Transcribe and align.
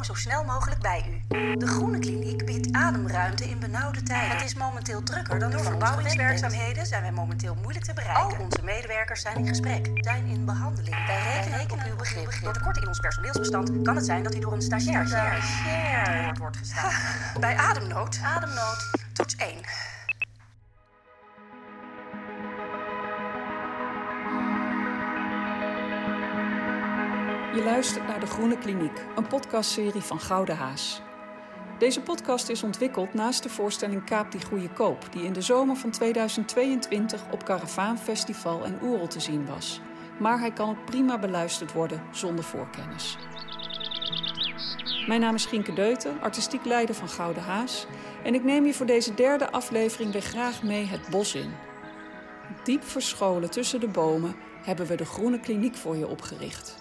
komen 0.00 0.16
zo 0.16 0.28
snel 0.28 0.44
mogelijk 0.44 0.80
bij 0.80 1.04
u. 1.08 1.36
De 1.56 1.66
Groene 1.66 1.98
Kliniek 1.98 2.44
biedt 2.44 2.72
ademruimte 2.72 3.44
in 3.44 3.58
benauwde 3.58 4.02
tijden. 4.02 4.36
Het 4.36 4.44
is 4.44 4.54
momenteel 4.54 5.02
drukker 5.02 5.38
dan 5.38 5.50
door 5.50 5.60
verbouwingswerkzaamheden 5.60 6.86
zijn 6.86 7.02
wij 7.02 7.12
momenteel 7.12 7.56
moeilijk 7.62 7.84
te 7.84 7.92
bereiken. 7.92 8.22
Al 8.22 8.44
onze 8.44 8.62
medewerkers 8.64 9.20
zijn 9.20 9.36
in 9.36 9.46
gesprek, 9.46 9.90
zijn 9.94 10.26
in 10.26 10.44
behandeling. 10.44 11.06
Wij 11.06 11.42
rekenen 11.50 11.70
op 11.72 11.90
uw 11.90 11.96
begrip. 11.96 12.40
Door 12.42 12.52
tekorten 12.52 12.82
in 12.82 12.88
ons 12.88 12.98
personeelsbestand 12.98 13.82
kan 13.82 13.96
het 13.96 14.04
zijn 14.04 14.22
dat 14.22 14.34
u 14.34 14.38
door 14.38 14.52
een 14.52 14.62
stagiair 14.62 15.06
stagiair 15.06 16.36
wordt 16.38 16.56
gestaan. 16.56 16.90
Bij 17.40 17.56
ademnood, 17.56 18.20
ademnood, 18.24 18.90
naar 27.80 28.20
De 28.20 28.26
Groene 28.26 28.58
Kliniek, 28.58 29.04
een 29.16 29.26
podcastserie 29.26 30.00
van 30.00 30.20
Gouden 30.20 30.56
Haas. 30.56 31.02
Deze 31.78 32.00
podcast 32.00 32.48
is 32.48 32.62
ontwikkeld 32.62 33.14
naast 33.14 33.42
de 33.42 33.48
voorstelling 33.48 34.04
Kaap 34.04 34.32
die 34.32 34.44
Goede 34.44 34.68
Koop, 34.68 35.06
die 35.10 35.22
in 35.22 35.32
de 35.32 35.40
zomer 35.40 35.76
van 35.76 35.90
2022 35.90 37.22
op 37.30 37.44
Caravaan 37.44 37.98
Festival 37.98 38.64
en 38.64 38.78
Oerol 38.82 39.06
te 39.06 39.20
zien 39.20 39.46
was. 39.46 39.80
Maar 40.18 40.38
hij 40.40 40.52
kan 40.52 40.68
ook 40.68 40.84
prima 40.84 41.18
beluisterd 41.18 41.72
worden 41.72 42.02
zonder 42.10 42.44
voorkennis. 42.44 43.16
Mijn 45.06 45.20
naam 45.20 45.34
is 45.34 45.46
Gienke 45.46 45.72
Deuten, 45.72 46.20
artistiek 46.20 46.64
leider 46.64 46.94
van 46.94 47.08
Gouden 47.08 47.42
Haas. 47.42 47.86
En 48.24 48.34
ik 48.34 48.44
neem 48.44 48.66
je 48.66 48.74
voor 48.74 48.86
deze 48.86 49.14
derde 49.14 49.50
aflevering 49.50 50.12
weer 50.12 50.22
graag 50.22 50.62
mee 50.62 50.86
het 50.86 51.08
bos 51.10 51.34
in. 51.34 51.52
Diep 52.64 52.84
verscholen 52.84 53.50
tussen 53.50 53.80
de 53.80 53.88
bomen 53.88 54.34
hebben 54.62 54.86
we 54.86 54.94
de 54.94 55.04
Groene 55.04 55.40
Kliniek 55.40 55.76
voor 55.76 55.96
je 55.96 56.08
opgericht. 56.08 56.79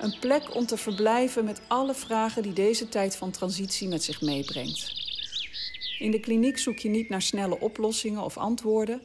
Een 0.00 0.18
plek 0.20 0.54
om 0.54 0.66
te 0.66 0.76
verblijven 0.76 1.44
met 1.44 1.60
alle 1.68 1.94
vragen 1.94 2.42
die 2.42 2.52
deze 2.52 2.88
tijd 2.88 3.16
van 3.16 3.30
transitie 3.30 3.88
met 3.88 4.02
zich 4.02 4.20
meebrengt. 4.20 5.00
In 5.98 6.10
de 6.10 6.20
kliniek 6.20 6.58
zoek 6.58 6.78
je 6.78 6.88
niet 6.88 7.08
naar 7.08 7.22
snelle 7.22 7.60
oplossingen 7.60 8.22
of 8.22 8.36
antwoorden, 8.36 9.02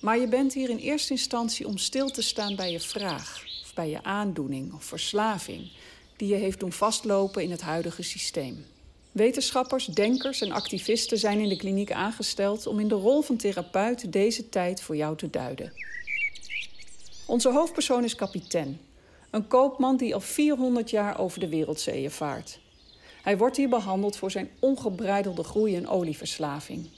maar 0.00 0.18
je 0.18 0.28
bent 0.28 0.54
hier 0.54 0.70
in 0.70 0.76
eerste 0.76 1.12
instantie 1.12 1.66
om 1.66 1.78
stil 1.78 2.10
te 2.10 2.22
staan 2.22 2.56
bij 2.56 2.72
je 2.72 2.80
vraag, 2.80 3.44
of 3.62 3.74
bij 3.74 3.90
je 3.90 4.02
aandoening 4.02 4.74
of 4.74 4.84
verslaving, 4.84 5.70
die 6.16 6.28
je 6.28 6.34
heeft 6.34 6.60
doen 6.60 6.72
vastlopen 6.72 7.42
in 7.42 7.50
het 7.50 7.60
huidige 7.60 8.02
systeem. 8.02 8.64
Wetenschappers, 9.12 9.86
denkers 9.86 10.40
en 10.40 10.52
activisten 10.52 11.18
zijn 11.18 11.40
in 11.40 11.48
de 11.48 11.56
kliniek 11.56 11.92
aangesteld 11.92 12.66
om 12.66 12.80
in 12.80 12.88
de 12.88 12.94
rol 12.94 13.22
van 13.22 13.36
therapeut 13.36 14.12
deze 14.12 14.48
tijd 14.48 14.80
voor 14.80 14.96
jou 14.96 15.16
te 15.16 15.30
duiden. 15.30 15.72
Onze 17.26 17.50
hoofdpersoon 17.50 18.04
is 18.04 18.14
kapitein, 18.14 18.80
een 19.30 19.46
koopman 19.46 19.96
die 19.96 20.14
al 20.14 20.20
400 20.20 20.90
jaar 20.90 21.18
over 21.18 21.40
de 21.40 21.48
wereldzeeën 21.48 22.10
vaart. 22.10 22.60
Hij 23.22 23.38
wordt 23.38 23.56
hier 23.56 23.68
behandeld 23.68 24.16
voor 24.16 24.30
zijn 24.30 24.50
ongebreidelde 24.58 25.44
groei 25.44 25.76
en 25.76 25.88
olieverslaving. 25.88 26.88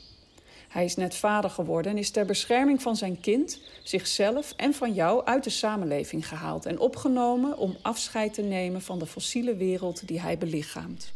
Hij 0.69 0.85
is 0.85 0.97
net 0.97 1.15
vader 1.15 1.51
geworden 1.51 1.93
en 1.93 1.99
is 1.99 2.11
ter 2.11 2.27
bescherming 2.27 2.83
van 2.83 2.97
zijn 2.97 3.21
kind, 3.21 3.61
zichzelf 3.83 4.53
en 4.57 4.75
van 4.75 4.93
jou 4.93 5.25
uit 5.25 5.45
de 5.45 5.51
samenleving 5.51 6.29
gehaald 6.29 6.67
en 6.67 6.79
opgenomen 6.79 7.59
om 7.59 7.77
afscheid 7.83 8.35
te 8.35 8.43
nemen 8.43 8.83
van 8.83 8.99
de 8.99 9.07
fossiele 9.07 9.57
wereld 9.57 10.09
die 10.09 10.21
hij 10.21 10.39
belichaamt. 10.39 11.13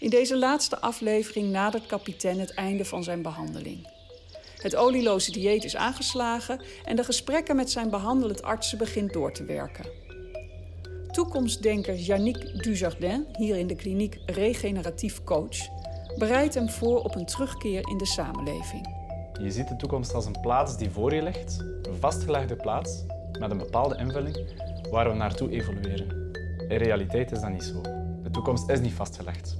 In 0.00 0.10
deze 0.10 0.36
laatste 0.36 0.80
aflevering 0.80 1.50
nadert 1.50 1.86
kapitein 1.86 2.40
het 2.40 2.54
einde 2.54 2.84
van 2.84 3.04
zijn 3.04 3.22
behandeling. 3.22 3.93
Het 4.64 4.76
olieloze 4.76 5.32
dieet 5.32 5.64
is 5.64 5.76
aangeslagen 5.76 6.60
en 6.84 6.96
de 6.96 7.04
gesprekken 7.04 7.56
met 7.56 7.70
zijn 7.70 7.90
behandelend 7.90 8.42
artsen 8.42 8.78
begint 8.78 9.12
door 9.12 9.32
te 9.32 9.44
werken. 9.44 9.84
Toekomstdenker 11.10 11.94
Yannick 11.94 12.62
Dujardin, 12.62 13.26
hier 13.32 13.56
in 13.56 13.66
de 13.66 13.74
kliniek 13.74 14.18
regeneratief 14.26 15.24
coach, 15.24 15.56
bereidt 16.18 16.54
hem 16.54 16.68
voor 16.68 17.02
op 17.02 17.14
een 17.14 17.26
terugkeer 17.26 17.88
in 17.88 17.98
de 17.98 18.06
samenleving. 18.06 18.88
Je 19.40 19.50
ziet 19.50 19.68
de 19.68 19.76
toekomst 19.76 20.14
als 20.14 20.26
een 20.26 20.40
plaats 20.40 20.76
die 20.76 20.90
voor 20.90 21.14
je 21.14 21.22
ligt, 21.22 21.58
een 21.82 21.96
vastgelegde 22.00 22.56
plaats 22.56 23.04
met 23.38 23.50
een 23.50 23.58
bepaalde 23.58 23.96
invulling 23.96 24.38
waar 24.90 25.08
we 25.08 25.14
naartoe 25.14 25.50
evolueren. 25.50 26.32
In 26.68 26.76
realiteit 26.76 27.32
is 27.32 27.40
dat 27.40 27.50
niet 27.50 27.64
zo. 27.64 27.80
De 28.22 28.30
toekomst 28.30 28.68
is 28.68 28.80
niet 28.80 28.92
vastgelegd. 28.92 29.58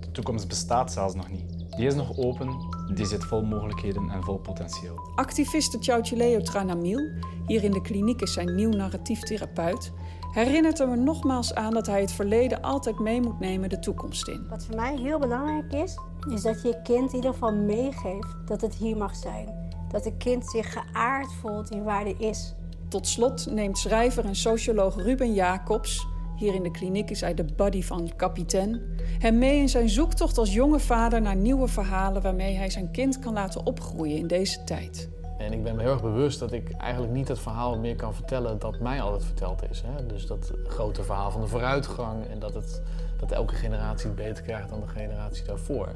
De 0.00 0.10
toekomst 0.10 0.48
bestaat 0.48 0.92
zelfs 0.92 1.14
nog 1.14 1.30
niet. 1.30 1.61
Die 1.76 1.86
is 1.86 1.94
nog 1.94 2.18
open, 2.18 2.48
die 2.94 3.06
zit 3.06 3.24
vol 3.24 3.42
mogelijkheden 3.42 4.10
en 4.10 4.22
vol 4.22 4.38
potentieel. 4.38 5.10
Activiste 5.14 5.78
Tjautjeleo 5.78 6.40
Tranamil, 6.40 7.10
hier 7.46 7.64
in 7.64 7.70
de 7.70 7.80
kliniek 7.80 8.20
is 8.20 8.32
zijn 8.32 8.54
nieuw 8.54 8.70
narratief 8.70 9.20
therapeut, 9.20 9.92
herinnert 10.32 10.78
hem 10.78 10.90
er 10.90 10.98
nogmaals 10.98 11.54
aan 11.54 11.74
dat 11.74 11.86
hij 11.86 12.00
het 12.00 12.12
verleden 12.12 12.62
altijd 12.62 12.98
mee 12.98 13.20
moet 13.20 13.40
nemen 13.40 13.68
de 13.68 13.78
toekomst 13.78 14.28
in. 14.28 14.46
Wat 14.48 14.64
voor 14.64 14.76
mij 14.76 14.96
heel 14.96 15.18
belangrijk 15.18 15.72
is, 15.72 15.98
is 16.30 16.42
dat 16.42 16.62
je 16.62 16.68
je 16.68 16.82
kind 16.82 17.10
in 17.10 17.16
ieder 17.16 17.32
geval 17.32 17.54
meegeeft 17.54 18.36
dat 18.46 18.60
het 18.60 18.74
hier 18.74 18.96
mag 18.96 19.16
zijn. 19.16 19.70
Dat 19.88 20.04
het 20.04 20.16
kind 20.16 20.46
zich 20.46 20.72
geaard 20.72 21.32
voelt 21.32 21.70
in 21.70 21.82
waar 21.82 22.02
hij 22.02 22.16
is. 22.18 22.54
Tot 22.88 23.06
slot 23.06 23.46
neemt 23.50 23.78
schrijver 23.78 24.24
en 24.24 24.36
socioloog 24.36 24.96
Ruben 24.96 25.34
Jacobs, 25.34 26.06
hier 26.42 26.54
in 26.54 26.62
de 26.62 26.70
kliniek 26.70 27.10
is 27.10 27.20
hij 27.20 27.34
de 27.34 27.44
buddy 27.56 27.82
van 27.82 28.10
kapitein, 28.16 28.80
hem 29.18 29.38
mee 29.38 29.60
in 29.60 29.68
zijn 29.68 29.88
zoektocht 29.88 30.38
als 30.38 30.52
jonge 30.52 30.80
vader 30.80 31.20
naar 31.20 31.36
nieuwe 31.36 31.68
verhalen 31.68 32.22
waarmee 32.22 32.56
hij 32.56 32.70
zijn 32.70 32.90
kind 32.90 33.18
kan 33.18 33.32
laten 33.32 33.66
opgroeien 33.66 34.16
in 34.16 34.26
deze 34.26 34.64
tijd. 34.64 35.08
En 35.38 35.52
ik 35.52 35.62
ben 35.62 35.76
me 35.76 35.82
heel 35.82 35.90
erg 35.90 36.02
bewust 36.02 36.38
dat 36.38 36.52
ik 36.52 36.70
eigenlijk 36.70 37.12
niet 37.12 37.28
het 37.28 37.38
verhaal 37.38 37.78
meer 37.78 37.96
kan 37.96 38.14
vertellen 38.14 38.58
dat 38.58 38.80
mij 38.80 39.00
altijd 39.00 39.24
verteld 39.24 39.62
is. 39.70 39.82
Hè? 39.86 40.06
Dus 40.06 40.26
dat 40.26 40.52
grote 40.66 41.02
verhaal 41.02 41.30
van 41.30 41.40
de 41.40 41.46
vooruitgang 41.46 42.26
en 42.30 42.38
dat, 42.38 42.54
het, 42.54 42.82
dat 43.20 43.32
elke 43.32 43.54
generatie 43.54 44.06
het 44.06 44.16
beter 44.16 44.42
krijgt 44.42 44.68
dan 44.68 44.80
de 44.80 44.88
generatie 44.88 45.44
daarvoor. 45.44 45.88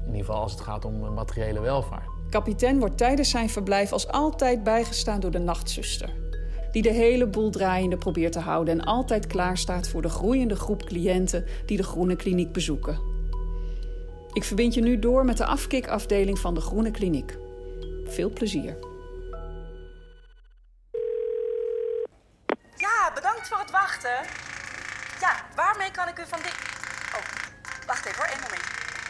In 0.00 0.06
ieder 0.06 0.24
geval 0.24 0.42
als 0.42 0.52
het 0.52 0.60
gaat 0.60 0.84
om 0.84 1.14
materiële 1.14 1.60
welvaart. 1.60 2.08
Kapitein 2.30 2.78
wordt 2.78 2.98
tijdens 2.98 3.30
zijn 3.30 3.48
verblijf 3.48 3.92
als 3.92 4.08
altijd 4.08 4.62
bijgestaan 4.62 5.20
door 5.20 5.30
de 5.30 5.38
nachtzuster. 5.38 6.10
Die 6.76 6.84
de 6.84 6.92
hele 6.92 7.26
boel 7.26 7.50
draaiende 7.50 7.96
probeert 7.96 8.32
te 8.32 8.38
houden 8.38 8.78
en 8.78 8.86
altijd 8.86 9.26
klaar 9.26 9.58
staat 9.58 9.88
voor 9.88 10.02
de 10.02 10.08
groeiende 10.08 10.56
groep 10.56 10.84
cliënten 10.84 11.44
die 11.66 11.76
de 11.76 11.82
Groene 11.82 12.16
Kliniek 12.16 12.52
bezoeken. 12.52 13.00
Ik 14.32 14.44
verbind 14.44 14.74
je 14.74 14.80
nu 14.80 14.98
door 14.98 15.24
met 15.24 15.36
de 15.36 15.44
afkikafdeling 15.44 16.38
van 16.38 16.54
de 16.54 16.60
Groene 16.60 16.90
Kliniek. 16.90 17.38
Veel 18.04 18.30
plezier. 18.30 18.76
Ja, 22.76 23.12
bedankt 23.14 23.48
voor 23.48 23.58
het 23.58 23.70
wachten. 23.70 24.18
Ja, 25.20 25.44
waarmee 25.54 25.90
kan 25.90 26.08
ik 26.08 26.18
u 26.18 26.22
van 26.26 26.38
dit... 26.42 26.54
Oh, 27.16 27.24
wacht 27.86 28.06
even 28.06 28.18
hoor, 28.18 28.26
één 28.26 28.40
moment. 28.40 28.64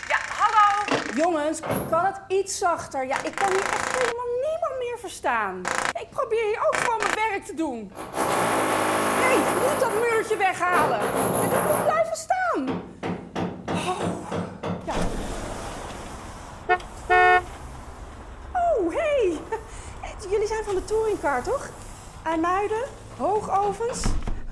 Ja, 0.09 0.19
hallo! 0.29 1.03
Jongens, 1.15 1.61
kan 1.91 2.05
het 2.05 2.21
iets 2.29 2.59
zachter? 2.59 3.07
Ja, 3.07 3.25
ik 3.25 3.35
kan 3.35 3.49
hier 3.49 3.63
echt 3.63 3.99
helemaal 3.99 4.26
Ik 6.01 6.11
probeer 6.11 6.45
hier 6.45 6.67
ook 6.67 6.77
gewoon 6.77 6.99
mijn 6.99 7.31
werk 7.31 7.45
te 7.45 7.55
doen. 7.55 7.93
Nee, 9.21 9.39
niet 9.39 9.81
dat 9.81 9.93
muurtje 9.95 10.37
weghalen. 10.37 11.01
Ik 11.43 11.63
moet 11.69 11.85
blijven 11.85 12.17
staan. 12.17 12.83
Oh, 13.69 14.31
ja. 14.85 14.95
Oh, 18.53 18.95
hey. 18.95 19.39
Jullie 20.31 20.47
zijn 20.47 20.65
van 20.65 20.75
de 20.75 20.85
touringcar, 20.85 21.43
toch? 21.43 21.69
IJmuiden, 22.23 22.85
Hoogovens. 23.17 24.03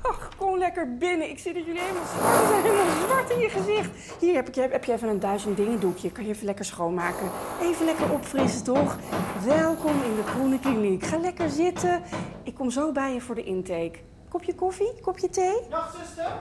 Ach, 0.06 0.28
kom 0.36 0.58
lekker 0.58 0.96
binnen. 0.96 1.30
Ik 1.30 1.38
zie 1.38 1.52
dat 1.52 1.64
jullie 1.64 1.80
helemaal 1.80 2.06
zwart 2.06 2.48
zijn. 2.48 2.62
Helemaal 2.62 3.06
zwart 3.06 3.30
in 3.30 3.38
je 3.38 3.48
gezicht. 3.48 3.90
Hier 4.20 4.34
heb, 4.34 4.48
ik, 4.48 4.54
heb 4.54 4.84
je 4.84 4.92
even 4.92 5.08
een 5.08 5.20
duizend 5.20 5.56
dingen 5.56 5.80
doekje. 5.80 6.12
Kan 6.12 6.24
je 6.24 6.30
even 6.30 6.44
lekker 6.44 6.64
schoonmaken. 6.64 7.30
Even 7.62 7.84
lekker 7.84 8.12
opfrissen, 8.12 8.64
toch? 8.64 8.96
Welkom 9.44 10.02
in 10.02 10.14
de 10.16 10.22
Groene 10.22 10.60
Kliniek. 10.60 11.04
Ga 11.04 11.18
lekker 11.18 11.50
zitten. 11.50 12.02
Ik 12.42 12.54
kom 12.54 12.70
zo 12.70 12.92
bij 12.92 13.12
je 13.12 13.20
voor 13.20 13.34
de 13.34 13.44
intake. 13.44 13.98
Kopje 14.28 14.54
koffie? 14.54 15.00
Kopje 15.00 15.28
thee? 15.28 15.60
Nachtzuster? 15.70 16.32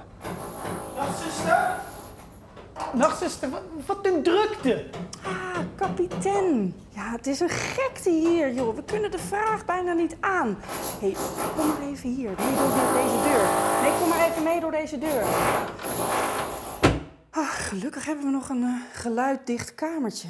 Nachtzuster? 0.95 1.79
Nachtzuster, 2.93 3.49
wat, 3.49 3.61
wat 3.85 4.05
een 4.05 4.23
drukte. 4.23 4.85
Ah, 5.23 5.57
kapitein. 5.75 6.75
Ja, 6.89 7.11
het 7.11 7.27
is 7.27 7.39
een 7.39 7.49
gekte 7.49 8.09
hier, 8.09 8.53
joh. 8.53 8.75
We 8.75 8.83
kunnen 8.83 9.11
de 9.11 9.19
vraag 9.19 9.65
bijna 9.65 9.93
niet 9.93 10.15
aan. 10.19 10.57
Hé, 10.99 11.11
hey, 11.11 11.15
kom 11.57 11.67
maar 11.67 11.81
even 11.81 12.09
hier. 12.09 12.31
Nee, 12.37 12.55
door 12.55 12.93
deze 12.93 13.21
deur. 13.23 13.47
Nee, 13.81 13.91
kom 13.99 14.09
maar 14.09 14.29
even 14.29 14.43
mee 14.43 14.59
door 14.59 14.71
deze 14.71 14.97
deur. 14.97 15.23
Ah, 17.29 17.49
gelukkig 17.49 18.05
hebben 18.05 18.25
we 18.25 18.31
nog 18.31 18.49
een 18.49 18.61
uh, 18.61 18.81
geluiddicht 18.93 19.75
kamertje. 19.75 20.29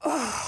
Oh. 0.00 0.42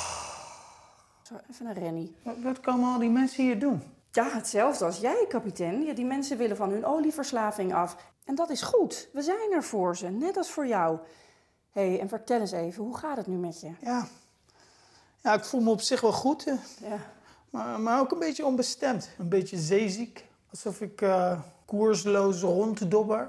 Zo, 1.23 1.35
even 1.51 1.67
een 1.67 1.75
rennie. 1.75 2.17
Wat, 2.23 2.35
wat 2.43 2.61
komen 2.61 2.93
al 2.93 2.99
die 2.99 3.11
mensen 3.11 3.45
hier 3.45 3.59
doen? 3.59 3.83
Ja, 4.11 4.29
hetzelfde 4.31 4.85
als 4.85 4.99
jij, 4.99 5.25
kapitein. 5.29 5.85
Ja, 5.85 5.93
die 5.93 6.05
mensen 6.05 6.39
willen 6.39 6.57
van 6.57 6.71
hun 6.71 6.85
olieverslaving 6.85 7.75
af. 7.75 7.97
En 8.29 8.35
dat 8.35 8.51
is 8.51 8.63
goed. 8.63 9.09
We 9.13 9.23
zijn 9.23 9.53
er 9.53 9.63
voor 9.63 9.97
ze, 9.97 10.09
net 10.09 10.37
als 10.37 10.51
voor 10.51 10.67
jou. 10.67 10.99
Hé, 11.71 11.89
hey, 11.89 12.01
en 12.01 12.09
vertel 12.09 12.41
eens 12.41 12.53
even, 12.53 12.85
hoe 12.85 12.97
gaat 12.97 13.17
het 13.17 13.27
nu 13.27 13.37
met 13.37 13.61
je? 13.61 13.71
Ja, 13.81 14.07
ja 15.23 15.35
ik 15.35 15.45
voel 15.45 15.61
me 15.61 15.71
op 15.71 15.81
zich 15.81 16.01
wel 16.01 16.13
goed. 16.13 16.45
Ja. 16.81 16.99
Maar, 17.51 17.81
maar 17.81 18.01
ook 18.01 18.13
een 18.13 18.19
beetje 18.19 18.47
onbestemd. 18.47 19.11
Een 19.19 19.29
beetje 19.29 19.59
zeeziek. 19.59 20.25
Alsof 20.51 20.81
ik 20.81 21.01
eh, 21.01 21.41
koersloos 21.65 22.41
ronddobber. 22.41 23.29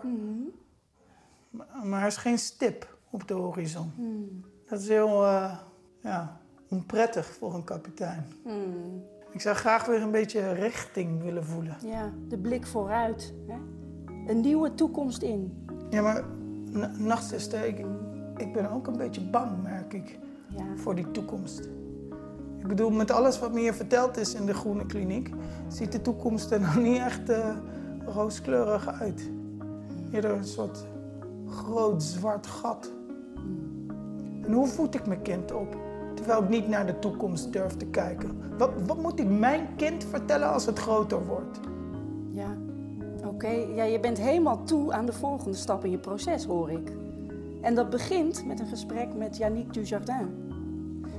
Maar, 1.49 1.67
maar 1.83 2.01
er 2.01 2.07
is 2.07 2.17
geen 2.17 2.39
stip 2.39 2.97
op 3.09 3.27
de 3.27 3.33
horizon. 3.33 3.91
Hmm. 3.95 4.45
Dat 4.67 4.79
is 4.79 4.87
heel 4.87 5.25
eh, 5.25 5.57
ja, 6.01 6.39
onprettig 6.69 7.25
voor 7.25 7.53
een 7.53 7.63
kapitein. 7.63 8.25
Hmm. 8.43 9.03
Ik 9.31 9.41
zou 9.41 9.55
graag 9.55 9.85
weer 9.85 10.01
een 10.01 10.11
beetje 10.11 10.51
richting 10.51 11.21
willen 11.21 11.45
voelen. 11.45 11.77
Ja, 11.81 12.11
de 12.27 12.37
blik 12.37 12.67
vooruit. 12.67 13.33
Hè? 13.47 13.57
Een 14.27 14.39
nieuwe 14.41 14.73
toekomst 14.73 15.21
in. 15.21 15.65
Ja, 15.89 16.01
maar 16.01 16.23
na- 16.71 16.91
nachtzuster, 16.97 17.65
ik, 17.65 17.85
ik 18.37 18.53
ben 18.53 18.71
ook 18.71 18.87
een 18.87 18.97
beetje 18.97 19.21
bang, 19.21 19.63
merk 19.63 19.93
ik, 19.93 20.19
Ja. 20.47 20.63
voor 20.75 20.95
die 20.95 21.11
toekomst. 21.11 21.69
Ik 22.59 22.67
bedoel, 22.67 22.89
met 22.89 23.11
alles 23.11 23.39
wat 23.39 23.53
me 23.53 23.59
hier 23.59 23.73
verteld 23.73 24.17
is 24.17 24.33
in 24.33 24.45
de 24.45 24.53
groene 24.53 24.85
kliniek, 24.85 25.29
ziet 25.67 25.91
de 25.91 26.01
toekomst 26.01 26.51
er 26.51 26.59
nog 26.67 26.77
niet 26.77 26.97
echt 26.97 27.29
eh, 27.29 27.49
rooskleurig 28.05 28.87
uit. 28.87 29.29
Eerder 30.11 30.31
een 30.31 30.43
soort 30.43 30.85
groot 31.47 32.03
zwart 32.03 32.47
gat. 32.47 32.91
En 34.45 34.53
hoe 34.53 34.67
voed 34.67 34.95
ik 34.95 35.07
mijn 35.07 35.21
kind 35.21 35.53
op, 35.53 35.75
terwijl 36.13 36.43
ik 36.43 36.49
niet 36.49 36.67
naar 36.67 36.85
de 36.85 36.99
toekomst 36.99 37.53
durf 37.53 37.77
te 37.77 37.85
kijken? 37.85 38.29
Wat, 38.57 38.69
wat 38.87 39.01
moet 39.01 39.19
ik 39.19 39.29
mijn 39.29 39.67
kind 39.75 40.03
vertellen 40.03 40.51
als 40.53 40.65
het 40.65 40.79
groter 40.79 41.25
wordt? 41.25 41.59
Ja, 42.31 42.57
oké. 43.45 43.73
Ja, 43.75 43.83
je 43.83 43.99
bent 43.99 44.17
helemaal 44.17 44.63
toe 44.63 44.93
aan 44.93 45.05
de 45.05 45.13
volgende 45.13 45.57
stap 45.57 45.85
in 45.85 45.91
je 45.91 45.97
proces, 45.97 46.45
hoor 46.45 46.71
ik. 46.71 46.91
En 47.61 47.75
dat 47.75 47.89
begint 47.89 48.45
met 48.45 48.59
een 48.59 48.67
gesprek 48.67 49.15
met 49.15 49.37
Yannick 49.37 49.73
Dujardin. 49.73 50.47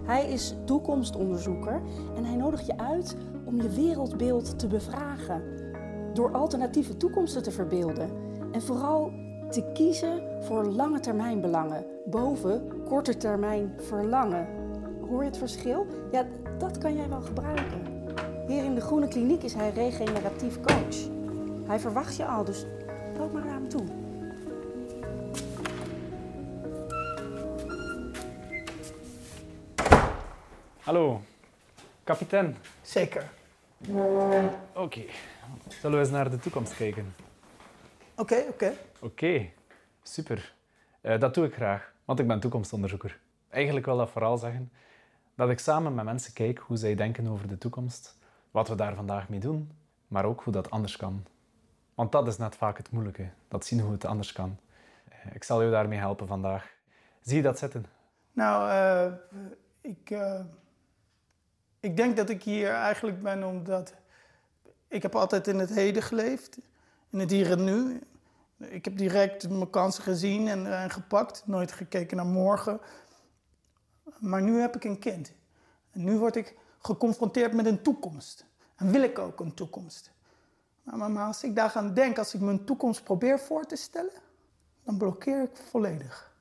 Hij 0.02 0.30
is 0.30 0.54
toekomstonderzoeker 0.64 1.82
en 2.16 2.24
hij 2.24 2.36
nodigt 2.36 2.66
je 2.66 2.78
uit 2.78 3.16
om 3.44 3.56
je 3.56 3.68
wereldbeeld 3.68 4.58
te 4.58 4.66
bevragen. 4.66 5.42
Door 6.14 6.32
alternatieve 6.32 6.96
toekomsten 6.96 7.42
te 7.42 7.50
verbeelden. 7.50 8.10
En 8.52 8.62
vooral 8.62 9.12
te 9.50 9.70
kiezen 9.72 10.22
voor 10.40 10.64
lange 10.64 11.00
termijn 11.00 11.40
belangen 11.40 11.84
boven 12.06 12.82
korte 12.84 13.16
termijn 13.16 13.72
verlangen. 13.76 14.46
Hoor 15.08 15.20
je 15.20 15.28
het 15.28 15.38
verschil? 15.38 15.86
Ja, 16.12 16.26
dat 16.58 16.78
kan 16.78 16.96
jij 16.96 17.08
wel 17.08 17.20
gebruiken. 17.20 17.80
Hier 18.46 18.64
in 18.64 18.74
de 18.74 18.80
Groene 18.80 19.08
Kliniek 19.08 19.42
is 19.42 19.54
hij 19.54 19.70
regeneratief 19.70 20.60
coach. 20.60 21.19
Hij 21.70 21.78
verwacht 21.78 22.16
je 22.16 22.26
al, 22.26 22.44
dus 22.44 22.64
loop 23.16 23.32
maar 23.32 23.44
naar 23.44 23.54
hem 23.54 23.68
toe. 23.68 23.84
Hallo, 30.80 31.20
kapitein. 32.04 32.56
Zeker. 32.82 33.30
Oké, 34.72 35.04
zullen 35.68 35.96
we 35.96 36.04
eens 36.04 36.10
naar 36.10 36.30
de 36.30 36.38
toekomst 36.38 36.76
kijken? 36.76 37.14
Oké, 38.16 38.44
oké. 38.48 38.72
Oké, 39.00 39.50
super. 40.02 40.54
Eh, 41.00 41.18
dat 41.20 41.34
doe 41.34 41.46
ik 41.46 41.54
graag, 41.54 41.92
want 42.04 42.18
ik 42.18 42.26
ben 42.26 42.40
toekomstonderzoeker. 42.40 43.20
Eigenlijk 43.48 43.86
wil 43.86 43.96
dat 43.96 44.10
vooral 44.10 44.38
zeggen 44.38 44.72
dat 45.34 45.50
ik 45.50 45.58
samen 45.58 45.94
met 45.94 46.04
mensen 46.04 46.32
kijk 46.32 46.58
hoe 46.58 46.76
zij 46.76 46.94
denken 46.94 47.28
over 47.28 47.48
de 47.48 47.58
toekomst, 47.58 48.16
wat 48.50 48.68
we 48.68 48.74
daar 48.74 48.94
vandaag 48.94 49.28
mee 49.28 49.40
doen, 49.40 49.70
maar 50.08 50.24
ook 50.24 50.42
hoe 50.42 50.52
dat 50.52 50.70
anders 50.70 50.96
kan. 50.96 51.24
Want 52.00 52.12
dat 52.12 52.26
is 52.26 52.36
net 52.36 52.56
vaak 52.56 52.76
het 52.76 52.90
moeilijke, 52.90 53.28
dat 53.48 53.64
zien 53.64 53.80
hoe 53.80 53.92
het 53.92 54.04
anders 54.04 54.32
kan. 54.32 54.58
Eh, 55.08 55.34
Ik 55.34 55.44
zal 55.44 55.62
u 55.62 55.70
daarmee 55.70 55.98
helpen 55.98 56.26
vandaag. 56.26 56.74
Zie 57.20 57.36
je 57.36 57.42
dat 57.42 57.58
zitten? 57.58 57.86
Nou, 58.32 58.70
eh, 58.70 59.12
ik, 59.80 60.10
eh, 60.10 60.40
ik 61.80 61.96
denk 61.96 62.16
dat 62.16 62.28
ik 62.28 62.42
hier 62.42 62.70
eigenlijk 62.70 63.22
ben 63.22 63.44
omdat 63.44 63.94
ik 64.88 65.02
heb 65.02 65.14
altijd 65.14 65.46
in 65.46 65.58
het 65.58 65.70
heden 65.70 66.02
geleefd, 66.02 66.58
in 67.10 67.18
het 67.18 67.30
hier 67.30 67.50
en 67.50 67.64
nu. 67.64 68.00
Ik 68.56 68.84
heb 68.84 68.96
direct 68.96 69.48
mijn 69.48 69.70
kansen 69.70 70.02
gezien 70.02 70.48
en, 70.48 70.90
gepakt, 70.90 71.42
nooit 71.46 71.72
gekeken 71.72 72.16
naar 72.16 72.26
morgen. 72.26 72.80
Maar 74.18 74.42
nu 74.42 74.60
heb 74.60 74.76
ik 74.76 74.84
een 74.84 74.98
kind. 74.98 75.32
En 75.90 76.04
nu 76.04 76.18
word 76.18 76.36
ik 76.36 76.56
geconfronteerd 76.78 77.52
met 77.52 77.66
een 77.66 77.82
toekomst. 77.82 78.46
En 78.76 78.90
wil 78.90 79.02
ik 79.02 79.18
ook 79.18 79.40
een 79.40 79.54
toekomst. 79.54 80.12
Maar, 80.82 80.96
maar, 80.96 81.10
maar 81.10 81.26
als 81.26 81.44
ik 81.44 81.54
daar 81.54 81.72
aan 81.74 81.94
denk, 81.94 82.18
als 82.18 82.34
ik 82.34 82.40
mijn 82.40 82.64
toekomst 82.64 83.04
probeer 83.04 83.38
voor 83.38 83.66
te 83.66 83.76
stellen, 83.76 84.12
dan 84.84 84.96
blokkeer 84.96 85.42
ik 85.42 85.56
volledig. 85.70 86.34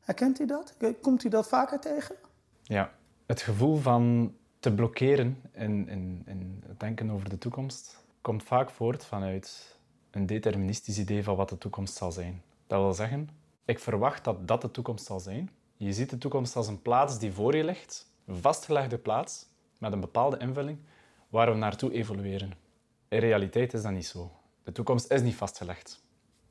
Herkent 0.00 0.40
u 0.40 0.46
dat? 0.46 0.76
Komt 1.00 1.24
u 1.24 1.28
dat 1.28 1.48
vaker 1.48 1.80
tegen? 1.80 2.16
Ja, 2.62 2.92
het 3.26 3.42
gevoel 3.42 3.76
van 3.76 4.34
te 4.58 4.74
blokkeren 4.74 5.42
in, 5.52 5.88
in, 5.88 6.22
in 6.26 6.62
het 6.66 6.80
denken 6.80 7.10
over 7.10 7.28
de 7.28 7.38
toekomst 7.38 8.04
komt 8.20 8.42
vaak 8.42 8.70
voort 8.70 9.04
vanuit 9.04 9.78
een 10.10 10.26
deterministisch 10.26 10.98
idee 10.98 11.24
van 11.24 11.36
wat 11.36 11.48
de 11.48 11.58
toekomst 11.58 11.96
zal 11.96 12.12
zijn. 12.12 12.42
Dat 12.66 12.80
wil 12.80 12.94
zeggen, 12.94 13.28
ik 13.64 13.78
verwacht 13.78 14.24
dat 14.24 14.48
dat 14.48 14.60
de 14.60 14.70
toekomst 14.70 15.04
zal 15.04 15.20
zijn. 15.20 15.50
Je 15.76 15.92
ziet 15.92 16.10
de 16.10 16.18
toekomst 16.18 16.56
als 16.56 16.68
een 16.68 16.82
plaats 16.82 17.18
die 17.18 17.32
voor 17.32 17.56
je 17.56 17.64
ligt, 17.64 18.10
een 18.26 18.36
vastgelegde 18.36 18.98
plaats 18.98 19.46
met 19.78 19.92
een 19.92 20.00
bepaalde 20.00 20.38
invulling 20.38 20.78
waar 21.28 21.50
we 21.50 21.56
naartoe 21.56 21.92
evolueren. 21.92 22.52
In 23.12 23.18
realiteit 23.18 23.72
is 23.74 23.82
dat 23.82 23.92
niet 23.92 24.06
zo. 24.06 24.30
De 24.62 24.72
toekomst 24.72 25.10
is 25.10 25.22
niet 25.22 25.34
vastgelegd. 25.34 26.02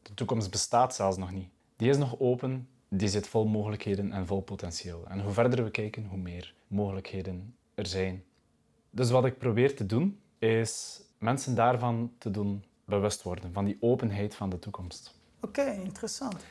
De 0.01 0.13
toekomst 0.13 0.51
bestaat 0.51 0.95
zelfs 0.95 1.17
nog 1.17 1.31
niet. 1.31 1.49
Die 1.75 1.89
is 1.89 1.97
nog 1.97 2.19
open, 2.19 2.67
die 2.87 3.07
zit 3.07 3.27
vol 3.27 3.45
mogelijkheden 3.45 4.11
en 4.11 4.27
vol 4.27 4.41
potentieel. 4.41 5.07
En 5.07 5.21
hoe 5.21 5.31
verder 5.31 5.63
we 5.63 5.71
kijken, 5.71 6.05
hoe 6.05 6.17
meer 6.17 6.53
mogelijkheden 6.67 7.55
er 7.75 7.85
zijn. 7.85 8.23
Dus 8.89 9.09
wat 9.09 9.25
ik 9.25 9.37
probeer 9.37 9.75
te 9.75 9.85
doen, 9.85 10.19
is 10.37 11.01
mensen 11.17 11.55
daarvan 11.55 12.11
te 12.17 12.31
doen 12.31 12.63
bewust 12.85 13.23
worden, 13.23 13.53
van 13.53 13.65
die 13.65 13.77
openheid 13.79 14.35
van 14.35 14.49
de 14.49 14.59
toekomst. 14.59 15.19
Oké, 15.39 15.71
interessant. 15.83 16.45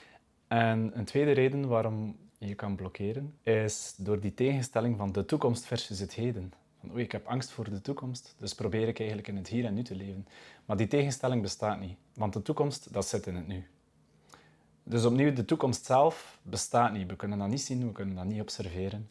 En 0.49 0.91
een 0.95 1.05
tweede 1.05 1.33
reden 1.33 1.69
waarom 1.69 2.17
je 2.39 2.55
kan 2.55 2.77
blokkeren, 2.77 3.35
is 3.43 3.95
door 3.97 4.21
die 4.21 4.35
tegenstelling 4.35 4.97
van 4.97 5.13
de 5.13 5.25
toekomst 5.25 5.65
versus 5.65 5.99
het 5.99 6.15
heden. 6.15 6.53
Van, 6.81 6.99
ik 6.99 7.13
heb 7.13 7.27
angst 7.27 7.51
voor 7.51 7.71
de 7.71 7.81
toekomst, 7.81 8.35
dus 8.39 8.55
probeer 8.55 8.89
ik 8.89 8.99
eigenlijk 8.99 9.29
in 9.29 9.37
het 9.37 9.49
hier 9.49 9.65
en 9.65 9.75
nu 9.75 9.83
te 9.83 9.95
leven. 9.95 10.27
Maar 10.65 10.77
die 10.77 10.87
tegenstelling 10.87 11.43
bestaat 11.43 11.81
niet, 11.81 11.97
want 12.15 12.33
de 12.33 12.43
toekomst, 12.43 12.93
dat 12.93 13.07
zit 13.07 13.27
in 13.27 13.37
het 13.37 13.47
nu. 13.47 13.67
Dus 14.83 15.05
opnieuw, 15.05 15.33
de 15.33 15.45
toekomst 15.45 15.85
zelf 15.85 16.39
bestaat 16.43 16.93
niet. 16.93 17.09
We 17.09 17.17
kunnen 17.17 17.39
dat 17.39 17.49
niet 17.49 17.61
zien, 17.61 17.87
we 17.87 17.93
kunnen 17.93 18.15
dat 18.15 18.25
niet 18.25 18.41
observeren. 18.41 19.11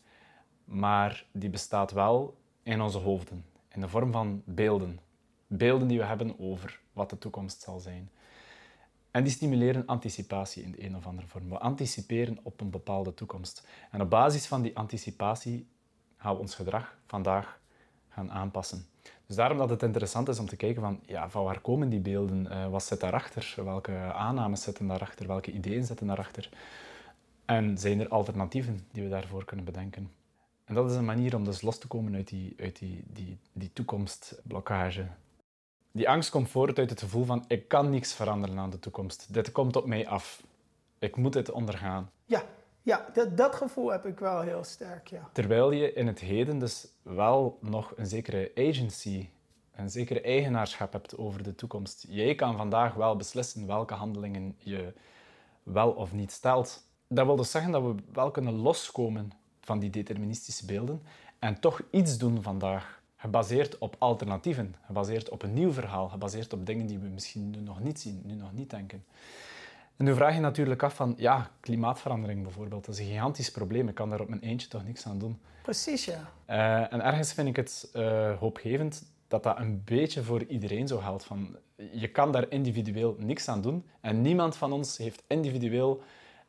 Maar 0.66 1.26
die 1.32 1.50
bestaat 1.50 1.92
wel 1.92 2.38
in 2.64 2.82
onze 2.82 2.98
hoofden, 2.98 3.46
in 3.70 3.82
de 3.82 3.88
vorm 3.88 4.12
van 4.12 4.42
beelden. 4.46 5.00
Beelden 5.48 5.88
die 5.88 5.98
we 5.98 6.06
hebben 6.06 6.40
over 6.40 6.80
wat 6.94 7.10
de 7.10 7.18
toekomst 7.18 7.62
zal 7.62 7.80
zijn. 7.80 8.10
En 9.12 9.24
die 9.24 9.32
stimuleren 9.32 9.86
anticipatie 9.86 10.64
in 10.64 10.72
de 10.72 10.84
een 10.84 10.96
of 10.96 11.08
andere 11.08 11.28
vorm. 11.28 11.50
We 11.50 11.60
anticiperen 11.60 12.40
op 12.44 12.62
een 12.62 12.70
bepaalde 12.70 13.14
toekomst. 13.14 13.68
En 13.92 14.02
op 14.02 14.10
basis 14.10 14.48
van 14.48 14.62
die 14.62 14.78
anticipatie 14.78 15.68
gaan 16.18 16.34
we 16.34 16.40
ons 16.40 16.56
gedrag 16.56 16.98
vandaag 17.06 17.59
gaan 18.10 18.32
aanpassen. 18.32 18.86
Dus 19.26 19.36
daarom 19.36 19.58
dat 19.58 19.70
het 19.70 19.84
interessant 19.84 20.28
is 20.28 20.40
om 20.40 20.48
te 20.48 20.56
kijken 20.56 20.82
van, 20.82 21.00
ja, 21.06 21.30
van 21.30 21.44
waar 21.44 21.60
komen 21.60 21.90
die 21.90 22.00
beelden? 22.00 22.52
Eh, 22.52 22.68
wat 22.68 22.84
zit 22.84 23.00
daarachter? 23.00 23.54
Welke 23.56 23.92
aannames 24.14 24.62
zitten 24.62 24.88
daarachter? 24.88 25.28
Welke 25.28 25.52
ideeën 25.52 25.86
zitten 25.86 26.08
daarachter? 26.08 26.50
En 27.46 27.78
zijn 27.78 28.00
er 28.00 28.08
alternatieven 28.08 28.88
die 28.92 29.04
we 29.04 29.10
daarvoor 29.10 29.46
kunnen 29.46 29.66
bedenken? 29.66 30.12
En 30.66 30.76
dat 30.76 30.90
is 30.90 30.96
een 30.96 31.06
manier 31.06 31.36
om 31.36 31.44
dus 31.44 31.62
los 31.62 31.78
te 31.78 31.88
komen 31.88 32.16
uit 32.16 32.28
die, 32.28 32.56
uit 32.60 32.80
die, 32.80 33.04
die, 33.08 33.38
die 33.54 33.74
toekomstblokkage. 33.74 35.08
Die 35.92 36.10
angst 36.10 36.30
komt 36.30 36.50
voort 36.50 36.80
uit 36.80 36.90
het 36.90 37.00
gevoel 37.00 37.26
van 37.26 37.46
ik 37.48 37.68
kan 37.68 37.90
niks 37.90 38.14
veranderen 38.14 38.58
aan 38.58 38.70
de 38.70 38.80
toekomst. 38.80 39.34
Dit 39.34 39.52
komt 39.52 39.76
op 39.76 39.86
mij 39.86 40.08
af. 40.08 40.44
Ik 41.00 41.16
moet 41.16 41.34
dit 41.34 41.52
ondergaan. 41.52 42.12
Ja, 42.26 42.44
ja 42.90 43.06
dat, 43.14 43.38
dat 43.38 43.56
gevoel 43.56 43.92
heb 43.92 44.06
ik 44.06 44.20
wel 44.20 44.42
heel 44.42 44.64
sterk, 44.64 45.08
ja. 45.08 45.30
Terwijl 45.34 45.72
je 45.72 45.94
in 45.94 46.08
het 46.08 46.20
heden 46.20 46.60
dus 46.60 46.88
wel 47.02 47.58
nog 47.62 47.94
een 47.96 48.06
zekere 48.06 48.52
agency, 48.56 49.30
een 49.76 49.90
zekere 49.90 50.22
eigenaarschap 50.22 50.94
hebt 50.94 51.18
over 51.18 51.44
de 51.44 51.56
toekomst. 51.56 52.06
Jij 52.08 52.36
kan 52.36 52.58
vandaag 52.58 52.94
wel 52.94 53.16
beslissen 53.16 53.68
welke 53.68 53.94
handelingen 53.94 54.56
je 54.58 54.94
wel 55.64 55.92
of 55.92 56.14
niet 56.14 56.32
stelt. 56.32 56.84
Dat 57.08 57.26
wil 57.26 57.36
dus 57.36 57.52
zeggen 57.52 57.72
dat 57.72 57.84
we 57.84 57.96
wel 58.14 58.32
kunnen 58.32 58.54
loskomen 58.54 59.32
van 59.62 59.80
die 59.80 59.90
deterministische 59.90 60.66
beelden 60.66 61.02
en 61.40 61.60
toch 61.60 61.82
iets 61.92 62.18
doen 62.18 62.42
vandaag. 62.42 63.02
Gebaseerd 63.16 63.78
op 63.78 63.96
alternatieven, 63.98 64.76
gebaseerd 64.86 65.30
op 65.30 65.44
een 65.44 65.54
nieuw 65.54 65.72
verhaal, 65.72 66.10
gebaseerd 66.10 66.54
op 66.54 66.66
dingen 66.66 66.86
die 66.86 67.00
we 67.00 67.08
misschien 67.08 67.50
nu 67.50 67.60
nog 67.60 67.80
niet 67.80 68.00
zien, 68.00 68.22
nu 68.26 68.34
nog 68.34 68.54
niet 68.54 68.70
denken. 68.70 69.04
En 70.00 70.06
nu 70.06 70.16
vraag 70.16 70.34
je 70.34 70.40
natuurlijk 70.40 70.84
af 70.84 70.96
van, 70.96 71.14
ja, 71.18 71.50
klimaatverandering 71.60 72.44
bijvoorbeeld, 72.44 72.86
dat 72.86 72.96
is 72.96 73.02
een 73.02 73.08
gigantisch 73.08 73.52
probleem. 73.52 73.88
Ik 73.88 73.96
kan 73.96 74.10
daar 74.10 74.20
op 74.20 74.30
mijn 74.30 74.42
eentje 74.42 74.68
toch 74.68 74.86
niks 74.86 75.06
aan 75.06 75.20
doen. 75.20 75.40
Precies, 75.62 76.06
ja. 76.06 76.32
Uh, 76.50 76.94
en 76.94 77.02
ergens 77.02 77.34
vind 77.34 77.48
ik 77.48 77.56
het 77.56 77.90
uh, 77.96 78.38
hoopgevend 78.38 79.04
dat 79.28 79.44
dat 79.44 79.60
een 79.60 79.82
beetje 79.86 80.24
voor 80.24 80.44
iedereen 80.44 80.88
zo 80.88 80.98
geldt. 80.98 81.24
Van, 81.24 81.56
je 81.92 82.08
kan 82.08 82.32
daar 82.32 82.46
individueel 82.50 83.16
niks 83.18 83.48
aan 83.48 83.62
doen 83.62 83.86
en 84.02 84.22
niemand 84.22 84.56
van 84.56 84.72
ons 84.72 84.98
heeft 84.98 85.24
individueel, 85.28 86.02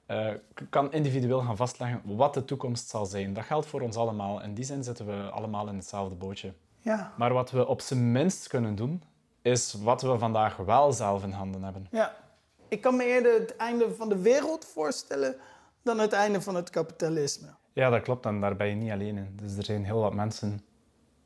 uh, 0.06 0.30
kan 0.68 0.92
individueel 0.92 1.40
gaan 1.40 1.56
vastleggen 1.56 2.02
wat 2.04 2.34
de 2.34 2.44
toekomst 2.44 2.88
zal 2.88 3.06
zijn. 3.06 3.32
Dat 3.34 3.44
geldt 3.44 3.66
voor 3.66 3.80
ons 3.80 3.96
allemaal. 3.96 4.42
In 4.42 4.54
die 4.54 4.64
zin 4.64 4.84
zitten 4.84 5.06
we 5.06 5.30
allemaal 5.30 5.68
in 5.68 5.76
hetzelfde 5.76 6.14
bootje. 6.14 6.52
Ja. 6.80 7.12
Maar 7.16 7.32
wat 7.32 7.50
we 7.50 7.66
op 7.66 7.80
zijn 7.80 8.12
minst 8.12 8.48
kunnen 8.48 8.74
doen, 8.74 9.02
is 9.42 9.74
wat 9.74 10.02
we 10.02 10.18
vandaag 10.18 10.56
wel 10.56 10.92
zelf 10.92 11.22
in 11.22 11.32
handen 11.32 11.62
hebben. 11.62 11.86
Ja. 11.90 12.12
Ik 12.70 12.80
kan 12.80 12.96
me 12.96 13.04
eerder 13.04 13.40
het 13.40 13.56
einde 13.56 13.94
van 13.94 14.08
de 14.08 14.20
wereld 14.20 14.64
voorstellen 14.64 15.36
dan 15.82 15.98
het 15.98 16.12
einde 16.12 16.40
van 16.40 16.54
het 16.54 16.70
kapitalisme. 16.70 17.48
Ja, 17.72 17.90
dat 17.90 18.02
klopt 18.02 18.26
en 18.26 18.40
daar 18.40 18.56
ben 18.56 18.66
je 18.66 18.74
niet 18.74 18.90
alleen 18.90 19.16
in. 19.16 19.32
Dus 19.42 19.56
er 19.56 19.64
zijn 19.64 19.84
heel 19.84 20.00
wat 20.00 20.14
mensen 20.14 20.60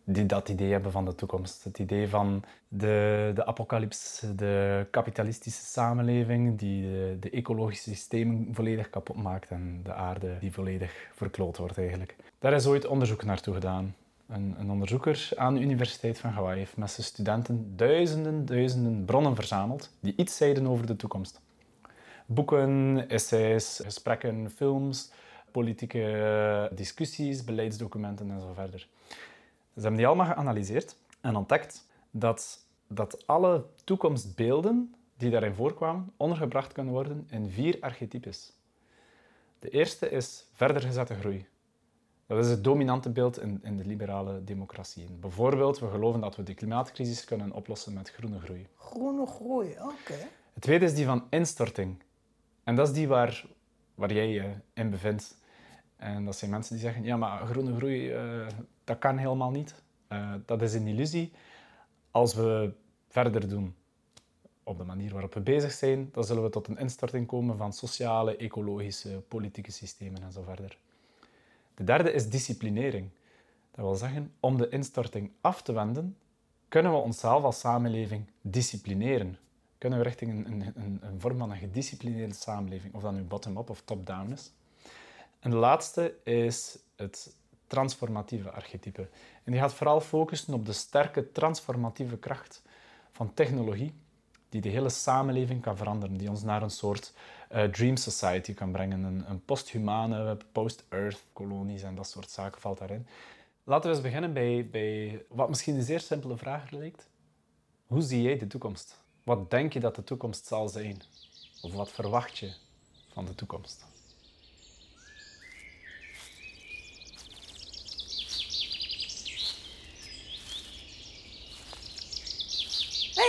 die 0.05 0.27
dat 0.27 0.49
idee 0.49 0.73
hebben 0.73 0.93
van 0.93 1.05
de 1.05 1.15
toekomst. 1.15 1.65
Het 1.65 1.79
idee 1.79 2.09
van 2.09 2.45
de, 2.69 3.31
de 3.35 3.47
apocalyps, 3.47 4.23
de 4.37 4.87
kapitalistische 4.91 5.65
samenleving 5.65 6.59
die 6.59 6.83
de, 6.83 7.17
de 7.21 7.31
ecologische 7.31 7.91
systemen 7.91 8.49
volledig 8.53 8.91
kapot 8.91 9.17
maakt 9.17 9.51
en 9.51 9.81
de 9.83 9.93
aarde 9.93 10.39
die 10.39 10.53
volledig 10.53 10.93
verkloot 11.13 11.57
wordt 11.57 11.79
eigenlijk. 11.79 12.17
Daar 12.39 12.53
is 12.53 12.67
ooit 12.67 12.87
onderzoek 12.87 13.25
naartoe 13.25 13.55
gedaan. 13.55 13.95
Een, 14.29 14.71
onderzoeker 14.71 15.29
aan 15.37 15.55
de 15.55 15.61
Universiteit 15.61 16.19
van 16.19 16.31
Hawaii 16.31 16.59
heeft 16.59 16.77
met 16.77 16.91
zijn 16.91 17.07
studenten 17.07 17.77
duizenden, 17.77 18.47
duizenden 18.47 19.05
bronnen 19.05 19.35
verzameld 19.35 19.91
die 20.01 20.15
iets 20.17 20.37
zeiden 20.37 20.67
over 20.67 20.87
de 20.87 20.97
toekomst. 20.97 21.41
Boeken, 22.27 23.05
essays, 23.09 23.81
gesprekken, 23.85 24.51
films, 24.51 25.11
politieke 25.51 26.71
discussies, 26.75 27.45
beleidsdocumenten 27.45 28.31
en 28.31 28.41
zo 28.41 28.53
verder. 28.53 28.89
Ze 29.75 29.81
hebben 29.81 29.97
die 29.97 30.07
allemaal 30.07 30.27
geanalyseerd 30.27 30.97
en 31.21 31.37
ontdekt 31.37 31.87
dat, 32.11 32.67
dat 32.87 33.27
alle 33.27 33.65
toekomstbeelden 33.85 34.95
die 35.17 35.31
daarin 35.31 35.55
voorkwamen 35.55 36.13
ondergebracht 36.17 36.73
kunnen 36.73 36.93
worden 36.93 37.27
in 37.31 37.51
vier 37.51 37.77
archetypes. 37.81 38.53
De 39.59 39.69
eerste 39.69 40.11
is 40.11 40.47
verder 40.53 40.83
gezette 40.83 41.15
groei. 41.15 41.47
Dat 42.27 42.45
is 42.45 42.51
het 42.51 42.65
dominante 42.65 43.11
beeld 43.11 43.41
in, 43.41 43.61
in 43.63 43.77
de 43.77 43.85
liberale 43.85 44.45
democratieën. 44.45 45.21
Bijvoorbeeld, 45.21 45.79
we 45.79 45.91
geloven 45.91 46.21
dat 46.21 46.37
we 46.37 46.43
de 46.43 46.55
klimaatcrisis 46.55 47.25
kunnen 47.25 47.53
oplossen 47.53 47.93
met 47.93 48.11
groene 48.11 48.41
groei. 48.41 48.67
Groene 48.77 49.27
groei, 49.27 49.71
oké. 49.71 50.29
Het 50.53 50.63
tweede 50.63 50.85
is 50.85 50.95
die 50.95 51.05
van 51.05 51.27
instorting. 51.31 52.03
En 52.65 52.75
dat 52.75 52.89
is 52.89 52.95
die 52.95 53.09
waar, 53.09 53.47
waar 53.95 54.13
jij 54.13 54.29
je 54.29 54.51
in 54.73 54.91
bevindt. 54.91 55.37
En 55.97 56.25
dat 56.25 56.37
zijn 56.37 56.51
mensen 56.51 56.75
die 56.75 56.85
zeggen, 56.85 57.03
ja, 57.03 57.17
maar 57.17 57.47
groene 57.47 57.77
groei, 57.77 58.15
uh, 58.15 58.47
dat 58.85 58.99
kan 58.99 59.19
helemaal 59.19 59.51
niet. 59.51 59.83
Uh, 60.09 60.35
dat 60.47 60.63
is 60.63 60.75
een 60.75 60.87
illusie. 60.87 61.33
Als 62.11 62.35
we 62.35 62.73
verder 63.09 63.49
doen 63.49 63.75
op 64.63 64.79
de 64.79 64.85
manier 64.85 65.13
waarop 65.13 65.35
we 65.35 65.41
bezig 65.41 65.73
zijn, 65.73 66.09
dan 66.13 66.25
zullen 66.25 66.43
we 66.43 66.51
tot 66.51 66.69
een 66.69 66.79
instorting 66.79 67.27
komen 67.27 67.57
van 67.57 67.73
sociale, 67.73 68.37
ecologische, 68.37 69.23
politieke 69.29 69.73
systemen 69.73 70.23
en 70.23 70.33
zo 70.33 70.43
verder. 70.43 70.79
De 71.75 71.85
derde 71.85 72.13
is 72.13 72.31
disciplinering. 72.31 73.11
Dat 73.71 73.85
wil 73.85 73.95
zeggen, 73.95 74.33
om 74.41 74.57
de 74.57 74.69
instorting 74.69 75.33
af 75.41 75.63
te 75.63 75.73
wenden, 75.73 76.17
kunnen 76.69 76.93
we 76.93 76.99
onszelf 76.99 77.45
als 77.45 77.61
samenleving 77.61 78.27
disciplineren. 78.41 79.39
Kunnen 79.79 79.99
we 79.99 80.05
richting 80.05 80.31
een, 80.31 80.53
een, 80.53 80.73
een, 80.77 80.99
een 81.03 81.21
vorm 81.21 81.39
van 81.39 81.51
een 81.51 81.57
gedisciplineerde 81.57 82.35
samenleving, 82.35 82.95
of 82.95 83.03
dat 83.03 83.13
nu 83.13 83.23
bottom-up 83.23 83.71
of 83.71 83.83
top-down 83.85 84.33
is. 84.33 84.53
En 85.41 85.51
de 85.51 85.57
laatste 85.57 86.15
is 86.25 86.79
het 86.97 87.35
transformatieve 87.67 88.51
archetype. 88.51 89.09
En 89.45 89.53
die 89.53 89.61
gaat 89.61 89.75
vooral 89.75 90.01
focussen 90.01 90.55
op 90.55 90.67
de 90.67 90.73
sterke 90.73 91.33
transformatieve 91.33 92.17
kracht 92.17 92.63
van 93.13 93.35
technologie, 93.35 93.95
die 94.49 94.61
de 94.61 94.69
hele 94.69 94.89
samenleving 94.89 95.63
kan 95.63 95.77
veranderen, 95.77 96.17
die 96.17 96.31
ons 96.31 96.43
naar 96.43 96.63
een 96.63 96.71
soort 96.71 97.13
uh, 97.55 97.65
dream 97.65 97.97
society 97.97 98.55
kan 98.55 98.73
brengen, 98.73 99.03
een, 99.03 99.31
een 99.31 99.45
post-humane, 99.45 100.37
post-earth 100.53 101.25
kolonies 101.33 101.83
en 101.83 101.95
dat 101.95 102.09
soort 102.09 102.31
zaken 102.31 102.61
valt 102.61 102.79
daarin. 102.79 103.07
Laten 103.65 103.91
we 103.91 103.97
eens 103.97 104.05
beginnen 104.05 104.33
bij, 104.33 104.69
bij 104.71 105.25
wat 105.29 105.49
misschien 105.49 105.75
een 105.75 105.83
zeer 105.83 106.01
simpele 106.01 106.37
vraag 106.37 106.71
lijkt. 106.71 107.09
Hoe 107.87 108.03
zie 108.03 108.23
jij 108.23 108.39
de 108.39 108.47
toekomst? 108.47 109.01
Wat 109.23 109.51
denk 109.51 109.73
je 109.73 109.81
dat 109.81 109.95
de 109.95 110.05
toekomst 110.05 110.47
zal 110.47 110.69
zijn? 110.69 111.03
Of 111.63 111.73
wat 111.73 111.93
verwacht 111.93 112.39
je 112.39 112.53
van 113.13 113.25
de 113.25 113.35
toekomst? 113.35 113.94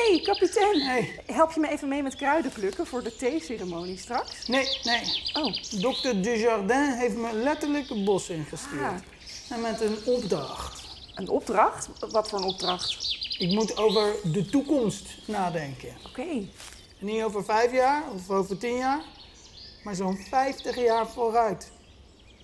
Hey, 0.08 0.20
kapitein. 0.20 0.82
Hey. 0.82 1.20
Help 1.26 1.52
je 1.52 1.60
me 1.60 1.70
even 1.70 1.88
mee 1.88 2.04
met 2.04 2.16
kruiden 2.16 2.52
plukken 2.52 2.88
voor 2.88 3.04
de 3.04 3.16
theeceremonie 3.16 3.98
straks? 3.98 4.48
Nee, 4.48 4.80
nee. 4.84 5.24
Oh. 5.34 5.54
Dokter 5.82 6.24
Desjardins 6.24 6.96
heeft 6.98 7.16
me 7.16 7.34
letterlijk 7.34 7.90
het 7.90 8.04
bos 8.04 8.30
ingestuurd. 8.30 8.82
Ah. 8.82 8.96
En 9.50 9.62
met 9.62 9.82
een 9.82 9.98
opdracht. 10.06 10.84
Een 11.16 11.30
opdracht? 11.30 11.90
Wat 12.12 12.30
voor 12.30 12.40
een 12.40 12.46
opdracht? 12.46 13.18
Ik 13.40 13.52
moet 13.52 13.78
over 13.78 14.16
de 14.24 14.46
toekomst 14.46 15.08
nadenken. 15.28 15.98
Oké. 16.08 16.48
Niet 17.00 17.24
over 17.24 17.44
vijf 17.44 17.72
jaar 17.72 18.04
of 18.14 18.30
over 18.30 18.58
tien 18.58 18.78
jaar, 18.78 19.02
maar 19.84 19.96
zo'n 19.96 20.18
vijftig 20.30 20.76
jaar 20.76 21.08
vooruit. 21.08 21.72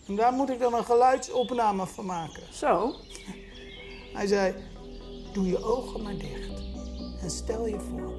En 0.08 0.16
daar 0.16 0.34
moet 0.34 0.50
ik 0.50 0.60
dan 0.60 0.74
een 0.74 0.86
geluidsopname 0.86 1.88
van 1.88 2.06
maken. 2.06 2.44
Zo? 2.54 2.96
Hij 4.14 4.28
zei, 4.28 4.54
doe 5.34 5.48
je 5.48 5.64
ogen 5.64 6.02
maar 6.02 6.18
dicht. 6.18 6.51
En 7.22 7.30
stel 7.30 7.68
je 7.68 7.80
voor, 7.80 8.14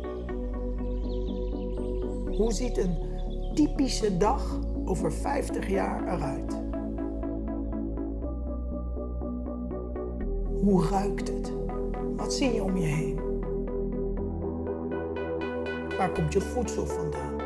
hoe 2.37 2.53
ziet 2.53 2.79
een 2.79 2.97
typische 3.55 4.17
dag 4.17 4.59
over 4.85 5.13
50 5.13 5.69
jaar 5.69 6.15
eruit? 6.15 6.61
Hoe 10.63 10.87
ruikt 10.91 11.29
het? 11.29 11.53
Wat 12.17 12.35
zie 12.35 12.55
je 12.55 12.63
om 12.63 12.77
je 12.77 12.87
heen? 12.87 13.21
Waar 15.97 16.13
komt 16.13 16.33
je 16.33 16.41
voedsel 16.41 16.87
vandaan? 16.87 17.41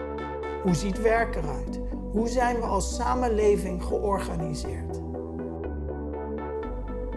Hoe 0.63 0.75
ziet 0.75 1.01
werk 1.01 1.37
eruit? 1.37 1.81
Hoe 2.13 2.29
zijn 2.29 2.57
we 2.57 2.63
als 2.63 2.95
samenleving 2.95 3.85
georganiseerd? 3.85 5.01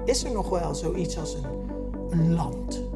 Is 0.06 0.24
er 0.24 0.32
nog 0.32 0.50
wel 0.50 0.76
zoiets 0.76 1.20
als 1.20 1.34
een, 1.34 1.46
een 2.10 2.34
land? 2.34 2.89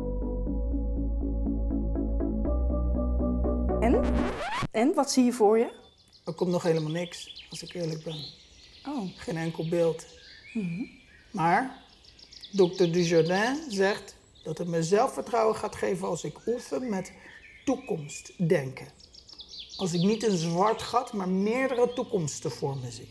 En? 3.83 4.03
En, 4.71 4.93
wat 4.93 5.11
zie 5.11 5.23
je 5.23 5.33
voor 5.33 5.57
je? 5.57 5.71
Er 6.25 6.33
komt 6.33 6.51
nog 6.51 6.63
helemaal 6.63 6.91
niks, 6.91 7.45
als 7.49 7.63
ik 7.63 7.73
eerlijk 7.73 8.03
ben. 8.03 8.25
Oh. 8.87 9.09
Geen 9.15 9.37
enkel 9.37 9.67
beeld. 9.67 10.05
Maar 11.31 11.83
dokter 12.51 12.91
Dujardin 12.91 13.57
zegt 13.69 14.15
dat 14.43 14.57
het 14.57 14.67
me 14.67 14.83
zelfvertrouwen 14.83 15.55
gaat 15.55 15.75
geven 15.75 16.07
als 16.07 16.23
ik 16.23 16.37
oefen 16.47 16.89
met 16.89 17.11
toekomstdenken. 17.65 18.87
Als 19.77 19.93
ik 19.93 20.01
niet 20.01 20.27
een 20.27 20.37
zwart 20.37 20.81
gat, 20.81 21.13
maar 21.13 21.29
meerdere 21.29 21.93
toekomsten 21.93 22.51
voor 22.51 22.77
me 22.77 22.91
zie. 22.91 23.07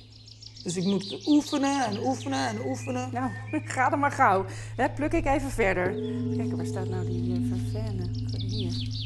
Dus 0.63 0.77
ik 0.77 0.85
moet 0.85 1.27
oefenen 1.27 1.85
en 1.85 2.05
oefenen 2.05 2.49
en 2.49 2.67
oefenen. 2.67 3.13
Nou, 3.13 3.31
ga 3.65 3.93
er 3.93 3.99
maar 3.99 4.13
gauw. 4.13 4.45
Hè, 4.77 4.91
pluk 4.91 5.13
ik 5.13 5.27
even 5.27 5.51
verder. 5.51 5.95
Kijk, 6.37 6.57
waar 6.57 6.67
staat 6.67 6.89
nou 6.89 7.07
die 7.07 7.41
uh, 7.41 7.49
vervenne? 7.49 8.09
Hier. 8.39 9.01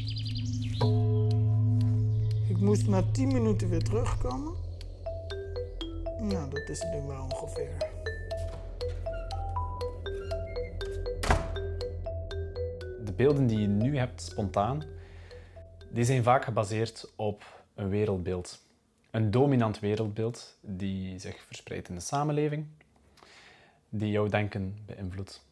Ik 2.57 2.63
moest 2.63 2.87
na 2.87 3.03
10 3.11 3.27
minuten 3.27 3.69
weer 3.69 3.83
terugkomen. 3.83 4.53
Nou, 6.19 6.49
dat 6.49 6.69
is 6.69 6.83
nu 6.83 7.01
wel 7.07 7.23
ongeveer. 7.23 7.77
De 13.05 13.13
beelden 13.15 13.47
die 13.47 13.59
je 13.59 13.67
nu 13.67 13.97
hebt 13.97 14.21
spontaan, 14.21 14.83
die 15.89 16.03
zijn 16.03 16.23
vaak 16.23 16.43
gebaseerd 16.43 17.13
op 17.15 17.63
een 17.75 17.89
wereldbeeld. 17.89 18.65
Een 19.11 19.31
dominant 19.31 19.79
wereldbeeld 19.79 20.57
die 20.61 21.19
zich 21.19 21.39
verspreidt 21.39 21.89
in 21.89 21.95
de 21.95 22.01
samenleving, 22.01 22.65
die 23.89 24.11
jouw 24.11 24.27
denken 24.27 24.77
beïnvloedt. 24.85 25.45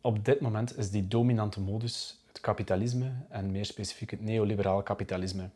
Op 0.00 0.24
dit 0.24 0.40
moment 0.40 0.78
is 0.78 0.90
die 0.90 1.08
dominante 1.08 1.60
modus 1.60 2.24
het 2.26 2.40
kapitalisme 2.40 3.12
en 3.28 3.50
meer 3.50 3.64
specifiek 3.64 4.10
het 4.10 4.20
neoliberaal 4.20 4.82
kapitalisme. 4.82 5.50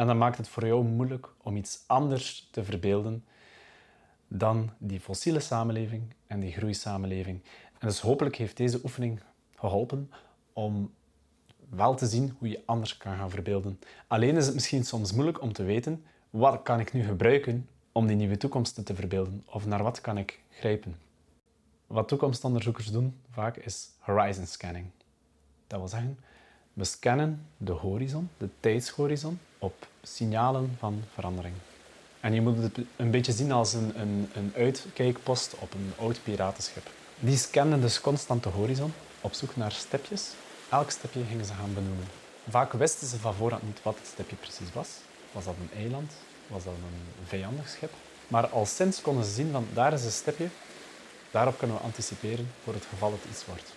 En 0.00 0.06
dat 0.06 0.16
maakt 0.16 0.36
het 0.36 0.48
voor 0.48 0.66
jou 0.66 0.84
moeilijk 0.84 1.28
om 1.42 1.56
iets 1.56 1.84
anders 1.86 2.48
te 2.50 2.64
verbeelden 2.64 3.24
dan 4.28 4.70
die 4.78 5.00
fossiele 5.00 5.40
samenleving 5.40 6.02
en 6.26 6.40
die 6.40 6.52
groeisamenleving. 6.52 7.42
En 7.78 7.88
dus 7.88 8.00
hopelijk 8.00 8.36
heeft 8.36 8.56
deze 8.56 8.80
oefening 8.82 9.20
geholpen 9.54 10.10
om 10.52 10.94
wel 11.68 11.94
te 11.94 12.06
zien 12.06 12.34
hoe 12.38 12.48
je 12.48 12.62
anders 12.66 12.96
kan 12.96 13.16
gaan 13.16 13.30
verbeelden. 13.30 13.80
Alleen 14.06 14.36
is 14.36 14.44
het 14.46 14.54
misschien 14.54 14.84
soms 14.84 15.12
moeilijk 15.12 15.42
om 15.42 15.52
te 15.52 15.62
weten 15.62 16.04
wat 16.30 16.62
kan 16.62 16.80
ik 16.80 16.92
nu 16.92 17.02
gebruiken 17.02 17.68
om 17.92 18.06
die 18.06 18.16
nieuwe 18.16 18.36
toekomsten 18.36 18.84
te 18.84 18.94
verbeelden 18.94 19.42
of 19.46 19.66
naar 19.66 19.82
wat 19.82 20.00
kan 20.00 20.18
ik 20.18 20.40
grijpen. 20.50 20.98
Wat 21.86 22.08
toekomstonderzoekers 22.08 22.90
doen 22.90 23.20
vaak 23.30 23.56
is 23.56 23.90
horizon 23.98 24.46
scanning. 24.46 24.86
Dat 25.66 25.78
wil 25.78 25.88
zeggen, 25.88 26.18
we 26.72 26.84
scannen 26.84 27.46
de 27.56 27.72
horizon, 27.72 28.30
de 28.38 28.48
tijdshorizon, 28.60 29.38
op 29.58 29.86
signalen 30.02 30.76
van 30.78 31.02
verandering. 31.14 31.54
En 32.20 32.34
je 32.34 32.40
moet 32.40 32.62
het 32.62 32.78
een 32.96 33.10
beetje 33.10 33.32
zien 33.32 33.52
als 33.52 33.72
een, 33.72 34.00
een, 34.00 34.30
een 34.34 34.52
uitkijkpost 34.56 35.54
op 35.58 35.74
een 35.74 35.92
oud 35.98 36.20
piratenschip. 36.22 36.90
Die 37.18 37.36
scanden 37.36 37.80
dus 37.80 38.00
constant 38.00 38.42
de 38.42 38.48
horizon 38.48 38.92
op 39.20 39.32
zoek 39.32 39.56
naar 39.56 39.72
stipjes. 39.72 40.32
Elk 40.70 40.90
stipje 40.90 41.24
gingen 41.24 41.44
ze 41.44 41.52
gaan 41.52 41.74
benoemen. 41.74 42.06
Vaak 42.48 42.72
wisten 42.72 43.06
ze 43.06 43.16
van 43.16 43.34
voorhand 43.34 43.62
niet 43.62 43.82
wat 43.82 43.96
het 43.98 44.06
stipje 44.06 44.36
precies 44.36 44.72
was. 44.72 44.88
Was 45.32 45.44
dat 45.44 45.54
een 45.60 45.78
eiland? 45.78 46.12
Was 46.46 46.64
dat 46.64 46.72
een 46.72 47.26
vijandig 47.26 47.68
schip? 47.68 47.92
Maar 48.28 48.46
al 48.46 48.66
sinds 48.66 49.02
konden 49.02 49.24
ze 49.24 49.30
zien 49.30 49.52
van 49.52 49.66
daar 49.72 49.92
is 49.92 50.04
een 50.04 50.10
stipje, 50.10 50.48
daarop 51.30 51.58
kunnen 51.58 51.76
we 51.76 51.82
anticiperen 51.82 52.50
voor 52.64 52.74
het 52.74 52.84
geval 52.84 53.12
het 53.12 53.24
iets 53.30 53.46
wordt. 53.46 53.72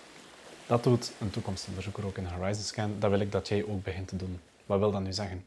Dat 0.66 0.82
doet 0.82 1.12
een 1.20 1.30
toekomstonderzoeker 1.30 2.06
ook 2.06 2.16
in 2.16 2.24
Horizon 2.24 2.62
Scan. 2.62 2.96
Dat 2.98 3.10
wil 3.10 3.20
ik 3.20 3.32
dat 3.32 3.48
jij 3.48 3.64
ook 3.64 3.82
begint 3.82 4.08
te 4.08 4.16
doen. 4.16 4.40
Wat 4.66 4.78
wil 4.78 4.90
dat 4.90 5.02
nu 5.02 5.12
zeggen? 5.12 5.44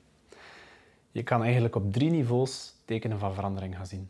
Je 1.12 1.24
kan 1.24 1.44
eigenlijk 1.44 1.76
op 1.76 1.94
drie 1.94 2.10
niveaus 2.10 2.74
tekenen 2.86 3.20
van 3.20 3.34
verandering 3.34 3.76
gaan 3.76 3.88
zien. 3.88 4.10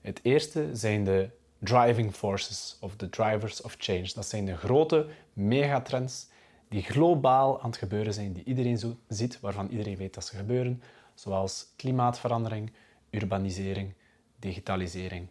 Het 0.00 0.20
eerste 0.22 0.68
zijn 0.72 1.04
de 1.04 1.28
driving 1.58 2.14
forces 2.14 2.76
of 2.80 2.96
de 2.96 3.10
drivers 3.10 3.62
of 3.62 3.74
change. 3.78 4.10
Dat 4.14 4.26
zijn 4.26 4.44
de 4.44 4.56
grote 4.56 5.06
megatrends 5.32 6.26
die 6.68 6.82
globaal 6.82 7.60
aan 7.60 7.70
het 7.70 7.78
gebeuren 7.78 8.14
zijn, 8.14 8.32
die 8.32 8.44
iedereen 8.44 8.78
zo 8.78 8.96
ziet, 9.08 9.40
waarvan 9.40 9.68
iedereen 9.68 9.96
weet 9.96 10.14
dat 10.14 10.26
ze 10.26 10.36
gebeuren, 10.36 10.82
zoals 11.14 11.66
klimaatverandering, 11.76 12.72
urbanisering, 13.10 13.92
digitalisering. 14.38 15.26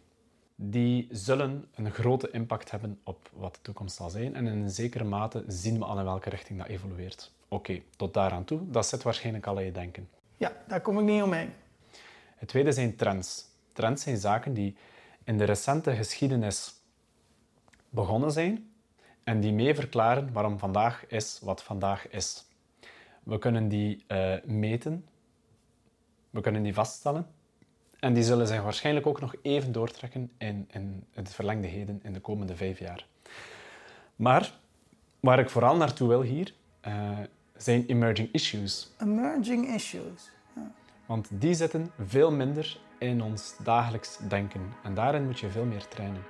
Die 0.54 1.08
zullen 1.10 1.68
een 1.74 1.90
grote 1.90 2.30
impact 2.30 2.70
hebben 2.70 3.00
op 3.02 3.30
wat 3.32 3.54
de 3.54 3.60
toekomst 3.62 3.96
zal 3.96 4.10
zijn 4.10 4.34
en 4.34 4.46
in 4.46 4.58
een 4.58 4.70
zekere 4.70 5.04
mate 5.04 5.44
zien 5.46 5.78
we 5.78 5.84
al 5.84 5.98
in 5.98 6.04
welke 6.04 6.30
richting 6.30 6.58
dat 6.58 6.68
evolueert. 6.68 7.32
Oké, 7.48 7.82
tot 7.96 8.14
daaraan 8.14 8.44
toe, 8.44 8.70
dat 8.70 8.86
zit 8.86 9.02
waarschijnlijk 9.02 9.46
al 9.46 9.58
in 9.58 9.64
je 9.64 9.72
denken. 9.72 10.08
Ja, 10.36 10.52
daar 10.68 10.80
kom 10.80 10.98
ik 10.98 11.04
niet 11.04 11.22
omheen. 11.22 11.52
Het 12.36 12.48
tweede 12.48 12.72
zijn 12.72 12.96
trends. 12.96 13.44
Trends 13.72 14.02
zijn 14.02 14.16
zaken 14.16 14.54
die 14.54 14.76
in 15.24 15.38
de 15.38 15.44
recente 15.44 15.94
geschiedenis 15.94 16.74
begonnen 17.88 18.32
zijn 18.32 18.72
en 19.24 19.40
die 19.40 19.52
mee 19.52 19.74
verklaren 19.74 20.32
waarom 20.32 20.58
vandaag 20.58 21.06
is 21.06 21.38
wat 21.42 21.62
vandaag 21.62 22.08
is. 22.08 22.44
We 23.22 23.38
kunnen 23.38 23.68
die 23.68 24.04
uh, 24.08 24.34
meten, 24.44 25.06
we 26.30 26.40
kunnen 26.40 26.62
die 26.62 26.74
vaststellen 26.74 27.26
en 28.04 28.14
die 28.14 28.22
zullen 28.22 28.46
zich 28.46 28.62
waarschijnlijk 28.62 29.06
ook 29.06 29.20
nog 29.20 29.34
even 29.42 29.72
doortrekken 29.72 30.30
in, 30.38 30.68
in 30.70 31.04
het 31.12 31.34
verlengde 31.34 31.66
heden 31.66 32.00
in 32.02 32.12
de 32.12 32.20
komende 32.20 32.56
vijf 32.56 32.78
jaar. 32.78 33.06
Maar 34.16 34.52
waar 35.20 35.38
ik 35.38 35.50
vooral 35.50 35.76
naartoe 35.76 36.08
wil 36.08 36.22
hier, 36.22 36.52
uh, 36.86 37.18
zijn 37.56 37.86
emerging 37.86 38.28
issues. 38.32 38.90
Emerging 39.00 39.74
issues. 39.74 40.30
Ja. 40.54 40.70
Want 41.06 41.28
die 41.30 41.54
zitten 41.54 41.90
veel 42.06 42.32
minder 42.32 42.80
in 42.98 43.22
ons 43.22 43.56
dagelijks 43.62 44.18
denken. 44.28 44.72
En 44.82 44.94
daarin 44.94 45.24
moet 45.24 45.40
je 45.40 45.50
veel 45.50 45.64
meer 45.64 45.88
trainen. 45.88 46.22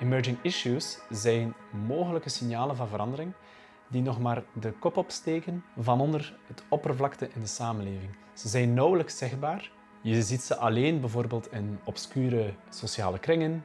Emerging 0.00 0.38
issues 0.42 0.98
zijn 1.10 1.54
mogelijke 1.86 2.28
signalen 2.28 2.76
van 2.76 2.88
verandering 2.88 3.32
die 3.88 4.02
nog 4.02 4.20
maar 4.20 4.42
de 4.52 4.72
kop 4.72 4.96
opsteken 4.96 5.64
van 5.78 6.00
onder 6.00 6.38
het 6.46 6.62
oppervlakte 6.68 7.28
in 7.34 7.40
de 7.40 7.46
samenleving. 7.46 8.10
Ze 8.32 8.48
zijn 8.48 8.74
nauwelijks 8.74 9.18
zichtbaar. 9.18 9.70
Je 10.00 10.22
ziet 10.22 10.42
ze 10.42 10.56
alleen 10.56 11.00
bijvoorbeeld 11.00 11.52
in 11.52 11.78
obscure 11.84 12.54
sociale 12.68 13.18
kringen, 13.18 13.64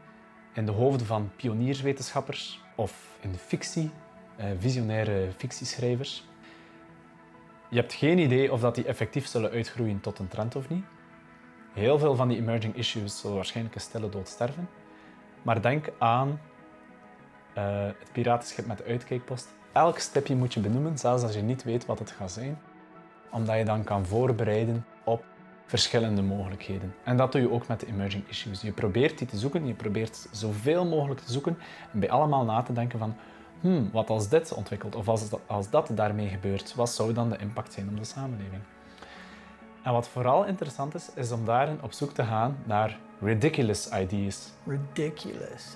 in 0.54 0.66
de 0.66 0.72
hoofden 0.72 1.08
van 1.08 1.32
pionierswetenschappers 1.36 2.62
of 2.76 3.18
in 3.22 3.36
fictie, 3.36 3.92
eh, 4.36 4.46
visionaire 4.58 5.30
fictieschrijvers. 5.38 6.28
Je 7.70 7.80
hebt 7.80 7.94
geen 7.94 8.18
idee 8.18 8.52
of 8.52 8.62
dat 8.62 8.76
die 8.76 8.86
effectief 8.86 9.28
zullen 9.28 9.52
uitgroeien 9.52 10.00
tot 10.00 10.20
een 10.20 10.28
trend 10.28 10.56
of 10.56 10.70
niet. 10.70 10.84
Heel 11.74 12.00
veel 12.00 12.16
van 12.16 12.28
die 12.28 12.38
emerging 12.38 12.76
issues 12.76 13.20
zullen 13.20 13.36
waarschijnlijk 13.36 13.76
een 13.76 13.82
stille 13.82 14.10
dood 14.10 14.28
sterven. 14.28 14.70
Maar 15.42 15.62
denk 15.62 15.90
aan 16.00 16.40
uh, 17.58 17.86
het 17.86 18.12
piratenschip 18.12 18.66
met 18.66 18.78
de 18.78 18.84
uitkijkpost. 18.84 19.56
Elk 19.74 20.00
stipje 20.00 20.36
moet 20.36 20.54
je 20.54 20.60
benoemen, 20.60 20.98
zelfs 20.98 21.24
als 21.24 21.34
je 21.34 21.42
niet 21.42 21.64
weet 21.64 21.86
wat 21.86 22.00
het 22.00 22.12
gaat 22.12 22.32
zijn. 22.32 22.60
Omdat 23.32 23.58
je 23.58 23.66
dan 23.66 23.84
kan 23.84 24.06
voorbereiden 24.06 24.86
op 25.04 25.24
verschillende 25.66 26.22
mogelijkheden. 26.22 26.96
En 27.04 27.18
dat 27.18 27.32
doe 27.32 27.42
je 27.42 27.52
ook 27.52 27.68
met 27.68 27.80
de 27.80 27.88
emerging 27.88 28.24
issues. 28.28 28.62
Je 28.62 28.72
probeert 28.72 29.18
die 29.18 29.28
te 29.28 29.38
zoeken, 29.38 29.68
je 29.68 29.74
probeert 29.74 30.28
zoveel 30.32 30.86
mogelijk 30.86 31.20
te 31.20 31.32
zoeken 31.32 31.58
en 31.92 32.00
bij 32.00 32.10
allemaal 32.10 32.44
na 32.44 32.62
te 32.62 32.74
denken 32.74 33.00
van 33.00 33.16
hmm, 33.62 33.90
wat 33.92 34.10
als 34.10 34.30
dit 34.30 34.54
ontwikkelt 34.54 34.96
of 34.96 35.08
als 35.08 35.30
dat, 35.30 35.40
als 35.46 35.70
dat 35.70 35.90
daarmee 35.94 36.28
gebeurt, 36.28 36.76
wat 36.76 36.90
zou 36.90 37.14
dan 37.14 37.30
de 37.30 37.38
impact 37.38 37.74
zijn 37.74 37.90
op 37.90 37.98
de 37.98 38.04
samenleving? 38.04 38.62
En 39.84 39.92
wat 39.92 40.08
vooral 40.08 40.46
interessant 40.46 40.96
is, 40.96 41.10
is 41.16 41.32
om 41.32 41.46
daarin 41.46 41.78
op 41.82 41.92
zoek 41.92 42.12
te 42.12 42.24
gaan 42.24 42.58
naar 42.64 43.00
ridiculous 43.22 43.90
ideas. 43.90 44.52
Ridiculous. 44.66 45.76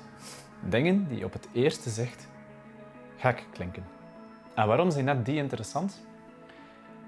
Dingen 0.69 1.07
die 1.07 1.25
op 1.25 1.33
het 1.33 1.47
eerste 1.51 1.89
zicht 1.89 2.26
gek 3.17 3.45
klinken. 3.51 3.85
En 4.55 4.67
waarom 4.67 4.91
zijn 4.91 5.05
net 5.05 5.25
die 5.25 5.35
interessant? 5.35 6.05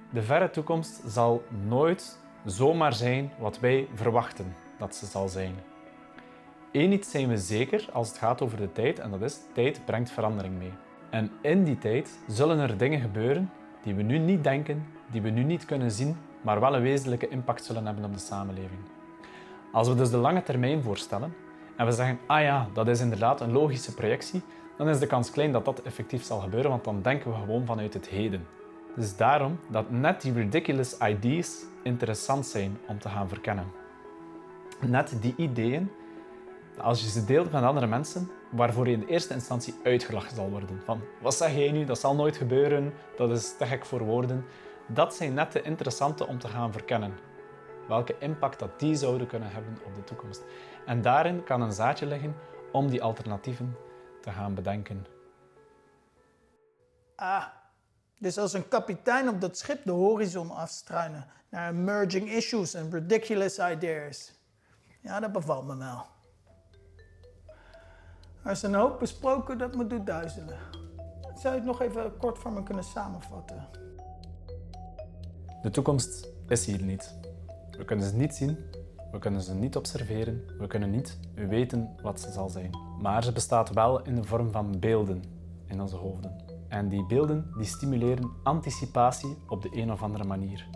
De 0.10 0.22
verre 0.22 0.50
toekomst 0.50 1.02
zal 1.06 1.44
nooit 1.68 2.20
zomaar 2.46 2.94
zijn 2.94 3.32
wat 3.40 3.60
wij 3.60 3.88
verwachten 3.94 4.56
dat 4.78 4.96
ze 4.96 5.06
zal 5.06 5.28
zijn. 5.28 5.56
Eén 6.72 6.92
iets 6.92 7.12
zijn 7.12 7.28
we 7.28 7.38
zeker 7.38 7.90
als 7.94 8.08
het 8.08 8.18
gaat 8.18 8.42
over 8.42 8.58
de 8.58 8.72
tijd, 8.72 9.00
en 9.00 9.12
dat 9.12 9.22
is 9.22 9.40
tijd 9.54 9.82
brengt 9.86 10.12
verandering 10.12 10.58
mee. 10.58 10.74
En 11.10 11.32
in 11.42 11.64
die 11.64 11.78
tijd 11.78 12.20
zullen 12.28 12.60
er 12.60 12.78
dingen 12.78 13.00
gebeuren 13.00 13.52
die 13.84 13.96
we 13.96 14.02
nu 14.02 14.18
niet 14.18 14.44
denken, 14.44 14.86
die 15.12 15.22
we 15.22 15.30
nu 15.30 15.44
niet 15.44 15.66
kunnen 15.66 15.92
zien, 15.92 16.18
maar 16.42 16.60
wel 16.60 16.76
een 16.76 16.82
wezenlijke 16.82 17.28
impact 17.28 17.66
zullen 17.66 17.86
hebben 17.86 18.06
op 18.06 18.14
de 18.14 18.20
samenleving. 18.20 18.80
Als 19.72 19.88
we 19.88 19.96
dus 19.96 20.10
de 20.10 20.18
lange 20.18 20.44
termijn 20.44 20.84
voorstellen 20.84 21.34
en 21.76 21.86
we 21.86 21.92
zeggen, 21.92 22.20
ah 22.26 22.42
ja, 22.42 22.68
dat 22.74 22.88
is 22.88 23.00
inderdaad 23.00 23.42
een 23.42 23.52
logische 23.52 23.94
projectie, 23.94 24.42
dan 24.80 24.90
is 24.90 25.00
de 25.00 25.08
kans 25.08 25.32
klein 25.32 25.52
dat 25.52 25.66
dat 25.66 25.82
effectief 25.82 26.24
zal 26.24 26.40
gebeuren, 26.40 26.70
want 26.70 26.84
dan 26.84 27.02
denken 27.02 27.32
we 27.32 27.38
gewoon 27.38 27.66
vanuit 27.66 27.94
het 27.94 28.08
heden. 28.08 28.48
Dus 28.96 29.16
daarom 29.16 29.60
dat 29.68 29.90
net 29.90 30.22
die 30.22 30.34
ridiculous 30.34 30.98
ideas 30.98 31.64
interessant 31.84 32.46
zijn 32.46 32.78
om 32.88 33.00
te 33.00 33.10
gaan 33.10 33.30
verkennen. 33.30 33.72
Net 34.80 35.18
die 35.22 35.34
ideeën, 35.38 35.92
als 36.78 37.02
je 37.02 37.10
ze 37.10 37.26
deelt 37.26 37.52
met 37.52 37.64
andere 37.64 37.88
mensen, 37.88 38.30
waarvoor 38.50 38.88
je 38.88 38.94
in 38.94 39.00
de 39.00 39.08
eerste 39.08 39.34
instantie 39.34 39.76
uitgelachen 39.84 40.36
zal 40.36 40.50
worden. 40.50 40.82
Van, 40.86 41.02
wat 41.22 41.36
zeg 41.36 41.56
jij 41.56 41.72
nu? 41.72 41.86
Dat 41.86 42.00
zal 42.00 42.16
nooit 42.16 42.38
gebeuren, 42.38 42.94
dat 43.18 43.32
is 43.32 43.58
te 43.58 43.66
gek 43.66 43.86
voor 43.86 44.04
woorden. 44.04 44.46
Dat 44.88 45.16
zijn 45.16 45.34
net 45.34 45.52
de 45.52 45.62
interessante 45.62 46.28
om 46.28 46.40
te 46.40 46.48
gaan 46.48 46.72
verkennen. 46.72 47.14
Welke 47.88 48.16
impact 48.20 48.60
dat 48.60 48.80
die 48.80 48.96
zouden 48.96 49.28
kunnen 49.28 49.52
hebben 49.52 49.78
op 49.86 49.96
de 49.96 50.04
toekomst. 50.04 50.44
En 50.86 51.02
daarin 51.02 51.44
kan 51.44 51.62
een 51.62 51.74
zaadje 51.74 52.06
liggen 52.06 52.36
om 52.72 52.90
die 52.90 53.04
alternatieven 53.04 53.76
te 54.30 54.36
gaan 54.36 54.54
bedenken. 54.54 55.06
Ah, 57.16 57.46
dus 58.20 58.38
als 58.38 58.54
een 58.54 58.68
kapitein 58.68 59.30
op 59.30 59.42
dat 59.42 59.58
schip 59.58 59.84
de 59.84 59.92
horizon 59.92 60.52
afstruinen 60.52 61.26
naar 61.50 61.70
emerging 61.70 62.30
issues 62.30 62.74
en 62.74 62.92
ridiculous 62.92 63.60
ideas. 63.60 64.34
Ja, 65.02 65.20
dat 65.20 65.32
bevalt 65.32 65.66
me 65.66 65.78
wel. 65.78 66.06
Er 68.44 68.52
is 68.52 68.62
een 68.62 68.74
hoop 68.74 69.00
besproken 69.00 69.58
dat 69.58 69.76
me 69.76 69.88
doet 69.88 70.06
duizelen. 70.06 70.58
Zou 71.36 71.54
je 71.54 71.60
het 71.60 71.64
nog 71.64 71.82
even 71.82 72.18
kort 72.18 72.38
voor 72.38 72.52
me 72.52 72.64
kunnen 72.64 72.84
samenvatten? 72.84 73.68
De 75.62 75.70
toekomst 75.70 76.28
is 76.48 76.66
hier 76.66 76.82
niet. 76.82 77.16
We 77.72 77.86
kunnen 77.86 78.10
ze 78.10 78.16
niet 78.16 78.36
zien, 78.36 78.58
we 79.12 79.20
kunnen 79.20 79.42
ze 79.42 79.54
niet 79.54 79.76
observeren, 79.76 80.42
we 80.58 80.68
kunnen 80.68 80.90
niet 80.90 81.18
weten 81.34 81.90
wat 82.02 82.20
ze 82.20 82.32
zal 82.32 82.50
zijn. 82.50 82.70
Maar 83.02 83.24
ze 83.24 83.32
bestaat 83.32 83.74
wel 83.74 84.02
in 84.02 84.16
de 84.16 84.24
vorm 84.24 84.52
van 84.52 84.80
beelden 84.80 85.24
in 85.66 85.82
onze 85.82 85.96
hoofden. 85.96 86.36
En 86.68 86.90
die 86.90 87.06
beelden 87.06 87.52
die 87.58 87.66
stimuleren 87.66 88.32
anticipatie 88.44 89.38
op 89.48 89.62
de 89.62 89.70
een 89.72 89.92
of 89.92 90.02
andere 90.02 90.24
manier. 90.24 90.68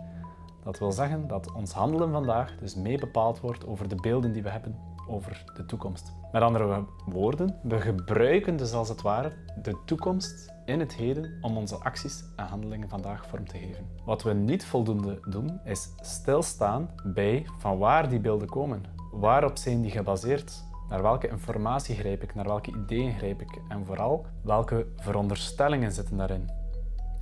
Dat 0.62 0.78
wil 0.78 0.92
zeggen 0.92 1.28
dat 1.28 1.52
ons 1.52 1.72
handelen 1.72 2.10
vandaag 2.10 2.56
dus 2.58 2.74
mee 2.74 2.98
bepaald 2.98 3.40
wordt 3.40 3.66
over 3.66 3.88
de 3.88 3.96
beelden 4.00 4.32
die 4.32 4.42
we 4.42 4.50
hebben 4.50 4.78
over 5.08 5.44
de 5.54 5.66
toekomst. 5.66 6.12
Met 6.32 6.42
andere 6.42 6.84
woorden, 7.06 7.58
we 7.62 7.80
gebruiken 7.80 8.56
dus 8.56 8.72
als 8.72 8.88
het 8.88 9.02
ware 9.02 9.32
de 9.62 9.76
toekomst 9.84 10.53
in 10.64 10.80
het 10.80 10.94
heden 10.94 11.38
om 11.40 11.56
onze 11.56 11.76
acties 11.76 12.24
en 12.36 12.46
handelingen 12.46 12.88
vandaag 12.88 13.26
vorm 13.26 13.48
te 13.48 13.58
geven. 13.58 13.88
Wat 14.04 14.22
we 14.22 14.32
niet 14.32 14.64
voldoende 14.64 15.20
doen, 15.28 15.60
is 15.64 15.88
stilstaan 16.00 16.90
bij 17.04 17.46
van 17.58 17.78
waar 17.78 18.08
die 18.08 18.20
beelden 18.20 18.48
komen. 18.48 18.82
Waarop 19.12 19.56
zijn 19.56 19.82
die 19.82 19.90
gebaseerd? 19.90 20.64
Naar 20.88 21.02
welke 21.02 21.28
informatie 21.28 21.96
grijp 21.96 22.22
ik? 22.22 22.34
Naar 22.34 22.44
welke 22.44 22.70
ideeën 22.70 23.12
grijp 23.12 23.40
ik? 23.40 23.60
En 23.68 23.86
vooral, 23.86 24.26
welke 24.42 24.86
veronderstellingen 24.96 25.92
zitten 25.92 26.16
daarin? 26.16 26.50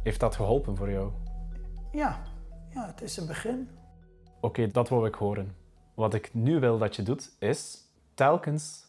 Heeft 0.02 0.20
dat 0.20 0.36
geholpen 0.36 0.76
voor 0.76 0.90
jou? 0.90 1.10
Ja, 1.92 2.20
ja 2.70 2.86
het 2.86 3.02
is 3.02 3.16
een 3.16 3.26
begin. 3.26 3.68
Oké, 4.40 4.68
dat 4.68 4.88
wil 4.88 5.06
ik 5.06 5.14
horen. 5.14 5.54
Wat 5.94 6.14
ik 6.14 6.34
nu 6.34 6.60
wil 6.60 6.78
dat 6.78 6.96
je 6.96 7.02
doet, 7.02 7.36
is 7.38 7.78
telkens 8.14 8.81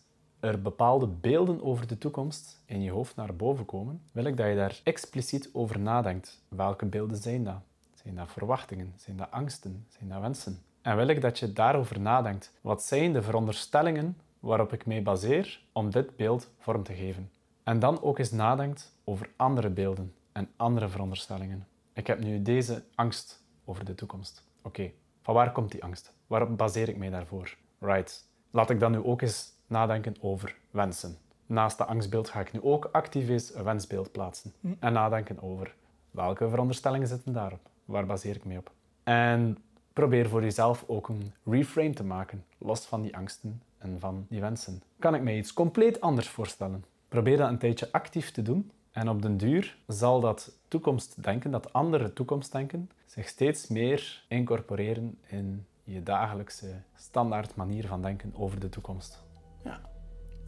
er 0.44 0.62
bepaalde 0.62 1.08
beelden 1.08 1.64
over 1.64 1.88
de 1.88 1.98
toekomst 1.98 2.62
in 2.66 2.82
je 2.82 2.92
hoofd 2.92 3.16
naar 3.16 3.36
boven 3.36 3.66
komen, 3.66 4.02
wil 4.12 4.26
ik 4.26 4.38
dat 4.38 4.48
je 4.48 4.56
daar 4.56 4.80
expliciet 4.84 5.50
over 5.54 5.80
nadenkt. 5.80 6.42
Welke 6.48 6.86
beelden 6.86 7.18
zijn 7.18 7.44
dat? 7.44 7.62
Zijn 7.94 8.16
dat 8.16 8.32
verwachtingen? 8.32 8.94
Zijn 8.96 9.18
dat 9.18 9.32
angsten? 9.32 9.86
Zijn 9.90 10.10
dat 10.10 10.22
wensen? 10.22 10.62
En 10.82 10.96
wil 10.96 11.08
ik 11.08 11.22
dat 11.22 11.40
je 11.40 11.54
daarover 11.54 12.00
nadenkt. 12.00 12.52
Wat 12.62 12.84
zijn 12.84 13.14
de 13.14 13.22
veronderstellingen 13.22 14.18
waarop 14.40 14.74
ik 14.74 14.86
mee 14.86 15.02
baseer 15.02 15.62
om 15.72 15.90
dit 15.90 16.16
beeld 16.16 16.50
vorm 16.58 16.84
te 16.84 16.94
geven? 16.94 17.32
En 17.64 17.80
dan 17.80 18.02
ook 18.02 18.20
eens 18.20 18.32
nadenkt 18.32 18.94
over 19.04 19.30
andere 19.36 19.70
beelden 19.70 20.14
en 20.32 20.50
andere 20.56 20.90
veronderstellingen. 20.90 21.68
Ik 21.94 22.08
heb 22.08 22.24
nu 22.24 22.42
deze 22.42 22.84
angst 22.96 23.44
over 23.66 23.86
de 23.86 23.96
toekomst. 23.96 24.44
Oké, 24.62 24.92
van 25.22 25.34
waar 25.34 25.52
komt 25.52 25.72
die 25.72 25.84
angst? 25.84 26.14
Waarop 26.28 26.58
baseer 26.58 26.90
ik 26.90 26.98
mij 26.98 27.10
daarvoor? 27.10 27.58
Right. 27.80 28.28
Laat 28.52 28.70
ik 28.70 28.80
dan 28.80 28.92
nu 28.92 29.04
ook 29.04 29.22
eens 29.22 29.54
nadenken 29.74 30.16
over 30.20 30.56
wensen. 30.72 31.18
Naast 31.46 31.78
dat 31.78 31.88
angstbeeld 31.88 32.30
ga 32.30 32.40
ik 32.40 32.54
nu 32.54 32.62
ook 32.62 32.90
actief 32.92 33.30
eens 33.30 33.56
een 33.56 33.64
wensbeeld 33.64 34.12
plaatsen. 34.12 34.54
En 34.80 34.94
nadenken 34.94 35.42
over 35.42 35.76
welke 36.12 36.50
veronderstellingen 36.50 37.08
zitten 37.08 37.34
daarop? 37.34 37.70
Waar 37.86 38.06
baseer 38.06 38.36
ik 38.36 38.46
mee 38.46 38.58
op? 38.58 38.72
En 39.04 39.58
probeer 39.94 40.30
voor 40.30 40.42
jezelf 40.42 40.84
ook 40.88 41.10
een 41.10 41.34
reframe 41.44 41.94
te 41.94 42.04
maken, 42.04 42.46
los 42.58 42.86
van 42.86 43.02
die 43.02 43.16
angsten 43.16 43.62
en 43.78 44.00
van 44.00 44.26
die 44.30 44.42
wensen. 44.42 44.82
Kan 45.00 45.16
ik 45.16 45.22
mij 45.22 45.38
iets 45.38 45.54
compleet 45.54 46.02
anders 46.02 46.28
voorstellen? 46.28 46.86
Probeer 47.08 47.38
dat 47.38 47.50
een 47.50 47.58
tijdje 47.58 47.92
actief 47.92 48.32
te 48.32 48.42
doen. 48.42 48.72
En 48.92 49.10
op 49.10 49.22
den 49.22 49.38
duur 49.38 49.78
zal 49.88 50.20
dat 50.20 50.52
toekomstdenken, 50.68 51.52
dat 51.52 51.74
andere 51.74 52.14
toekomstdenken, 52.14 52.90
zich 53.06 53.28
steeds 53.28 53.68
meer 53.68 54.26
incorporeren 54.28 55.18
in 55.28 55.66
je 55.84 56.04
dagelijkse 56.04 56.82
standaard 56.96 57.56
manier 57.56 57.88
van 57.88 58.02
denken 58.02 58.34
over 58.36 58.60
de 58.60 58.70
toekomst. 58.70 59.24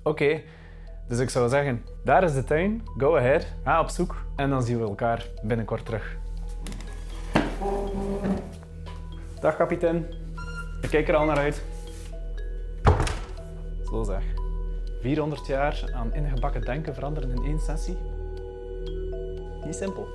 Oké, 0.07 0.41
dus 1.07 1.19
ik 1.19 1.29
zou 1.29 1.49
zeggen, 1.49 1.83
daar 2.03 2.23
is 2.23 2.33
de 2.33 2.43
tuin. 2.43 2.83
Go 2.97 3.17
ahead, 3.17 3.47
ga 3.63 3.79
op 3.79 3.89
zoek 3.89 4.15
en 4.35 4.49
dan 4.49 4.63
zien 4.63 4.77
we 4.77 4.83
elkaar 4.83 5.25
binnenkort 5.43 5.85
terug. 5.85 6.17
Dag 9.39 9.55
kapitein. 9.55 10.05
Ik 10.81 10.89
kijk 10.89 11.07
er 11.07 11.15
al 11.15 11.25
naar 11.25 11.37
uit. 11.37 11.63
Zo 13.83 14.03
zeg. 14.03 14.23
400 15.01 15.47
jaar 15.47 15.91
aan 15.93 16.13
ingebakken 16.13 16.61
denken 16.61 16.93
veranderen 16.93 17.31
in 17.31 17.43
één 17.43 17.59
sessie? 17.59 17.97
Niet 19.63 19.75
simpel. 19.75 20.07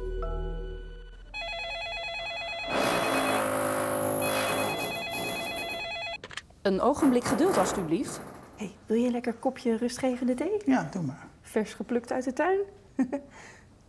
Een 6.62 6.80
ogenblik 6.80 7.24
geduld, 7.24 7.58
alstublieft. 7.58 8.20
Hey, 8.60 8.70
wil 8.86 8.96
je 8.96 9.06
een 9.06 9.12
lekker 9.12 9.34
kopje 9.34 9.76
rustgevende 9.76 10.34
thee? 10.34 10.56
Ja, 10.66 10.88
doe 10.92 11.02
maar. 11.02 11.26
Vers 11.40 11.74
geplukt 11.74 12.12
uit 12.12 12.24
de 12.24 12.32
tuin? 12.32 12.58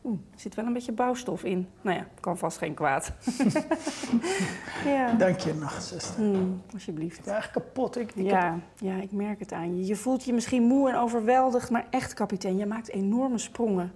Oeh, 0.03 0.19
er 0.33 0.39
zit 0.39 0.55
wel 0.55 0.65
een 0.65 0.73
beetje 0.73 0.91
bouwstof 0.91 1.43
in. 1.43 1.67
Nou 1.81 1.97
ja, 1.97 2.07
kan 2.19 2.37
vast 2.37 2.57
geen 2.57 2.73
kwaad. 2.73 3.11
ja, 4.85 5.13
Dank 5.13 5.39
je, 5.39 5.53
nachtzuster. 5.53 6.15
Hmm, 6.23 6.61
alsjeblieft. 6.73 7.17
Ik 7.17 7.23
ben 7.23 7.35
echt 7.35 7.51
kapot. 7.51 7.97
Ik, 7.97 8.11
ik 8.11 8.15
heb- 8.15 8.31
Ja, 8.31 8.59
ja, 8.77 8.95
ik 8.95 9.11
merk 9.11 9.39
het 9.39 9.51
aan 9.51 9.77
je. 9.77 9.85
Je 9.85 9.95
voelt 9.95 10.23
je 10.23 10.33
misschien 10.33 10.63
moe 10.63 10.89
en 10.89 10.95
overweldigd, 10.95 11.69
maar 11.69 11.85
echt, 11.89 12.13
kapitein, 12.13 12.57
je 12.57 12.65
maakt 12.65 12.89
enorme 12.89 13.37
sprongen. 13.37 13.91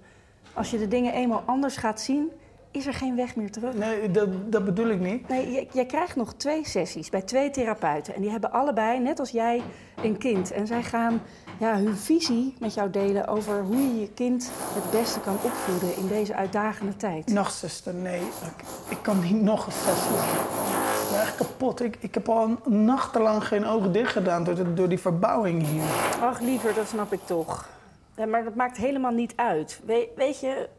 Als 0.53 0.71
je 0.71 0.77
de 0.77 0.87
dingen 0.87 1.13
eenmaal 1.13 1.43
anders 1.45 1.77
gaat 1.77 2.01
zien, 2.01 2.31
is 2.75 2.85
er 2.87 2.93
geen 2.93 3.15
weg 3.15 3.35
meer 3.35 3.51
terug. 3.51 3.73
Nee, 3.73 4.11
dat, 4.11 4.51
dat 4.51 4.65
bedoel 4.65 4.87
ik 4.87 4.99
niet. 4.99 5.27
Nee, 5.27 5.51
je- 5.51 5.67
jij 5.71 5.85
krijgt 5.85 6.15
nog 6.15 6.33
twee 6.33 6.67
sessies 6.67 7.09
bij 7.09 7.21
twee 7.21 7.49
therapeuten. 7.49 8.15
En 8.15 8.21
die 8.21 8.31
hebben 8.31 8.51
allebei, 8.51 8.99
net 8.99 9.19
als 9.19 9.29
jij, 9.29 9.61
een 10.03 10.17
kind. 10.17 10.51
En 10.51 10.67
zij 10.67 10.83
gaan 10.83 11.21
ja, 11.59 11.75
hun 11.77 11.95
visie 11.97 12.55
met 12.59 12.73
jou 12.73 12.89
delen 12.89 13.27
over 13.27 13.61
hoe 13.63 13.75
je 13.77 13.99
je 13.99 14.09
kind 14.13 14.51
het 14.73 14.91
beste 14.91 15.19
kan 15.19 15.33
opvoeden 15.43 15.95
in 15.97 16.07
deze 16.07 16.35
uitdagende 16.35 16.95
tijd. 16.95 17.27
Nachtzuster, 17.27 17.93
nee. 17.93 18.19
Ik, 18.21 18.63
ik 18.89 18.97
kan 19.01 19.19
niet 19.19 19.41
nog 19.41 19.65
een 19.65 19.71
sessie. 19.71 20.15
Ik 20.15 21.11
ben 21.11 21.21
echt 21.21 21.35
kapot. 21.35 21.81
Ik, 21.81 21.97
ik 21.99 22.13
heb 22.13 22.29
al 22.29 22.57
nachtenlang 22.65 23.47
geen 23.47 23.65
ogen 23.65 23.91
dicht 23.91 24.11
gedaan 24.11 24.43
door, 24.43 24.55
de- 24.55 24.73
door 24.73 24.89
die 24.89 24.99
verbouwing 24.99 25.67
hier. 25.67 25.83
Ach, 26.21 26.39
liever, 26.41 26.73
dat 26.73 26.87
snap 26.87 27.13
ik 27.13 27.19
toch. 27.25 27.69
Ja, 28.17 28.25
maar 28.25 28.43
dat 28.43 28.55
maakt 28.55 28.77
helemaal 28.77 29.11
niet 29.11 29.33
uit. 29.35 29.79
We- 29.85 30.07
weet 30.15 30.39
je, 30.39 30.69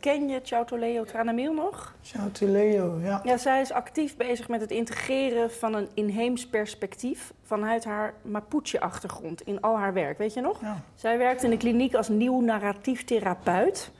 ken 0.00 0.28
je 0.28 0.40
Chautoleo 0.42 1.04
Tranamil 1.04 1.52
nog? 1.52 1.94
Ciao 2.02 2.30
to 2.30 2.46
Leo, 2.46 2.98
ja. 3.02 3.20
Ja, 3.24 3.36
zij 3.36 3.60
is 3.60 3.72
actief 3.72 4.16
bezig 4.16 4.48
met 4.48 4.60
het 4.60 4.70
integreren 4.70 5.50
van 5.50 5.74
een 5.74 5.88
inheems 5.94 6.46
perspectief 6.46 7.32
vanuit 7.42 7.84
haar 7.84 8.14
Mapuche-achtergrond 8.22 9.42
in 9.42 9.60
al 9.60 9.78
haar 9.78 9.92
werk. 9.92 10.18
Weet 10.18 10.34
je 10.34 10.40
nog? 10.40 10.60
Ja. 10.60 10.80
Zij 10.94 11.18
werkt 11.18 11.42
in 11.42 11.50
de 11.50 11.56
kliniek 11.56 11.94
als 11.94 12.08
nieuw 12.08 12.40
narratief 12.40 13.04
therapeut 13.04 13.90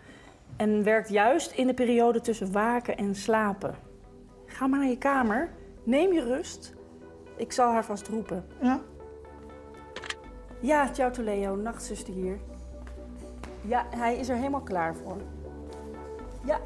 en 0.57 0.83
werkt 0.83 1.09
juist 1.09 1.53
in 1.53 1.67
de 1.67 1.75
periode 1.75 2.21
tussen 2.21 2.53
waken 2.53 2.97
en 2.97 3.15
slapen. 3.15 3.75
Ga 4.47 4.67
maar 4.67 4.79
naar 4.79 4.89
je 4.89 4.99
kamer, 4.99 5.49
neem 5.83 6.13
je 6.13 6.23
rust. 6.25 6.75
Ik 7.37 7.53
zal 7.53 7.73
haar 7.73 7.85
vast 7.85 8.09
roepen. 8.09 8.45
ja. 8.61 8.81
Ja, 10.63 10.91
ciao 10.93 11.11
Leo, 11.19 11.57
nachtzuster 11.57 12.15
hier. 12.15 12.39
Ja, 13.61 13.87
hij 13.97 14.17
is 14.17 14.29
er 14.29 14.37
helemaal 14.37 14.61
klaar 14.61 14.95
voor. 14.97 15.17
Ja, 16.45 16.61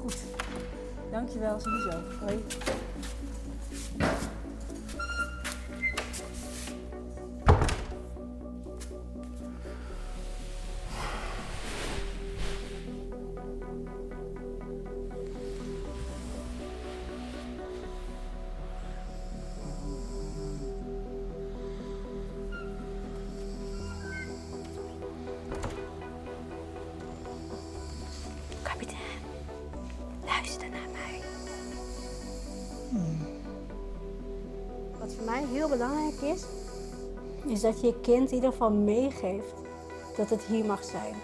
goed. 0.00 0.16
Dankjewel, 1.10 1.60
sowieso. 1.60 1.90
Hoi. 2.20 2.44
Is 37.60 37.66
dat 37.66 37.80
je 37.80 37.86
je 37.86 38.00
kind 38.00 38.28
in 38.28 38.34
ieder 38.34 38.50
geval 38.50 38.70
meegeeft 38.70 39.54
dat 40.16 40.30
het 40.30 40.42
hier 40.42 40.64
mag 40.64 40.84
zijn. 40.84 41.14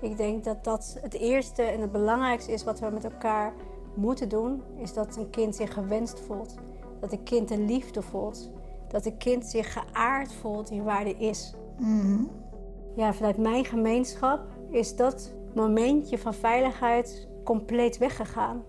Ik 0.00 0.16
denk 0.16 0.44
dat 0.44 0.64
dat 0.64 0.98
het 1.00 1.14
eerste 1.14 1.62
en 1.62 1.80
het 1.80 1.92
belangrijkste 1.92 2.52
is 2.52 2.64
wat 2.64 2.80
we 2.80 2.90
met 2.90 3.04
elkaar 3.04 3.52
moeten 3.94 4.28
doen, 4.28 4.62
is 4.76 4.92
dat 4.92 5.16
een 5.16 5.30
kind 5.30 5.56
zich 5.56 5.72
gewenst 5.72 6.20
voelt. 6.20 6.54
Dat 7.00 7.12
een 7.12 7.22
kind 7.22 7.50
een 7.50 7.64
liefde 7.64 8.02
voelt. 8.02 8.50
Dat 8.88 9.06
een 9.06 9.16
kind 9.16 9.44
zich 9.46 9.72
geaard 9.72 10.32
voelt 10.32 10.70
in 10.70 10.84
waar 10.84 11.00
hij 11.00 11.16
is. 11.18 11.54
Ja, 12.96 13.12
vanuit 13.12 13.36
mijn 13.36 13.64
gemeenschap 13.64 14.40
is 14.70 14.96
dat 14.96 15.32
momentje 15.54 16.18
van 16.18 16.34
veiligheid 16.34 17.28
compleet 17.44 17.98
weggegaan. 17.98 18.62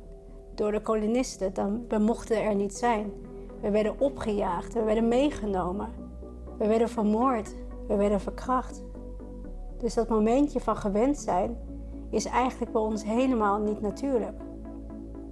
Door 0.55 0.71
de 0.71 0.81
kolonisten. 0.81 1.53
Dan, 1.53 1.85
we 1.87 1.97
mochten 1.97 2.43
er 2.43 2.55
niet 2.55 2.73
zijn. 2.73 3.11
We 3.61 3.69
werden 3.69 3.99
opgejaagd, 3.99 4.73
we 4.73 4.83
werden 4.83 5.07
meegenomen. 5.07 6.00
We 6.61 6.67
werden 6.67 6.89
vermoord, 6.89 7.55
we 7.87 7.95
werden 7.95 8.19
verkracht. 8.19 8.83
Dus 9.77 9.93
dat 9.93 10.09
momentje 10.09 10.59
van 10.59 10.77
gewend 10.77 11.17
zijn 11.17 11.57
is 12.09 12.25
eigenlijk 12.25 12.71
bij 12.71 12.81
ons 12.81 13.03
helemaal 13.03 13.59
niet 13.59 13.81
natuurlijk. 13.81 14.37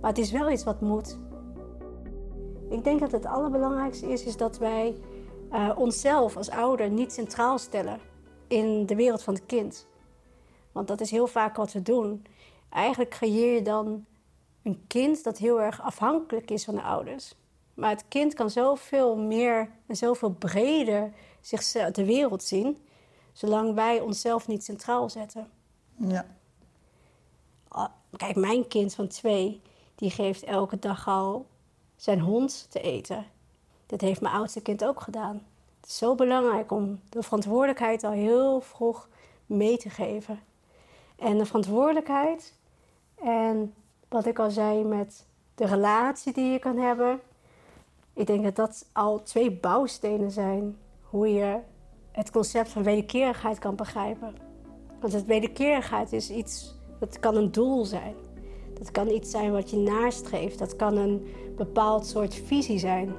Maar 0.02 0.10
het 0.10 0.18
is 0.18 0.32
wel 0.32 0.52
iets 0.52 0.63
wat 0.63 0.82
moet. 0.82 1.20
Ik 2.70 2.84
denk 2.84 3.00
dat 3.00 3.12
het 3.12 3.26
allerbelangrijkste 3.26 4.12
is, 4.12 4.24
is 4.24 4.38
dat 4.38 4.58
wij 4.58 4.96
eh, 5.50 5.72
onszelf 5.76 6.38
als 6.38 6.50
ouder 6.50 6.89
niet 6.89 7.13
centraal 7.13 7.58
stellen 7.58 8.00
in 8.48 8.86
de 8.86 8.96
wereld 8.96 9.24
van 9.24 9.34
het 9.34 9.46
kind. 9.46 9.88
Want 10.72 10.88
dat 10.88 11.02
is 11.02 11.12
heel 11.12 11.28
vaak 11.28 11.56
wat 11.56 11.74
we 11.74 11.82
doen. 11.82 12.26
Eigenlijk 12.70 13.10
creëer 13.10 13.54
je 13.54 13.62
dan 13.62 14.06
een 14.63 14.84
kind 14.88 15.24
dat 15.24 15.38
heel 15.38 15.62
erg 15.62 15.82
afhankelijk 15.82 16.52
is 16.52 16.65
van 16.65 16.76
de 16.76 16.82
ouders. 16.82 17.38
Maar 17.80 17.89
het 17.89 18.06
kind 18.08 18.34
kan 18.34 18.50
zoveel 18.50 19.18
meer 19.18 19.70
en 19.88 19.96
zoveel 19.96 20.30
breder 20.32 21.13
zichzelf 21.42 21.92
de 21.92 22.06
wereld 22.06 22.44
zien, 22.44 22.78
zolang 23.34 23.74
wij 23.74 24.00
onszelf 24.00 24.48
niet 24.48 24.63
centraal 24.63 25.10
zetten. 25.10 25.50
ja. 25.96 26.26
Ah, 27.68 27.89
Kijk, 28.18 28.36
mijn 28.36 28.68
kind 28.68 28.96
van 28.96 29.08
twee, 29.08 29.62
die 29.96 30.10
geeft 30.10 30.44
elke 30.44 30.80
dag 30.80 31.08
al 31.08 31.46
zijn 31.96 32.20
hond 32.20 32.68
te 32.70 32.82
eten. 32.82 33.26
Dat 33.86 34.02
heeft 34.02 34.22
mijn 34.22 34.34
oudste 34.34 34.62
kind 34.62 34.86
ook 34.86 35.02
gedaan. 35.02 35.36
Het 35.80 35.89
is 35.89 35.98
zo 35.98 36.15
belangrijk 36.15 36.72
om 36.72 37.00
de 37.10 37.24
verantwoordelijkheid 37.24 38.04
al 38.04 38.12
heel 38.12 38.62
vroeg 38.62 39.10
mee 39.46 39.78
te 39.78 39.89
geven. 39.89 40.39
En 41.15 41.38
de 41.38 41.46
verantwoordelijkheid 41.46 42.54
en 43.15 43.74
wat 44.08 44.26
ik 44.26 44.39
al 44.39 44.52
zei 44.52 44.84
met 44.84 45.26
de 45.56 45.65
relatie 45.65 46.34
die 46.34 46.52
je 46.52 46.60
kan 46.60 46.78
hebben. 46.78 47.22
Ik 48.19 48.27
denk 48.27 48.43
dat 48.43 48.55
dat 48.55 48.86
al 48.93 49.23
twee 49.23 49.51
bouwstenen 49.51 50.32
zijn 50.32 50.77
hoe 51.01 51.34
je 51.34 51.60
het 52.12 52.32
concept 52.32 52.69
van 52.69 52.84
wederkerigheid 52.84 53.60
kan 53.60 53.75
begrijpen. 53.75 54.36
Want 54.99 55.13
het 55.13 55.25
wederkerigheid 55.25 56.13
is 56.13 56.29
iets, 56.29 56.75
dat 56.99 57.19
kan 57.19 57.36
een 57.36 57.51
doel 57.51 57.86
zijn. 57.86 58.15
Dat 58.73 58.91
kan 58.91 59.10
iets 59.10 59.32
zijn 59.32 59.51
wat 59.51 59.69
je 59.69 59.77
nastreeft. 59.77 60.60
Dat 60.60 60.75
kan 60.75 60.97
een 60.97 61.27
bepaald 61.55 62.05
soort 62.05 62.36
visie 62.36 62.79
zijn. 62.79 63.15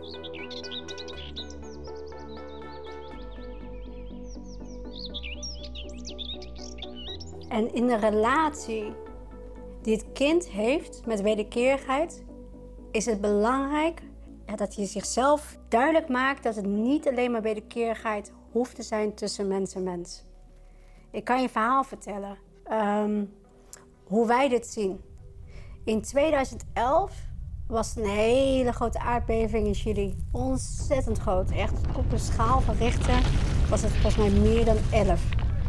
En 7.49 7.75
in 7.75 7.87
de 7.87 7.97
relatie 7.97 8.93
die 9.83 9.97
het 9.97 10.07
kind 10.13 10.49
heeft 10.49 11.07
met 11.07 11.21
wederkerigheid, 11.21 12.25
is 12.91 13.07
het 13.07 13.21
belangrijk 13.21 14.03
dat 14.57 14.75
je 14.75 14.85
zichzelf 14.85 15.59
duidelijk 15.69 16.09
maakt 16.09 16.43
dat 16.43 16.57
het 16.57 16.67
niet 16.67 17.09
alleen 17.09 17.31
maar 17.31 17.43
wederkerigheid 17.43 18.33
hoeft 18.53 18.75
te 18.75 18.83
zijn 18.83 19.15
tussen 19.15 19.49
mens 19.49 19.75
en 19.75 19.83
mens. 19.83 20.25
Ik 21.11 21.25
kan 21.25 21.37
je 21.37 21.43
een 21.43 21.51
verhaal 21.51 21.85
vertellen. 21.85 22.39
Ehm, 22.65 23.25
hoe 24.05 24.27
wij 24.27 24.49
dit 24.49 24.67
zien. 24.67 25.01
In 25.85 26.03
2011 26.03 27.13
was 27.67 27.97
een 27.97 28.07
hele 28.09 28.73
grote 28.73 28.99
aardbeving 28.99 29.67
in 29.67 29.75
Chili. 29.75 30.17
Ontzettend 30.33 31.19
groot. 31.19 31.51
Echt 31.51 31.75
op 31.97 32.13
een 32.13 32.19
schaal 32.19 32.61
van 32.61 32.75
Richter 32.75 33.23
was 33.69 33.83
het 33.83 33.93
volgens 33.93 34.17
mij 34.17 34.31
meer 34.31 34.65
dan 34.65 34.77
11. 34.93 35.23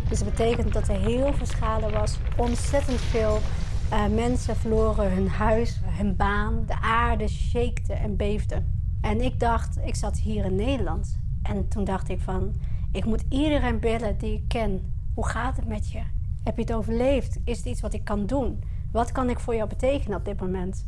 Dus 0.09 0.19
dat 0.19 0.29
betekent 0.29 0.73
dat 0.73 0.87
er 0.87 0.99
heel 0.99 1.33
veel 1.33 1.45
schade 1.45 1.89
was. 1.89 2.17
Ontzettend 2.37 2.99
veel 2.99 3.39
uh, 3.91 4.07
mensen 4.07 4.55
verloren 4.55 5.13
hun 5.13 5.27
huis, 5.27 5.79
hun 5.83 6.15
baan. 6.15 6.63
De 6.65 6.81
aarde 6.81 7.27
shakte 7.27 7.93
en 7.93 8.15
beefde. 8.15 8.63
En 9.01 9.21
ik 9.21 9.39
dacht, 9.39 9.77
ik 9.83 9.95
zat 9.95 10.17
hier 10.17 10.45
in 10.45 10.55
Nederland. 10.55 11.19
En 11.43 11.67
toen 11.67 11.83
dacht 11.83 12.09
ik 12.09 12.19
van, 12.19 12.53
ik 12.91 13.05
moet 13.05 13.23
iedereen 13.29 13.79
bellen 13.79 14.17
die 14.17 14.33
ik 14.33 14.47
ken. 14.47 14.93
Hoe 15.13 15.27
gaat 15.27 15.55
het 15.55 15.67
met 15.67 15.91
je? 15.91 16.01
Heb 16.43 16.55
je 16.55 16.61
het 16.61 16.73
overleefd? 16.73 17.39
Is 17.43 17.57
het 17.57 17.65
iets 17.65 17.81
wat 17.81 17.93
ik 17.93 18.03
kan 18.03 18.25
doen? 18.25 18.63
Wat 18.91 19.11
kan 19.11 19.29
ik 19.29 19.39
voor 19.39 19.55
jou 19.55 19.69
betekenen 19.69 20.17
op 20.17 20.25
dit 20.25 20.39
moment? 20.39 20.87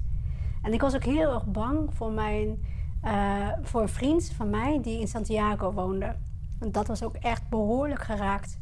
En 0.62 0.74
ik 0.74 0.82
was 0.82 0.96
ook 0.96 1.04
heel 1.04 1.34
erg 1.34 1.46
bang 1.46 1.94
voor, 1.94 2.12
mijn, 2.12 2.64
uh, 3.04 3.48
voor 3.62 3.82
een 3.82 3.90
vriend 3.90 4.32
van 4.36 4.50
mij 4.50 4.80
die 4.82 5.00
in 5.00 5.08
Santiago 5.08 5.72
woonde. 5.72 6.16
Dat 6.72 6.88
was 6.88 7.04
ook 7.04 7.16
echt 7.16 7.50
behoorlijk 7.50 8.04
geraakt. 8.04 8.60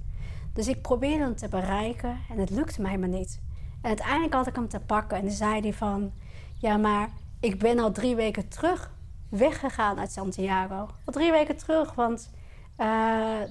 Dus 0.53 0.67
ik 0.67 0.81
probeerde 0.81 1.23
hem 1.23 1.35
te 1.35 1.47
bereiken 1.47 2.17
en 2.29 2.37
het 2.37 2.49
lukte 2.49 2.81
mij 2.81 2.97
maar 2.97 3.09
niet. 3.09 3.41
En 3.81 3.87
uiteindelijk 3.87 4.33
had 4.33 4.47
ik 4.47 4.55
hem 4.55 4.67
te 4.67 4.79
pakken 4.79 5.17
en 5.17 5.31
zei 5.31 5.61
hij 5.61 5.73
van... 5.73 6.11
Ja, 6.59 6.77
maar 6.77 7.09
ik 7.39 7.59
ben 7.59 7.79
al 7.79 7.91
drie 7.91 8.15
weken 8.15 8.47
terug 8.49 8.91
weggegaan 9.29 9.99
uit 9.99 10.11
Santiago. 10.11 10.89
Al 11.05 11.13
drie 11.13 11.31
weken 11.31 11.57
terug, 11.57 11.93
want 11.93 12.31
uh, 12.77 12.85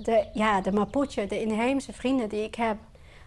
de, 0.02 0.28
ja, 0.32 0.60
de 0.60 0.72
Mapuche, 0.72 1.26
de 1.26 1.40
inheemse 1.40 1.92
vrienden 1.92 2.28
die 2.28 2.42
ik 2.42 2.54
heb 2.54 2.76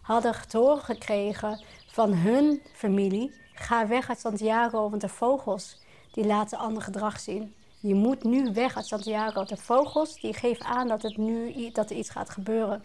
hadden 0.01 0.47
te 0.47 0.57
horen 0.57 0.83
gekregen 0.83 1.63
van 1.87 2.13
hun 2.13 2.61
familie: 2.73 3.33
ga 3.53 3.87
weg 3.87 4.09
uit 4.09 4.19
Santiago, 4.19 4.89
want 4.89 5.01
de 5.01 5.09
vogels 5.09 5.81
die 6.11 6.25
laten 6.25 6.57
ander 6.57 6.83
gedrag 6.83 7.19
zien. 7.19 7.53
Je 7.79 7.95
moet 7.95 8.23
nu 8.23 8.53
weg 8.53 8.75
uit 8.75 8.85
Santiago. 8.85 9.43
De 9.43 9.57
vogels 9.57 10.19
die 10.19 10.33
geven 10.33 10.65
aan 10.65 10.87
dat, 10.87 11.01
het 11.01 11.17
nu, 11.17 11.69
dat 11.71 11.89
er 11.89 11.95
iets 11.95 12.09
gaat 12.09 12.29
gebeuren. 12.29 12.83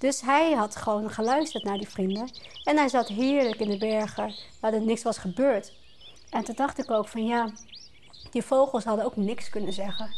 Dus 0.00 0.20
hij 0.20 0.52
had 0.52 0.76
gewoon 0.76 1.10
geluisterd 1.10 1.64
naar 1.64 1.78
die 1.78 1.88
vrienden. 1.88 2.30
En 2.64 2.76
hij 2.76 2.88
zat 2.88 3.08
heerlijk 3.08 3.60
in 3.60 3.68
de 3.68 3.78
bergen 3.78 4.34
waar 4.60 4.72
er 4.72 4.80
niks 4.80 5.02
was 5.02 5.18
gebeurd. 5.18 5.72
En 6.30 6.44
toen 6.44 6.54
dacht 6.54 6.78
ik 6.78 6.90
ook 6.90 7.08
van 7.08 7.24
ja, 7.24 7.50
die 8.30 8.42
vogels 8.42 8.84
hadden 8.84 9.04
ook 9.04 9.16
niks 9.16 9.48
kunnen 9.48 9.72
zeggen. 9.72 10.10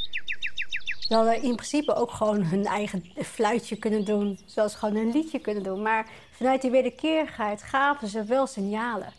Ze 0.99 1.15
hadden 1.15 1.43
in 1.43 1.55
principe 1.55 1.95
ook 1.95 2.11
gewoon 2.11 2.43
hun 2.43 2.65
eigen 2.65 3.05
fluitje 3.25 3.77
kunnen 3.77 4.05
doen. 4.05 4.39
Zoals 4.47 4.75
gewoon 4.75 4.97
een 4.97 5.13
liedje 5.13 5.39
kunnen 5.39 5.63
doen. 5.63 5.83
Maar 5.83 6.11
vanuit 6.31 6.63
die 6.63 6.71
wederkerigheid 6.71 7.63
gaven 7.63 8.09
ze 8.09 8.25
wel 8.25 8.47
signalen. 8.47 9.13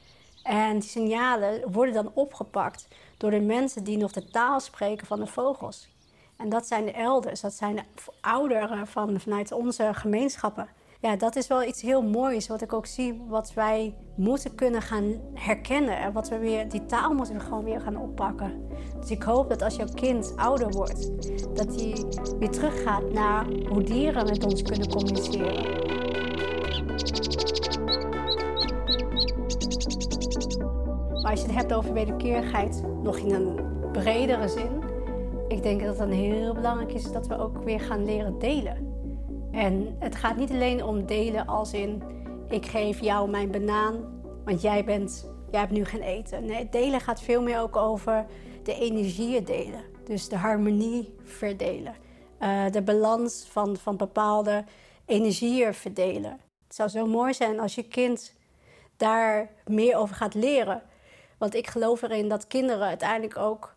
En 0.44 0.80
die 0.80 0.90
signalen 0.90 1.72
worden 1.72 1.94
dan 1.94 2.12
opgepakt 2.14 2.88
door 3.18 3.32
de 3.32 3.40
mensen 3.40 3.84
die 3.84 3.98
nog 3.98 4.12
de 4.12 4.30
taal 4.30 4.60
spreken 4.60 5.08
van 5.08 5.20
de 5.20 5.28
vogels. 5.28 5.88
En 6.44 6.50
dat 6.50 6.68
zijn 6.68 6.86
de 6.86 6.92
elders, 6.92 7.42
dat 7.42 7.54
zijn 7.54 7.76
de 7.76 7.84
ouderen 8.22 8.88
van, 8.88 9.20
vanuit 9.20 9.52
onze 9.52 9.94
gemeenschappen 9.94 10.68
ja, 11.04 11.16
dat 11.16 11.36
is 11.36 11.48
wel 11.48 11.64
iets 11.64 11.82
heel 11.82 12.02
moois. 12.02 12.48
Wat 12.48 12.62
ik 12.62 12.74
ook 12.74 12.86
zie, 12.86 13.22
wat 13.28 13.54
wij 13.54 13.96
moeten 14.16 14.56
kunnen 14.56 14.82
gaan 14.82 15.22
herkennen. 15.34 15.98
En 15.98 16.14
wat 16.14 16.30
we 16.30 16.38
weer, 16.38 16.70
die 16.70 16.86
taal 16.86 17.14
moeten 17.14 17.36
we 17.36 17.40
gewoon 17.40 17.64
weer 17.64 17.82
gaan 17.82 17.98
oppakken. 17.98 18.68
Dus 19.00 19.10
ik 19.10 19.24
hoop 19.24 19.50
dat 19.50 19.62
als 19.62 19.76
jouw 19.76 19.88
kind 19.94 20.34
ouder 20.36 20.70
wordt, 20.70 21.12
dat 21.56 21.76
hij 21.76 22.06
weer 22.40 22.50
teruggaat 22.50 23.12
naar 23.12 23.46
hoe 23.70 23.84
dieren 23.84 24.26
met 24.26 24.44
ons 24.44 24.62
kunnen 24.62 24.90
communiceren. 24.90 25.82
Als 31.24 31.42
je 31.42 31.48
het 31.48 31.56
hebt 31.56 31.74
over 31.74 31.94
wederkerigheid, 31.94 32.84
nog 33.02 33.18
in 33.18 33.34
een 33.34 33.60
bredere 33.92 34.48
zin. 34.48 34.83
Ik 35.54 35.64
denk 35.64 35.80
dat 35.80 35.90
het 35.90 35.98
dan 35.98 36.18
heel 36.18 36.54
belangrijk 36.54 36.94
is 36.94 37.12
dat 37.12 37.28
we 37.28 37.38
ook 37.38 37.64
weer 37.64 37.80
gaan 37.80 38.06
leren 38.06 38.40
delen. 38.40 38.94
En 39.52 39.96
het 40.00 40.16
gaat 40.16 40.38
niet 40.38 40.52
alleen 40.52 40.84
om 40.84 41.06
delen 41.06 41.48
als 41.48 41.74
in 41.74 42.04
ik 42.50 42.66
geef 42.66 43.00
jou 43.00 43.30
mijn 43.30 43.52
banaan, 43.52 44.22
want 44.46 44.62
jij, 44.62 44.84
bent, 44.84 45.30
jij 45.52 45.60
hebt 45.60 45.72
nu 45.72 45.86
geen 45.86 46.02
eten. 46.02 46.46
Nee, 46.46 46.70
delen 46.70 47.00
gaat 47.00 47.22
veel 47.22 47.42
meer 47.42 47.60
ook 47.60 47.76
over 47.76 48.26
de 48.64 48.74
energieën 48.80 49.44
delen. 49.44 49.84
Dus 50.04 50.30
de 50.30 50.38
harmonie 50.38 51.16
verdelen. 51.24 51.96
Uh, 52.40 52.70
de 52.72 52.82
balans 52.82 53.48
van, 53.50 53.78
van 53.78 53.98
bepaalde 53.98 54.64
energieën 55.06 55.74
verdelen. 55.74 56.40
Het 56.64 56.76
zou 56.76 56.90
zo 56.90 57.06
mooi 57.06 57.34
zijn 57.34 57.60
als 57.60 57.76
je 57.76 57.84
kind 57.84 58.34
daar 58.98 59.50
meer 59.66 59.98
over 59.98 60.16
gaat 60.16 60.34
leren. 60.34 60.82
Want 61.38 61.56
ik 61.56 61.68
geloof 61.68 62.02
erin 62.02 62.30
dat 62.30 62.48
kinderen 62.48 62.88
uiteindelijk 62.88 63.38
ook 63.38 63.73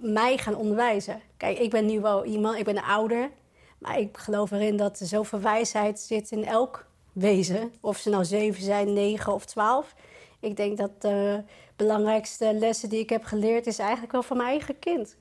mij 0.00 0.36
gaan 0.36 0.54
onderwijzen. 0.54 1.20
Kijk, 1.36 1.58
ik 1.58 1.70
ben 1.70 1.86
nu 1.86 2.00
wel 2.00 2.24
iemand, 2.24 2.58
ik 2.58 2.64
ben 2.64 2.76
een 2.76 2.82
ouder. 2.82 3.30
Maar 3.78 3.98
ik 3.98 4.16
geloof 4.16 4.50
erin 4.50 4.76
dat 4.76 5.00
er 5.00 5.06
zoveel 5.06 5.40
wijsheid 5.40 6.00
zit 6.00 6.30
in 6.30 6.44
elk 6.44 6.86
wezen. 7.12 7.72
Of 7.80 7.96
ze 7.96 8.10
nou 8.10 8.24
zeven 8.24 8.62
zijn, 8.62 8.92
negen 8.92 9.32
of 9.32 9.44
twaalf. 9.44 9.94
Ik 10.40 10.56
denk 10.56 10.76
dat 10.76 11.02
de 11.02 11.42
belangrijkste 11.76 12.54
lessen 12.54 12.88
die 12.88 13.00
ik 13.00 13.10
heb 13.10 13.24
geleerd... 13.24 13.66
is 13.66 13.78
eigenlijk 13.78 14.12
wel 14.12 14.22
van 14.22 14.36
mijn 14.36 14.48
eigen 14.48 14.78
kind. 14.78 15.16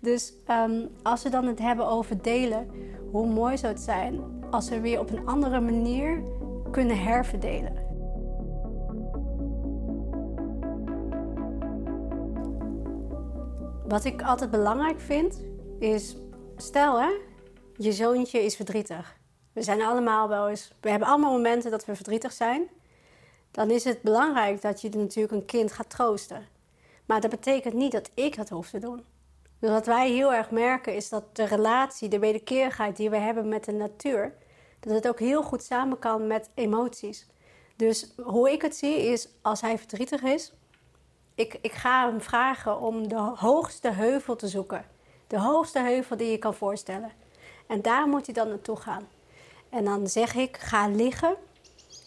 Dus 0.00 0.32
um, 0.50 0.88
als 1.02 1.22
we 1.22 1.28
dan 1.28 1.46
het 1.46 1.58
hebben 1.58 1.86
over 1.86 2.22
delen... 2.22 2.70
hoe 3.10 3.26
mooi 3.26 3.56
zou 3.56 3.72
het 3.72 3.82
zijn 3.82 4.20
als 4.50 4.68
we 4.68 4.80
weer 4.80 5.00
op 5.00 5.10
een 5.10 5.26
andere 5.26 5.60
manier 5.60 6.22
kunnen 6.70 7.02
herverdelen. 7.02 7.83
Wat 13.88 14.04
ik 14.04 14.22
altijd 14.22 14.50
belangrijk 14.50 15.00
vind, 15.00 15.40
is... 15.78 16.16
Stel 16.56 17.00
hè, 17.00 17.10
je 17.76 17.92
zoontje 17.92 18.44
is 18.44 18.56
verdrietig. 18.56 19.16
We 19.52 19.62
zijn 19.62 19.82
allemaal 19.82 20.28
wel 20.28 20.48
eens, 20.48 20.72
we 20.80 20.90
hebben 20.90 21.08
allemaal 21.08 21.32
momenten 21.32 21.70
dat 21.70 21.84
we 21.84 21.94
verdrietig 21.94 22.32
zijn. 22.32 22.68
Dan 23.50 23.70
is 23.70 23.84
het 23.84 24.02
belangrijk 24.02 24.62
dat 24.62 24.80
je 24.80 24.88
natuurlijk 24.88 25.34
een 25.34 25.44
kind 25.44 25.72
gaat 25.72 25.90
troosten. 25.90 26.46
Maar 27.06 27.20
dat 27.20 27.30
betekent 27.30 27.74
niet 27.74 27.92
dat 27.92 28.10
ik 28.14 28.36
dat 28.36 28.48
hoef 28.48 28.70
te 28.70 28.78
doen. 28.78 29.04
Dus 29.58 29.70
wat 29.70 29.86
wij 29.86 30.10
heel 30.10 30.32
erg 30.32 30.50
merken 30.50 30.94
is 30.94 31.08
dat 31.08 31.36
de 31.36 31.44
relatie, 31.44 32.08
de 32.08 32.18
wederkerigheid 32.18 32.96
die 32.96 33.10
we 33.10 33.16
hebben 33.16 33.48
met 33.48 33.64
de 33.64 33.72
natuur, 33.72 34.34
dat 34.80 34.94
het 34.94 35.08
ook 35.08 35.18
heel 35.18 35.42
goed 35.42 35.62
samen 35.62 35.98
kan 35.98 36.26
met 36.26 36.50
emoties. 36.54 37.26
Dus 37.76 38.12
hoe 38.22 38.50
ik 38.50 38.62
het 38.62 38.76
zie 38.76 38.96
is, 38.96 39.28
als 39.42 39.60
hij 39.60 39.78
verdrietig 39.78 40.22
is, 40.22 40.52
ik, 41.34 41.58
ik 41.60 41.72
ga 41.72 42.08
hem 42.08 42.20
vragen 42.20 42.80
om 42.80 43.08
de 43.08 43.32
hoogste 43.36 43.90
heuvel 43.90 44.36
te 44.36 44.48
zoeken. 44.48 44.84
De 45.26 45.38
hoogste 45.38 45.78
heuvel 45.78 46.16
die 46.16 46.30
je 46.30 46.38
kan 46.38 46.54
voorstellen. 46.54 47.12
En 47.66 47.82
daar 47.82 48.06
moet 48.06 48.26
hij 48.26 48.34
dan 48.34 48.48
naartoe 48.48 48.76
gaan. 48.76 49.08
En 49.68 49.84
dan 49.84 50.06
zeg 50.06 50.34
ik, 50.34 50.56
ga 50.56 50.88
liggen, 50.88 51.36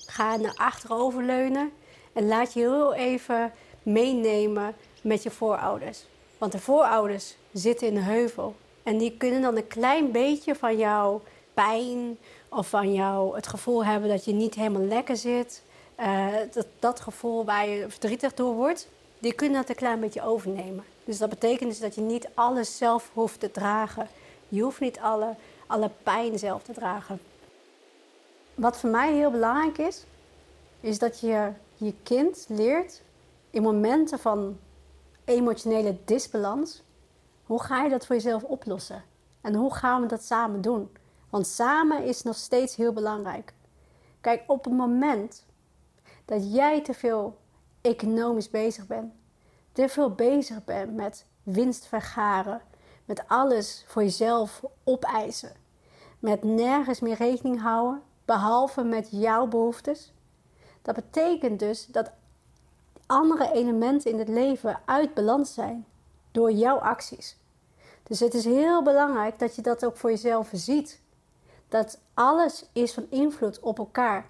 ga 0.06 0.36
naar 0.36 0.56
achterover 0.56 1.24
leunen 1.24 1.72
en 2.14 2.28
laat 2.28 2.54
je 2.54 2.60
heel 2.60 2.94
even 2.94 3.54
meenemen 3.84 4.76
met 5.02 5.24
je 5.24 5.32
voorouders. 5.32 6.06
Want 6.38 6.52
de 6.52 6.60
voorouders 6.60 7.36
zitten 7.54 7.88
in 7.88 7.94
de 7.94 8.00
heuvel. 8.00 8.56
En 8.84 8.98
die 8.98 9.18
kunnen 9.18 9.42
dan 9.42 9.58
een 9.58 9.68
klein 9.68 10.12
beetje 10.12 10.56
van 10.56 10.78
jouw 10.78 11.22
pijn 11.54 12.18
of 12.50 12.70
van 12.70 12.94
jou 12.94 13.36
het 13.36 13.48
gevoel 13.48 13.86
hebben 13.86 14.10
dat 14.10 14.26
je 14.26 14.34
niet 14.34 14.56
helemaal 14.56 14.82
lekker 14.82 15.18
zit. 15.18 15.64
Uh, 16.00 16.28
dat, 16.52 16.68
dat 16.80 17.00
gevoel 17.00 17.46
waar 17.46 17.68
je 17.68 17.90
verdrietig 17.90 18.34
door 18.34 18.54
wordt, 18.54 18.90
die 19.20 19.34
kunnen 19.34 19.60
dat 19.60 19.70
een 19.70 19.76
klein 19.76 20.00
beetje 20.00 20.22
overnemen. 20.22 20.84
Dus 21.04 21.18
dat 21.18 21.30
betekent 21.30 21.70
dus 21.70 21.80
dat 21.80 21.96
je 21.96 22.02
niet 22.02 22.30
alles 22.34 22.78
zelf 22.78 23.12
hoeft 23.14 23.40
te 23.40 23.52
dragen. 23.52 24.08
Je 24.50 24.62
hoeft 24.62 24.80
niet 24.80 25.00
alle, 25.00 25.36
alle 25.68 25.92
pijn 26.04 26.40
zelf 26.40 26.64
te 26.64 26.74
dragen. 26.74 27.20
Wat 28.56 28.78
voor 28.78 28.90
mij 28.90 29.14
heel 29.14 29.32
belangrijk 29.32 29.78
is, 29.78 30.06
is 30.80 31.00
dat 31.00 31.20
je 31.20 31.52
je 31.76 31.94
kind 32.04 32.46
leert 32.50 33.02
in 33.50 33.62
momenten 33.62 34.20
van 34.20 34.58
emotionele 35.26 35.98
disbalans, 36.06 36.82
hoe 37.46 37.64
ga 37.64 37.84
je 37.84 37.90
dat 37.90 38.06
voor 38.06 38.16
jezelf 38.16 38.44
oplossen? 38.44 39.04
En 39.42 39.56
hoe 39.56 39.74
gaan 39.74 40.02
we 40.02 40.08
dat 40.08 40.24
samen 40.24 40.62
doen? 40.62 40.90
Want 41.30 41.48
samen 41.48 42.04
is 42.04 42.24
nog 42.24 42.36
steeds 42.36 42.76
heel 42.76 42.94
belangrijk. 42.94 43.54
Kijk, 44.22 44.44
op 44.48 44.64
het 44.64 44.74
moment 44.74 45.46
dat 46.26 46.54
jij 46.54 46.82
te 46.82 46.94
veel 46.94 47.38
economisch 47.88 48.50
bezig 48.50 48.88
bent, 48.88 49.14
te 49.72 49.90
veel 49.90 50.12
bezig 50.12 50.64
bent 50.64 50.96
met 50.96 51.26
winst 51.44 51.86
vergaren, 51.86 52.62
met 53.06 53.28
alles 53.28 53.84
voor 53.88 54.04
jezelf 54.04 54.64
opeisen. 54.84 55.52
Met 56.20 56.44
nergens 56.44 57.00
meer 57.00 57.16
rekening 57.16 57.62
houden, 57.62 58.02
behalve 58.26 58.84
met 58.84 59.08
jouw 59.12 59.48
behoeftes. 59.48 60.14
Dat 60.82 60.96
betekent 60.96 61.60
dus 61.60 61.86
dat 61.86 62.12
andere 63.06 63.52
elementen 63.52 64.12
in 64.12 64.20
het 64.20 64.28
leven 64.28 64.80
uit 64.86 65.14
balans 65.14 65.54
zijn 65.54 65.86
door 66.32 66.52
jouw 66.52 66.78
acties. 66.78 67.38
Dus 68.04 68.20
het 68.20 68.34
is 68.34 68.46
heel 68.46 68.84
belangrijk 68.84 69.40
dat 69.40 69.56
je 69.56 69.62
dat 69.62 69.86
ook 69.86 69.98
voor 69.98 70.10
jezelf 70.10 70.50
ziet. 70.54 71.02
Dat 71.70 72.00
alles 72.14 72.66
is 72.74 72.94
van 72.94 73.06
invloed 73.10 73.60
op 73.60 73.78
elkaar. 73.78 74.26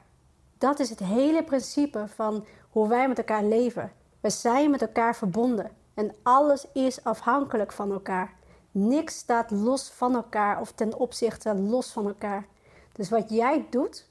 Dat 0.57 0.79
is 0.79 0.89
het 0.89 0.99
hele 0.99 1.43
principe 1.43 2.07
van 2.07 2.45
hoe 2.69 2.87
wij 2.87 3.07
met 3.07 3.17
elkaar 3.17 3.43
leven. 3.43 3.91
We 4.19 4.29
zijn 4.29 4.71
met 4.71 4.81
elkaar 4.81 5.15
verbonden 5.15 5.71
en 5.93 6.15
alles 6.23 6.67
is 6.73 7.03
afhankelijk 7.03 7.71
van 7.71 7.91
elkaar. 7.91 8.33
Niks 8.71 9.17
staat 9.17 9.51
los 9.51 9.89
van 9.89 10.15
elkaar 10.15 10.61
of 10.61 10.71
ten 10.71 10.97
opzichte 10.97 11.55
los 11.55 11.91
van 11.91 12.07
elkaar. 12.07 12.45
Dus 12.91 13.09
wat 13.09 13.29
jij 13.29 13.65
doet, 13.69 14.07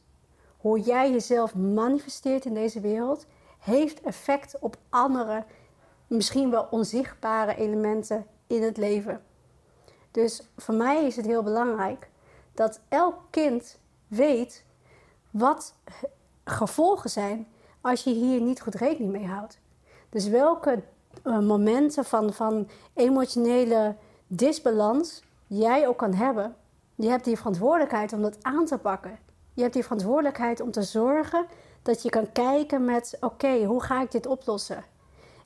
hoe 0.56 0.80
jij 0.80 1.11
jezelf 1.11 1.54
manifesteert 1.54 2.44
in 2.44 2.54
deze 2.54 2.80
wereld, 2.80 3.26
heeft 3.59 4.00
effect 4.00 4.59
op 4.59 4.76
andere, 4.88 5.44
misschien 6.06 6.50
wel 6.50 6.66
onzichtbare 6.70 7.56
elementen 7.56 8.26
in 8.46 8.62
het 8.62 8.76
leven. 8.76 9.22
Dus 10.11 10.42
voor 10.56 10.74
mij 10.74 11.06
is 11.06 11.16
het 11.16 11.26
heel 11.26 11.42
belangrijk 11.42 12.09
dat 12.54 12.80
elk 12.88 13.14
kind 13.30 13.78
weet 14.09 14.64
wat 15.30 15.74
gevolgen 16.50 17.11
zijn 17.11 17.46
als 17.80 18.04
je 18.04 18.11
hier 18.11 18.40
niet 18.40 18.61
goed 18.61 18.74
rekening 18.74 19.12
mee 19.12 19.26
houdt. 19.26 19.59
Dus 20.09 20.28
welke 20.28 20.82
uh, 21.24 21.38
momenten 21.38 22.04
van, 22.04 22.32
van 22.32 22.68
emotionele 22.94 23.94
disbalans 24.26 25.22
jij 25.46 25.88
ook 25.88 25.96
kan 25.96 26.14
hebben, 26.14 26.56
je 26.94 27.09
hebt 27.09 27.24
die 27.24 27.37
verantwoordelijkheid 27.37 28.12
om 28.12 28.22
dat 28.22 28.37
aan 28.42 28.64
te 28.64 28.78
pakken. 28.78 29.18
Je 29.52 29.62
hebt 29.62 29.74
die 29.74 29.82
verantwoordelijkheid 29.82 30.61
om 30.61 30.70
te 30.70 30.82
zorgen 30.82 31.46
dat 31.82 32.02
je 32.02 32.11
kan 32.11 32.32
kijken 32.32 32.85
met: 32.85 33.16
oké, 33.20 33.64
hoe 33.64 33.82
ga 33.82 34.02
ik 34.02 34.11
dit 34.11 34.26
oplossen? 34.26 34.85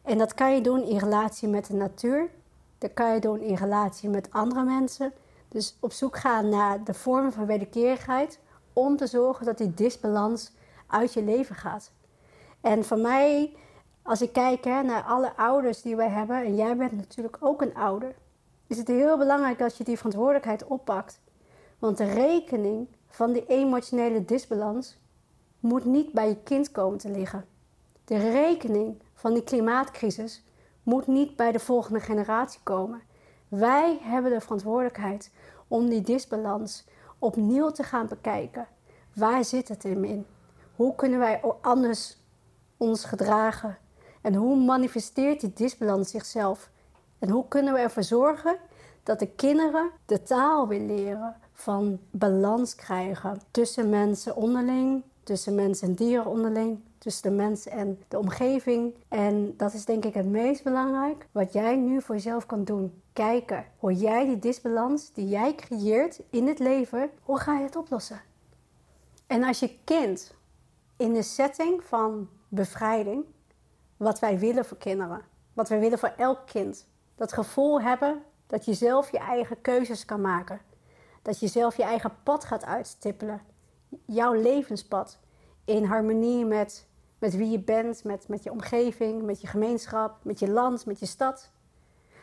En 0.02 0.18
dat 0.18 0.34
kan 0.34 0.54
je 0.54 0.60
doen 0.60 0.82
in 0.82 0.98
relatie 0.98 1.48
met 1.48 1.66
de 1.66 1.74
natuur. 1.74 2.30
Dat 2.78 2.94
kan 2.94 3.14
je 3.14 3.20
doen 3.20 3.40
in 3.40 3.54
relatie 3.54 4.08
met 4.08 4.28
andere 4.30 4.64
mensen. 4.64 5.12
Dus 5.48 5.76
op 5.80 5.92
zoek 5.92 6.16
gaan 6.16 6.48
naar 6.48 6.84
de 6.84 6.94
vormen 6.94 7.32
van 7.32 7.46
wederkerigheid 7.46 8.38
om 8.72 8.96
te 8.96 9.06
zorgen 9.06 9.46
dat 9.46 9.58
die 9.58 9.74
disbalans 9.74 10.52
uit 10.90 11.12
je 11.12 11.22
leven 11.22 11.54
gaat. 11.54 11.92
En 12.60 12.84
voor 12.84 12.98
mij, 12.98 13.56
als 14.02 14.22
ik 14.22 14.32
kijk 14.32 14.64
hè, 14.64 14.82
naar 14.82 15.02
alle 15.02 15.36
ouders 15.36 15.82
die 15.82 15.96
wij 15.96 16.08
hebben, 16.08 16.36
en 16.36 16.54
jij 16.54 16.76
bent 16.76 16.96
natuurlijk 16.96 17.36
ook 17.40 17.62
een 17.62 17.74
ouder, 17.74 18.14
is 18.66 18.78
het 18.78 18.88
heel 18.88 19.18
belangrijk 19.18 19.58
dat 19.58 19.76
je 19.76 19.84
die 19.84 19.96
verantwoordelijkheid 19.96 20.64
oppakt. 20.64 21.20
Want 21.78 21.96
de 21.96 22.12
rekening 22.12 22.88
van 23.08 23.32
die 23.32 23.46
emotionele 23.46 24.24
disbalans 24.24 24.98
moet 25.60 25.84
niet 25.84 26.12
bij 26.12 26.28
je 26.28 26.42
kind 26.42 26.70
komen 26.70 26.98
te 26.98 27.10
liggen. 27.10 27.44
De 28.04 28.30
rekening 28.30 29.02
van 29.14 29.34
die 29.34 29.44
klimaatcrisis 29.44 30.44
moet 30.82 31.06
niet 31.06 31.36
bij 31.36 31.52
de 31.52 31.58
volgende 31.58 32.00
generatie 32.00 32.60
komen. 32.62 33.02
Wij 33.48 33.98
hebben 34.02 34.32
de 34.32 34.40
verantwoordelijkheid 34.40 35.32
om 35.68 35.88
die 35.88 36.00
disbalans 36.00 36.84
opnieuw 37.18 37.70
te 37.70 37.82
gaan 37.82 38.06
bekijken. 38.08 38.68
Waar 39.14 39.44
zit 39.44 39.68
het 39.68 39.82
hem 39.82 40.04
in? 40.04 40.26
Hoe 40.80 40.94
kunnen 40.94 41.18
wij 41.18 41.40
anders 41.60 42.16
ons 42.76 43.04
gedragen? 43.04 43.78
En 44.20 44.34
hoe 44.34 44.56
manifesteert 44.56 45.40
die 45.40 45.52
disbalans 45.52 46.10
zichzelf? 46.10 46.70
En 47.18 47.28
hoe 47.30 47.48
kunnen 47.48 47.72
we 47.72 47.78
ervoor 47.78 48.02
zorgen 48.02 48.56
dat 49.02 49.18
de 49.18 49.26
kinderen 49.26 49.90
de 50.06 50.22
taal 50.22 50.68
weer 50.68 50.80
leren 50.80 51.36
van 51.52 51.98
balans 52.10 52.74
krijgen 52.74 53.40
tussen 53.50 53.90
mensen 53.90 54.36
onderling, 54.36 55.02
tussen 55.22 55.54
mensen 55.54 55.88
en 55.88 55.94
dieren 55.94 56.26
onderling, 56.26 56.80
tussen 56.98 57.30
de 57.30 57.36
mens 57.36 57.66
en 57.66 58.02
de 58.08 58.18
omgeving. 58.18 58.94
En 59.08 59.54
dat 59.56 59.72
is 59.72 59.84
denk 59.84 60.04
ik 60.04 60.14
het 60.14 60.26
meest 60.26 60.64
belangrijk 60.64 61.26
wat 61.32 61.52
jij 61.52 61.76
nu 61.76 62.02
voor 62.02 62.14
jezelf 62.14 62.46
kan 62.46 62.64
doen. 62.64 63.02
Kijken 63.12 63.64
hoe 63.78 63.94
jij 63.94 64.24
die 64.24 64.38
disbalans 64.38 65.12
die 65.12 65.28
jij 65.28 65.54
creëert 65.54 66.20
in 66.30 66.46
het 66.48 66.58
leven, 66.58 67.10
hoe 67.22 67.38
ga 67.38 67.58
je 67.58 67.64
het 67.64 67.76
oplossen? 67.76 68.20
En 69.26 69.44
als 69.44 69.58
je 69.58 69.78
kind 69.84 70.38
in 71.00 71.12
de 71.12 71.22
setting 71.22 71.84
van 71.84 72.28
bevrijding, 72.48 73.24
wat 73.96 74.18
wij 74.18 74.38
willen 74.38 74.64
voor 74.64 74.76
kinderen, 74.76 75.22
wat 75.52 75.68
wij 75.68 75.80
willen 75.80 75.98
voor 75.98 76.12
elk 76.16 76.46
kind, 76.46 76.86
dat 77.14 77.32
gevoel 77.32 77.80
hebben 77.80 78.22
dat 78.46 78.64
je 78.64 78.74
zelf 78.74 79.10
je 79.10 79.18
eigen 79.18 79.60
keuzes 79.60 80.04
kan 80.04 80.20
maken. 80.20 80.60
Dat 81.22 81.40
je 81.40 81.46
zelf 81.46 81.76
je 81.76 81.82
eigen 81.82 82.12
pad 82.22 82.44
gaat 82.44 82.64
uitstippelen. 82.64 83.40
Jouw 84.04 84.32
levenspad. 84.32 85.18
In 85.64 85.84
harmonie 85.84 86.44
met, 86.44 86.86
met 87.18 87.36
wie 87.36 87.50
je 87.50 87.60
bent, 87.60 88.04
met, 88.04 88.28
met 88.28 88.42
je 88.42 88.50
omgeving, 88.50 89.22
met 89.22 89.40
je 89.40 89.46
gemeenschap, 89.46 90.24
met 90.24 90.38
je 90.38 90.50
land, 90.50 90.86
met 90.86 90.98
je 90.98 91.06
stad. 91.06 91.50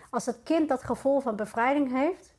Als 0.09 0.25
het 0.25 0.39
kind 0.43 0.69
dat 0.69 0.83
gevoel 0.83 1.19
van 1.19 1.35
bevrijding 1.35 1.91
heeft, 1.91 2.35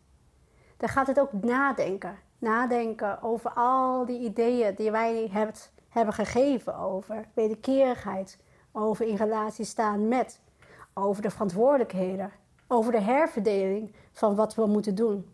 dan 0.77 0.89
gaat 0.89 1.07
het 1.07 1.21
ook 1.21 1.33
nadenken. 1.33 2.19
Nadenken 2.39 3.23
over 3.23 3.51
al 3.51 4.07
die 4.07 4.21
ideeën 4.21 4.75
die 4.75 4.91
wij 4.91 5.29
hebt, 5.33 5.73
hebben 5.89 6.15
gegeven 6.15 6.77
over 6.77 7.29
wederkerigheid, 7.35 8.39
over 8.73 9.07
in 9.07 9.17
relatie 9.17 9.65
staan 9.65 10.09
met, 10.09 10.41
over 10.95 11.23
de 11.23 11.31
verantwoordelijkheden, 11.31 12.33
over 12.67 12.93
de 12.93 13.01
herverdeling 13.01 13.93
van 14.13 14.35
wat 14.35 14.55
we 14.55 14.67
moeten 14.67 14.95
doen. 14.95 15.29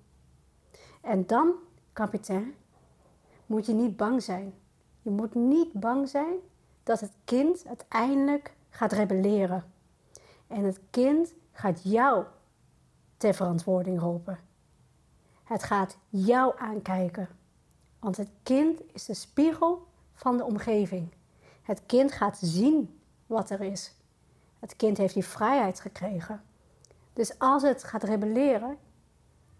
En 1.00 1.26
dan, 1.26 1.52
kapitein, 1.92 2.54
moet 3.46 3.66
je 3.66 3.72
niet 3.72 3.96
bang 3.96 4.22
zijn. 4.22 4.54
Je 5.02 5.10
moet 5.10 5.34
niet 5.34 5.72
bang 5.72 6.08
zijn 6.08 6.34
dat 6.82 7.00
het 7.00 7.12
kind 7.24 7.66
uiteindelijk 7.66 8.54
gaat 8.70 8.92
rebelleren. 8.92 9.64
En 10.46 10.64
het 10.64 10.80
kind 10.90 11.34
gaat 11.52 11.80
jou 11.82 12.24
ter 13.16 13.34
verantwoording 13.34 14.00
roepen. 14.00 14.38
Het 15.44 15.62
gaat 15.62 15.98
jou 16.08 16.54
aankijken. 16.58 17.28
Want 17.98 18.16
het 18.16 18.30
kind 18.42 18.80
is 18.92 19.04
de 19.04 19.14
spiegel 19.14 19.86
van 20.14 20.36
de 20.36 20.44
omgeving. 20.44 21.08
Het 21.62 21.82
kind 21.86 22.12
gaat 22.12 22.38
zien 22.40 23.00
wat 23.26 23.50
er 23.50 23.60
is. 23.60 23.96
Het 24.58 24.76
kind 24.76 24.96
heeft 24.96 25.14
die 25.14 25.24
vrijheid 25.24 25.80
gekregen. 25.80 26.42
Dus 27.12 27.38
als 27.38 27.62
het 27.62 27.84
gaat 27.84 28.02
rebelleren, 28.02 28.76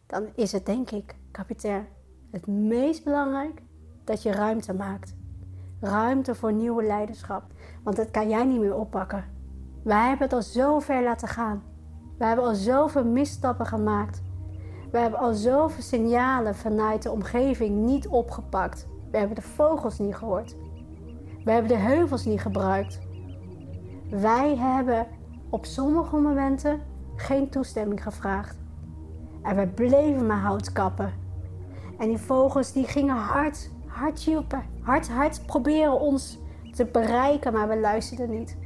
dan 0.06 0.26
is 0.34 0.52
het 0.52 0.66
denk 0.66 0.90
ik, 0.90 1.16
kapitein, 1.30 1.88
het 2.30 2.46
meest 2.46 3.04
belangrijk 3.04 3.62
dat 4.04 4.22
je 4.22 4.32
ruimte 4.32 4.74
maakt. 4.74 5.14
Ruimte 5.80 6.34
voor 6.34 6.52
nieuwe 6.52 6.82
leiderschap. 6.82 7.44
Want 7.82 7.96
dat 7.96 8.10
kan 8.10 8.28
jij 8.28 8.44
niet 8.44 8.60
meer 8.60 8.74
oppakken. 8.74 9.24
Wij 9.82 10.08
hebben 10.08 10.26
het 10.26 10.32
al 10.32 10.42
zo 10.42 10.80
ver 10.80 11.02
laten 11.02 11.28
gaan. 11.28 11.62
We 12.18 12.24
hebben 12.24 12.44
al 12.44 12.54
zoveel 12.54 13.04
misstappen 13.04 13.66
gemaakt. 13.66 14.22
We 14.90 14.98
hebben 14.98 15.20
al 15.20 15.32
zoveel 15.32 15.82
signalen 15.82 16.54
vanuit 16.54 17.02
de 17.02 17.10
omgeving 17.10 17.84
niet 17.84 18.08
opgepakt. 18.08 18.86
We 19.14 19.20
hebben 19.20 19.38
de 19.38 19.48
vogels 19.48 19.98
niet 19.98 20.14
gehoord. 20.14 20.56
We 21.44 21.50
hebben 21.50 21.70
de 21.70 21.76
heuvels 21.76 22.24
niet 22.24 22.40
gebruikt. 22.40 22.98
Wij 24.10 24.56
hebben 24.56 25.06
op 25.48 25.64
sommige 25.64 26.16
momenten 26.16 26.80
geen 27.16 27.48
toestemming 27.50 28.02
gevraagd. 28.02 28.58
En 29.42 29.56
we 29.56 29.66
bleven 29.66 30.26
maar 30.26 30.40
hout 30.40 30.72
kappen. 30.72 31.12
En 31.98 32.08
die 32.08 32.18
vogels 32.18 32.72
die 32.72 32.86
gingen 32.86 33.16
hard, 33.16 33.70
hard 33.86 34.22
joepen. 34.22 34.62
Hard, 34.80 35.08
hard 35.08 35.46
proberen 35.46 36.00
ons 36.00 36.38
te 36.72 36.84
bereiken, 36.84 37.52
maar 37.52 37.68
we 37.68 37.78
luisterden 37.78 38.30
niet. 38.30 38.56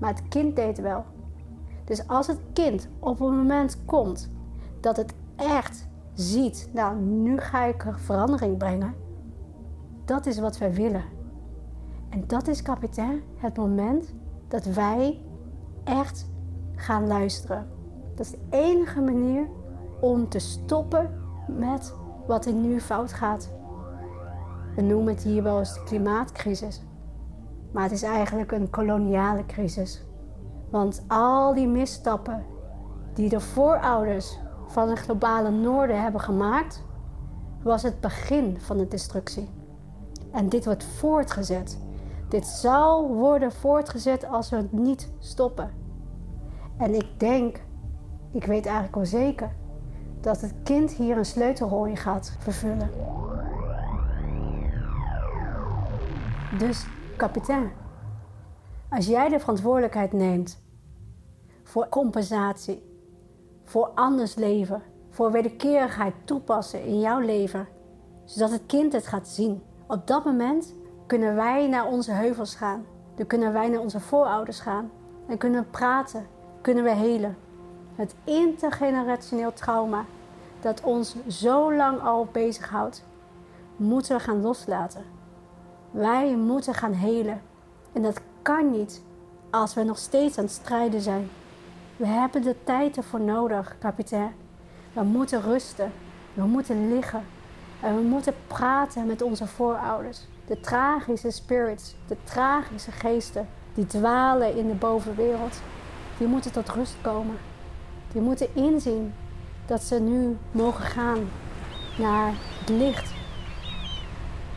Maar 0.00 0.10
het 0.10 0.28
kind 0.28 0.56
deed 0.56 0.78
wel. 0.78 1.04
Dus 1.84 2.06
als 2.06 2.26
het 2.26 2.40
kind 2.52 2.88
op 2.98 3.20
een 3.20 3.36
moment 3.36 3.84
komt 3.84 4.30
dat 4.80 4.96
het 4.96 5.14
echt 5.36 5.88
ziet, 6.14 6.68
nou 6.72 6.96
nu 7.00 7.38
ga 7.38 7.64
ik 7.64 7.84
er 7.84 7.98
verandering 7.98 8.56
brengen. 8.56 9.06
Dat 10.08 10.26
is 10.26 10.38
wat 10.38 10.58
wij 10.58 10.72
willen. 10.72 11.04
En 12.08 12.24
dat 12.26 12.48
is 12.48 12.62
kapitein 12.62 13.22
het 13.36 13.56
moment 13.56 14.14
dat 14.48 14.64
wij 14.64 15.20
echt 15.84 16.26
gaan 16.74 17.06
luisteren. 17.06 17.68
Dat 18.14 18.26
is 18.26 18.32
de 18.32 18.38
enige 18.50 19.00
manier 19.00 19.46
om 20.00 20.28
te 20.28 20.38
stoppen 20.38 21.20
met 21.46 21.94
wat 22.26 22.46
er 22.46 22.52
nu 22.52 22.80
fout 22.80 23.12
gaat. 23.12 23.50
We 24.74 24.82
noemen 24.82 25.14
het 25.14 25.22
hier 25.22 25.42
wel 25.42 25.58
eens 25.58 25.74
de 25.74 25.82
klimaatcrisis. 25.84 26.82
Maar 27.70 27.82
het 27.82 27.92
is 27.92 28.02
eigenlijk 28.02 28.52
een 28.52 28.70
koloniale 28.70 29.46
crisis. 29.46 30.04
Want 30.70 31.02
al 31.08 31.54
die 31.54 31.68
misstappen 31.68 32.44
die 33.14 33.28
de 33.28 33.40
voorouders 33.40 34.38
van 34.66 34.88
het 34.88 34.98
globale 34.98 35.50
noorden 35.50 36.02
hebben 36.02 36.20
gemaakt, 36.20 36.82
was 37.62 37.82
het 37.82 38.00
begin 38.00 38.60
van 38.60 38.76
de 38.76 38.88
destructie. 38.88 39.57
En 40.38 40.48
dit 40.48 40.64
wordt 40.64 40.84
voortgezet. 40.84 41.78
Dit 42.28 42.46
zal 42.46 43.08
worden 43.08 43.52
voortgezet 43.52 44.26
als 44.26 44.50
we 44.50 44.56
het 44.56 44.72
niet 44.72 45.10
stoppen. 45.18 45.70
En 46.76 46.94
ik 46.94 47.20
denk, 47.20 47.60
ik 48.32 48.44
weet 48.44 48.64
eigenlijk 48.66 48.94
wel 48.94 49.06
zeker, 49.06 49.50
dat 50.20 50.40
het 50.40 50.54
kind 50.62 50.92
hier 50.92 51.16
een 51.16 51.24
sleutelrol 51.24 51.86
in 51.86 51.96
gaat 51.96 52.36
vervullen. 52.38 52.90
Dus, 56.58 56.86
kapitein, 57.16 57.70
Als 58.90 59.06
jij 59.06 59.28
de 59.28 59.40
verantwoordelijkheid 59.40 60.12
neemt 60.12 60.62
voor 61.62 61.88
compensatie, 61.88 62.82
voor 63.64 63.90
anders 63.94 64.34
leven, 64.34 64.82
voor 65.10 65.32
wederkerigheid 65.32 66.14
toepassen 66.24 66.84
in 66.84 67.00
jouw 67.00 67.20
leven, 67.20 67.68
zodat 68.24 68.50
het 68.50 68.66
kind 68.66 68.92
het 68.92 69.06
gaat 69.06 69.28
zien. 69.28 69.62
Op 69.90 70.06
dat 70.06 70.24
moment 70.24 70.74
kunnen 71.06 71.34
wij 71.34 71.68
naar 71.68 71.86
onze 71.86 72.12
heuvels 72.12 72.54
gaan. 72.54 72.84
Dan 73.14 73.26
kunnen 73.26 73.52
wij 73.52 73.68
naar 73.68 73.80
onze 73.80 74.00
voorouders 74.00 74.60
gaan. 74.60 74.90
En 75.26 75.38
kunnen 75.38 75.62
we 75.62 75.66
praten, 75.66 76.26
kunnen 76.60 76.84
we 76.84 76.90
helen. 76.90 77.36
Het 77.94 78.14
intergenerationeel 78.24 79.52
trauma 79.52 80.04
dat 80.60 80.80
ons 80.80 81.16
zo 81.28 81.74
lang 81.74 82.00
al 82.00 82.28
bezighoudt, 82.32 83.04
moeten 83.76 84.16
we 84.16 84.22
gaan 84.22 84.40
loslaten. 84.40 85.04
Wij 85.90 86.36
moeten 86.36 86.74
gaan 86.74 86.92
helen. 86.92 87.42
En 87.92 88.02
dat 88.02 88.20
kan 88.42 88.70
niet 88.70 89.02
als 89.50 89.74
we 89.74 89.82
nog 89.82 89.98
steeds 89.98 90.38
aan 90.38 90.44
het 90.44 90.52
strijden 90.52 91.00
zijn. 91.00 91.28
We 91.96 92.06
hebben 92.06 92.42
de 92.42 92.56
tijd 92.64 92.96
ervoor 92.96 93.20
nodig, 93.20 93.76
kapitein. 93.78 94.34
We 94.92 95.02
moeten 95.02 95.42
rusten. 95.42 95.92
We 96.34 96.44
moeten 96.44 96.88
liggen. 96.88 97.22
En 97.80 97.96
we 97.96 98.02
moeten 98.02 98.34
praten 98.46 99.06
met 99.06 99.22
onze 99.22 99.46
voorouders. 99.46 100.18
De 100.46 100.60
tragische 100.60 101.30
spirits, 101.30 101.94
de 102.06 102.16
tragische 102.24 102.92
geesten 102.92 103.48
die 103.74 103.86
dwalen 103.86 104.56
in 104.56 104.68
de 104.68 104.74
bovenwereld. 104.74 105.60
Die 106.18 106.26
moeten 106.26 106.52
tot 106.52 106.68
rust 106.68 106.96
komen. 107.00 107.36
Die 108.12 108.22
moeten 108.22 108.54
inzien 108.54 109.14
dat 109.66 109.82
ze 109.82 110.00
nu 110.00 110.36
mogen 110.50 110.84
gaan 110.84 111.18
naar 111.98 112.32
het 112.58 112.68
licht. 112.68 113.12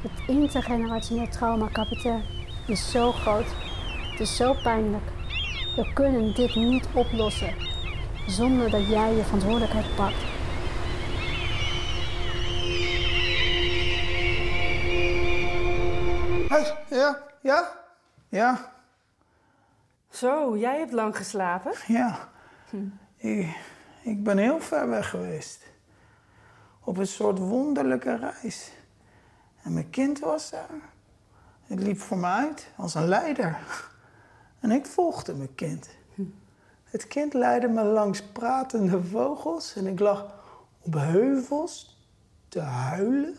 Het 0.01 0.28
intergenerationeel 0.28 1.28
trauma, 1.28 1.67
kapitein, 1.67 2.24
is 2.67 2.91
zo 2.91 3.11
groot. 3.11 3.47
Het 4.11 4.19
is 4.19 4.36
zo 4.36 4.53
pijnlijk. 4.63 5.03
We 5.76 5.93
kunnen 5.93 6.36
dit 6.36 6.55
niet 6.55 6.88
oplossen 6.93 7.53
zonder 8.28 8.69
dat 8.69 8.88
jij 8.88 9.15
je 9.15 9.24
verantwoordelijkheid 9.24 9.95
pakt. 9.95 10.41
Hey, 16.52 16.78
ja, 16.89 17.18
ja, 17.41 17.72
ja, 18.30 18.72
Zo, 20.10 20.58
jij 20.58 20.78
hebt 20.80 20.91
lang 20.91 21.18
geslapen. 21.18 21.74
ja. 21.88 22.30
Ik, 23.18 23.58
ik 24.04 24.24
ben 24.24 24.38
heel 24.38 24.60
ver 24.60 24.89
weg 24.89 25.10
geweest. 25.10 25.64
Op 26.84 26.97
een 26.97 27.08
soort 27.08 27.38
wonderlijke 27.38 28.16
reis. 28.16 28.72
En 29.64 29.74
mijn 29.74 29.89
kind 29.89 30.20
was 30.20 30.49
daar. 30.49 30.70
Het 31.64 31.80
liep 31.80 31.99
voor 31.99 32.18
me 32.18 32.28
uit 32.28 32.68
als 32.78 32.93
een 32.93 33.08
leider. 33.08 33.58
En 34.60 34.72
ik 34.72 34.86
volgde 34.86 35.34
mijn 35.36 35.56
kind. 35.56 35.89
Het 36.84 37.08
kind 37.08 37.34
leidde 37.34 37.68
me 37.68 37.84
langs 37.84 38.24
pratende 38.24 39.04
vogels 39.04 39.76
en 39.76 39.88
ik 39.88 39.99
lag 39.99 40.26
op 40.82 40.93
heuvels 40.93 42.08
te 42.47 42.60
huilen. 42.60 43.38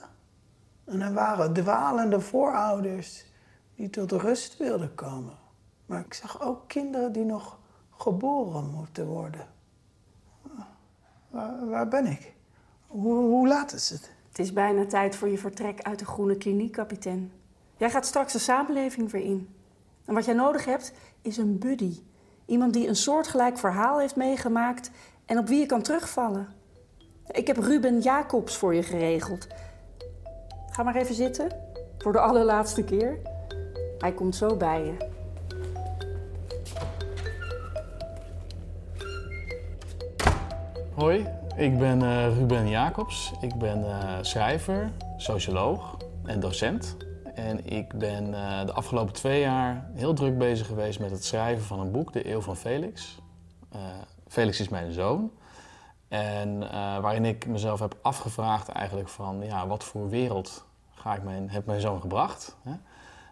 En 0.85 1.01
er 1.01 1.13
waren 1.13 1.53
dwalende 1.53 2.21
voorouders 2.21 3.25
die 3.75 3.91
tot 3.91 4.13
rust 4.13 4.57
wilden 4.57 4.95
komen. 4.95 5.39
Maar 5.87 6.01
ik 6.01 6.15
zag 6.15 6.43
ook 6.43 6.69
kinderen 6.69 7.13
die 7.13 7.25
nog 7.25 7.59
geboren 7.91 8.71
moeten 8.71 9.07
worden. 9.07 9.47
Waar, 11.65 11.89
ben 11.89 12.07
ik? 12.07 12.33
Hoe, 12.87 13.15
hoe 13.15 13.49
laat 13.49 13.73
is 13.73 13.91
het? 13.91 14.11
Het 14.29 14.39
is 14.39 14.53
bijna 14.53 14.87
tijd 14.87 15.17
voor 15.17 15.29
je 15.29 15.39
vertrek 15.39 15.83
uit 15.83 15.99
de 15.99 16.05
groene 16.05 16.37
kliniek, 16.37 16.73
kapitein. 16.73 17.33
Jij 17.77 17.91
gaat 17.91 18.07
straks 18.07 18.33
de 18.33 18.39
samenleving 18.39 19.11
weer 19.11 19.25
in. 19.25 19.49
En 20.05 20.15
wat 20.15 20.25
jij 20.25 20.35
nodig 20.35 20.65
hebt, 20.65 20.93
is 21.23 21.37
een 21.37 21.59
buddy. 21.59 22.03
Iemand 22.47 22.73
die 22.73 22.89
een 22.89 22.97
soortgelijk 22.97 23.59
verhaal 23.59 23.99
heeft 23.99 24.17
meegemaakt 24.17 24.91
en 25.27 25.39
op 25.39 25.49
wie 25.49 25.59
je 25.61 25.67
kan 25.67 25.83
terugvallen. 25.83 26.49
Ik 27.27 27.47
heb 27.47 27.57
Ruben 27.57 28.01
Jacobs 28.01 28.57
voor 28.57 28.75
je 28.75 28.83
geregeld. 28.83 29.47
Ga 30.73 30.83
maar 30.83 30.97
even 30.97 31.15
zitten, 31.15 31.51
voor 31.99 32.13
de 32.13 32.19
allerlaatste 32.19 32.85
keer. 32.85 33.19
Hij 33.99 34.13
komt 34.13 34.37
zo 34.37 34.57
bij 34.57 34.85
je. 34.85 35.11
Hoi, 40.95 41.27
ik 41.57 41.79
ben 41.79 42.03
eh, 42.03 42.37
Ruben 42.39 42.69
Jacobs. 42.69 43.33
Ik 43.41 43.55
ben 43.55 43.85
eh, 43.85 44.19
schrijver, 44.21 44.91
socioloog 45.17 45.97
en 46.25 46.41
docent. 46.41 46.97
En 47.35 47.67
ik 47.67 47.93
ben 47.95 48.35
eh, 48.35 48.67
de 48.67 48.73
afgelopen 48.73 49.13
twee 49.13 49.41
jaar 49.41 49.91
heel 49.95 50.15
druk 50.15 50.39
bezig 50.39 50.67
geweest 50.67 51.01
met 51.01 51.11
het 51.11 51.25
schrijven 51.25 51.65
van 51.65 51.81
een 51.81 51.91
boek, 51.91 52.13
De 52.13 52.31
Eeuw 52.31 52.41
van 52.41 52.57
Felix. 52.57 53.21
Felix 54.29 54.61
is 54.61 54.69
mijn 54.69 54.93
zoon. 54.93 55.31
En 56.13 56.71
eh, 56.71 56.99
waarin 56.99 57.25
ik 57.25 57.47
mezelf 57.47 57.81
heb 57.81 57.97
afgevraagd 58.03 58.69
eigenlijk 58.69 59.09
van, 59.09 59.45
ja, 59.45 59.67
wat 59.67 59.85
voor 59.85 60.09
wereld 60.09 60.65
ga 60.95 61.15
ik 61.15 61.23
mijn, 61.23 61.51
heb 61.51 61.67
mijn 61.67 61.81
zoon 61.81 62.01
gebracht? 62.01 62.57
Hè? 62.63 62.73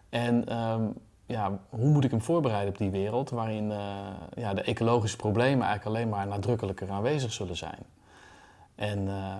En 0.09 0.47
ehm, 0.47 0.83
ja, 1.25 1.59
hoe 1.69 1.89
moet 1.89 2.03
ik 2.03 2.11
hem 2.11 2.21
voorbereiden 2.21 2.69
op 2.69 2.77
die 2.77 2.89
wereld 2.89 3.29
waarin 3.29 3.71
eh, 3.71 3.77
ja, 4.35 4.53
de 4.53 4.61
ecologische 4.61 5.17
problemen 5.17 5.67
eigenlijk 5.67 5.95
alleen 5.95 6.09
maar 6.09 6.27
nadrukkelijker 6.27 6.89
aanwezig 6.89 7.33
zullen 7.33 7.57
zijn? 7.57 7.79
En 8.75 9.07
eh, 9.07 9.35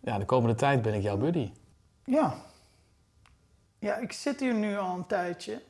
ja, 0.00 0.18
de 0.18 0.24
komende 0.24 0.54
tijd 0.54 0.82
ben 0.82 0.94
ik 0.94 1.02
jouw 1.02 1.16
buddy. 1.16 1.52
Ja. 2.04 2.34
Ja, 3.78 3.96
ik 3.96 4.12
zit 4.12 4.40
hier 4.40 4.54
nu 4.54 4.76
al 4.76 4.94
een 4.94 5.06
tijdje. 5.06 5.62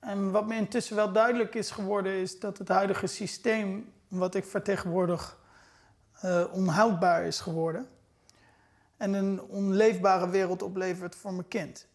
En 0.00 0.30
wat 0.30 0.46
me 0.46 0.56
intussen 0.56 0.96
wel 0.96 1.12
duidelijk 1.12 1.54
is 1.54 1.70
geworden, 1.70 2.12
is 2.12 2.40
dat 2.40 2.58
het 2.58 2.68
huidige 2.68 3.06
systeem 3.06 3.92
wat 4.08 4.34
ik 4.34 4.44
vertegenwoordig 4.44 5.40
eh, 6.22 6.44
onhoudbaar 6.52 7.24
is 7.24 7.40
geworden. 7.40 7.88
En 8.96 9.12
een 9.12 9.42
onleefbare 9.42 10.28
wereld 10.28 10.62
oplevert 10.62 11.14
voor 11.14 11.32
mijn 11.32 11.48
kind. 11.48 11.86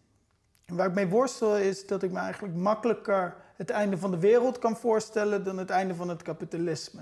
En 0.65 0.75
waar 0.75 0.87
ik 0.87 0.93
mee 0.93 1.07
worstel 1.07 1.57
is 1.57 1.87
dat 1.87 2.03
ik 2.03 2.11
me 2.11 2.19
eigenlijk 2.19 2.55
makkelijker 2.55 3.35
het 3.55 3.69
einde 3.69 3.97
van 3.97 4.11
de 4.11 4.19
wereld 4.19 4.59
kan 4.59 4.77
voorstellen 4.77 5.43
dan 5.43 5.57
het 5.57 5.69
einde 5.69 5.95
van 5.95 6.09
het 6.09 6.21
kapitalisme. 6.21 7.01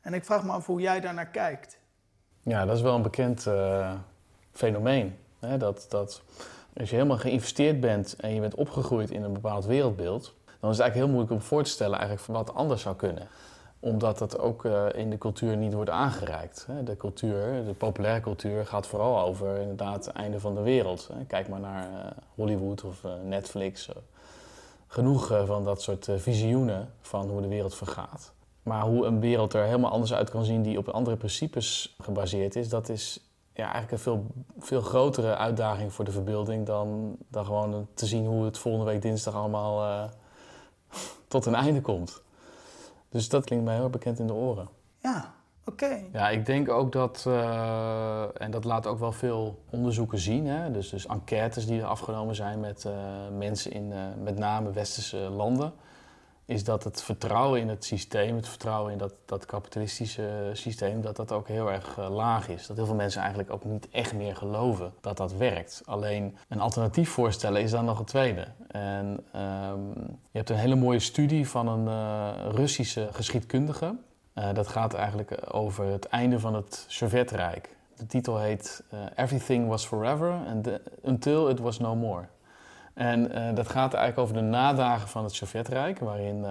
En 0.00 0.14
ik 0.14 0.24
vraag 0.24 0.44
me 0.44 0.52
af 0.52 0.66
hoe 0.66 0.80
jij 0.80 1.00
daarnaar 1.00 1.26
kijkt. 1.26 1.78
Ja, 2.42 2.64
dat 2.64 2.76
is 2.76 2.82
wel 2.82 2.94
een 2.94 3.02
bekend 3.02 3.46
eh, 3.46 3.94
fenomeen. 4.52 5.16
Hè? 5.38 5.56
Dat, 5.56 5.86
dat 5.88 6.22
als 6.76 6.90
je 6.90 6.96
helemaal 6.96 7.18
geïnvesteerd 7.18 7.80
bent 7.80 8.16
en 8.16 8.34
je 8.34 8.40
bent 8.40 8.54
opgegroeid 8.54 9.10
in 9.10 9.22
een 9.22 9.32
bepaald 9.32 9.64
wereldbeeld, 9.64 10.34
dan 10.60 10.70
is 10.70 10.76
het 10.76 10.86
eigenlijk 10.86 10.94
heel 10.94 11.08
moeilijk 11.08 11.32
om 11.32 11.40
voor 11.40 11.62
te 11.62 11.70
stellen 11.70 11.98
eigenlijk 11.98 12.26
wat 12.26 12.54
anders 12.54 12.82
zou 12.82 12.96
kunnen. 12.96 13.28
Omdat 13.84 14.18
dat 14.18 14.38
ook 14.38 14.64
eh, 14.64 14.86
in 14.94 15.10
de 15.10 15.18
cultuur 15.18 15.56
niet 15.56 15.72
wordt 15.72 15.90
aangereikt. 15.90 16.66
De 16.84 16.96
cultuur, 16.96 17.64
de 17.64 17.74
populaire 17.74 18.20
cultuur, 18.20 18.66
gaat 18.66 18.86
vooral 18.86 19.20
over 19.20 19.56
inderdaad 19.56 20.06
het 20.06 20.14
einde 20.14 20.40
van 20.40 20.54
de 20.54 20.60
wereld. 20.60 21.10
Kijk 21.26 21.48
maar 21.48 21.60
naar 21.60 21.82
eh, 21.82 22.10
Hollywood 22.34 22.84
of 22.84 23.04
eh, 23.04 23.12
Netflix. 23.24 23.88
genoeg 24.86 25.26
van 25.44 25.64
dat 25.64 25.82
soort 25.82 26.08
visioenen 26.16 26.92
van 27.00 27.28
hoe 27.28 27.40
de 27.40 27.48
wereld 27.48 27.74
vergaat. 27.74 28.32
Maar 28.62 28.82
hoe 28.82 29.06
een 29.06 29.20
wereld 29.20 29.54
er 29.54 29.64
helemaal 29.64 29.90
anders 29.90 30.14
uit 30.14 30.30
kan 30.30 30.44
zien 30.44 30.62
die 30.62 30.78
op 30.78 30.88
andere 30.88 31.16
principes 31.16 31.96
gebaseerd 31.98 32.56
is, 32.56 32.68
dat 32.68 32.88
is 32.88 33.20
ja, 33.52 33.62
eigenlijk 33.62 33.92
een 33.92 33.98
veel, 33.98 34.26
veel 34.58 34.80
grotere 34.80 35.36
uitdaging 35.36 35.92
voor 35.92 36.04
de 36.04 36.12
verbeelding 36.12 36.66
dan, 36.66 37.16
dan 37.28 37.44
gewoon 37.44 37.86
te 37.94 38.06
zien 38.06 38.26
hoe 38.26 38.44
het 38.44 38.58
volgende 38.58 38.86
week 38.86 39.02
dinsdag 39.02 39.34
allemaal 39.34 40.08
tot 41.28 41.46
een 41.46 41.54
einde 41.54 41.80
komt. 41.80 42.21
Dus 43.12 43.28
dat 43.28 43.44
klinkt 43.44 43.64
mij 43.64 43.74
heel 43.74 43.90
bekend 43.90 44.18
in 44.18 44.26
de 44.26 44.32
oren. 44.32 44.68
Ja, 44.98 45.34
oké. 45.64 46.00
Ja, 46.12 46.28
ik 46.28 46.46
denk 46.46 46.68
ook 46.68 46.92
dat, 46.92 47.24
eh, 47.26 48.24
en 48.42 48.50
dat 48.50 48.64
laat 48.64 48.86
ook 48.86 48.98
wel 48.98 49.12
veel 49.12 49.62
onderzoeken 49.70 50.18
zien, 50.18 50.46
hè? 50.46 50.70
Dus, 50.70 50.88
dus 50.88 51.06
enquêtes 51.06 51.66
die 51.66 51.80
er 51.80 51.86
afgenomen 51.86 52.34
zijn 52.34 52.60
met 52.60 52.84
eh, 52.84 52.92
mensen 53.38 53.72
in 53.72 53.92
eh, 53.92 53.98
met 54.22 54.38
name 54.38 54.70
westerse 54.70 55.16
landen, 55.16 55.72
is 56.52 56.64
dat 56.64 56.84
het 56.84 57.02
vertrouwen 57.02 57.60
in 57.60 57.68
het 57.68 57.84
systeem, 57.84 58.36
het 58.36 58.48
vertrouwen 58.48 58.92
in 58.92 58.98
dat, 58.98 59.14
dat 59.24 59.46
kapitalistische 59.46 60.50
systeem, 60.52 61.00
dat 61.00 61.16
dat 61.16 61.32
ook 61.32 61.48
heel 61.48 61.72
erg 61.72 61.98
eh, 61.98 62.10
laag 62.10 62.48
is. 62.48 62.66
Dat 62.66 62.76
heel 62.76 62.86
veel 62.86 62.94
mensen 62.94 63.20
eigenlijk 63.20 63.50
ook 63.50 63.64
niet 63.64 63.88
echt 63.90 64.14
meer 64.14 64.36
geloven 64.36 64.92
dat 65.00 65.16
dat 65.16 65.32
werkt. 65.32 65.82
Alleen 65.84 66.36
een 66.48 66.60
alternatief 66.60 67.10
voorstellen 67.10 67.62
is 67.62 67.70
dan 67.70 67.84
nog 67.84 67.98
een 67.98 68.04
tweede. 68.04 68.46
En 68.68 69.24
ehm, 69.32 69.88
je 70.30 70.38
hebt 70.38 70.50
een 70.50 70.56
hele 70.56 70.74
mooie 70.74 70.98
studie 70.98 71.48
van 71.48 71.68
een 71.68 71.88
eh, 71.88 72.50
Russische 72.50 73.08
geschiedkundige. 73.12 73.94
Eh, 74.32 74.52
dat 74.54 74.68
gaat 74.68 74.94
eigenlijk 74.94 75.38
over 75.50 75.84
het 75.84 76.06
einde 76.06 76.40
van 76.40 76.54
het 76.54 76.84
Sovjetrijk. 76.88 77.76
De 77.96 78.06
titel 78.06 78.38
heet 78.38 78.84
Everything 79.16 79.68
Was 79.68 79.86
Forever 79.86 80.32
and 80.48 80.68
Until 81.02 81.48
It 81.48 81.58
Was 81.58 81.78
No 81.78 81.94
More. 81.94 82.26
En 82.94 83.38
uh, 83.38 83.54
dat 83.54 83.68
gaat 83.68 83.94
eigenlijk 83.94 84.18
over 84.18 84.34
de 84.34 84.48
nadagen 84.48 85.08
van 85.08 85.24
het 85.24 85.34
Sovjetrijk, 85.34 85.98
waarin 85.98 86.36
uh, 86.36 86.44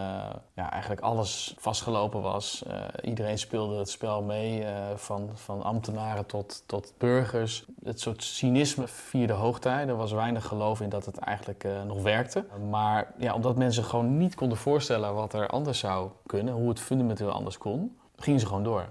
ja, 0.54 0.72
eigenlijk 0.72 1.02
alles 1.02 1.56
vastgelopen 1.58 2.22
was. 2.22 2.64
Uh, 2.68 2.74
iedereen 3.02 3.38
speelde 3.38 3.78
het 3.78 3.90
spel 3.90 4.22
mee, 4.22 4.66
van, 4.96 5.30
van 5.34 5.64
ambtenaren 5.64 6.26
tot, 6.26 6.64
tot 6.66 6.94
burgers. 6.98 7.66
Het 7.84 8.00
soort 8.00 8.24
cynisme 8.24 8.88
vierde 8.88 9.34
hoogtij. 9.34 9.88
Er 9.88 9.96
was 9.96 10.12
weinig 10.12 10.46
geloof 10.46 10.82
in 10.82 10.90
dat 10.90 11.06
het 11.06 11.18
eigenlijk 11.18 11.68
nog 11.86 12.02
werkte. 12.02 12.46
Maar 12.70 13.14
ja, 13.18 13.34
omdat 13.34 13.56
mensen 13.58 13.84
gewoon 13.84 14.18
niet 14.18 14.36
konden 14.36 14.58
voorstellen 14.58 15.14
wat 15.14 15.34
er 15.34 15.48
anders 15.48 15.80
zou 15.80 16.10
kunnen, 16.26 16.54
hoe 16.54 16.70
het 16.70 16.80
fundamenteel 16.80 17.32
anders 17.32 17.58
kon, 17.58 17.98
gingen 18.16 18.40
ze 18.40 18.46
gewoon 18.46 18.64
door. 18.64 18.88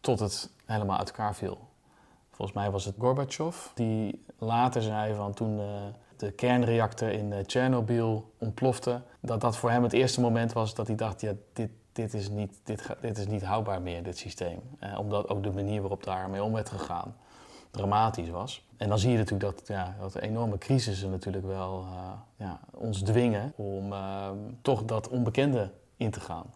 Tot 0.00 0.20
het 0.20 0.50
helemaal 0.66 0.98
uit 0.98 1.08
elkaar 1.08 1.34
viel. 1.34 1.58
Volgens 2.30 2.58
mij 2.58 2.70
was 2.70 2.84
het 2.84 2.94
Gorbachev 2.98 3.66
die 3.74 4.24
later 4.38 4.82
zei 4.82 5.14
van 5.14 5.34
toen 5.34 5.60
de 6.20 6.30
kernreactor 6.30 7.08
in 7.08 7.46
Tsjernobyl 7.46 8.14
eh, 8.16 8.46
ontplofte, 8.46 9.02
dat 9.20 9.40
dat 9.40 9.56
voor 9.56 9.70
hem 9.70 9.82
het 9.82 9.92
eerste 9.92 10.20
moment 10.20 10.52
was 10.52 10.74
dat 10.74 10.86
hij 10.86 10.96
dacht, 10.96 11.20
ja, 11.20 11.32
dit, 11.52 11.70
dit, 11.92 12.14
is, 12.14 12.28
niet, 12.28 12.60
dit, 12.64 12.86
dit 13.00 13.18
is 13.18 13.26
niet 13.26 13.42
houdbaar 13.42 13.82
meer, 13.82 14.02
dit 14.02 14.18
systeem. 14.18 14.60
Eh, 14.78 14.98
omdat 14.98 15.28
ook 15.28 15.42
de 15.42 15.52
manier 15.52 15.80
waarop 15.80 16.04
daarmee 16.04 16.42
om 16.42 16.52
werd 16.52 16.70
gegaan 16.70 17.14
dramatisch 17.70 18.28
was. 18.28 18.66
En 18.76 18.88
dan 18.88 18.98
zie 18.98 19.10
je 19.10 19.16
natuurlijk 19.16 19.56
dat, 19.56 19.68
ja, 19.68 19.96
dat 20.00 20.14
enorme 20.16 20.58
crisissen 20.58 21.10
natuurlijk 21.10 21.46
wel 21.46 21.84
uh, 21.84 22.12
ja, 22.36 22.60
ons 22.74 23.02
dwingen 23.02 23.52
om 23.56 23.92
uh, 23.92 24.28
toch 24.62 24.84
dat 24.84 25.08
onbekende 25.08 25.70
in 25.96 26.10
te 26.10 26.20
gaan. 26.20 26.54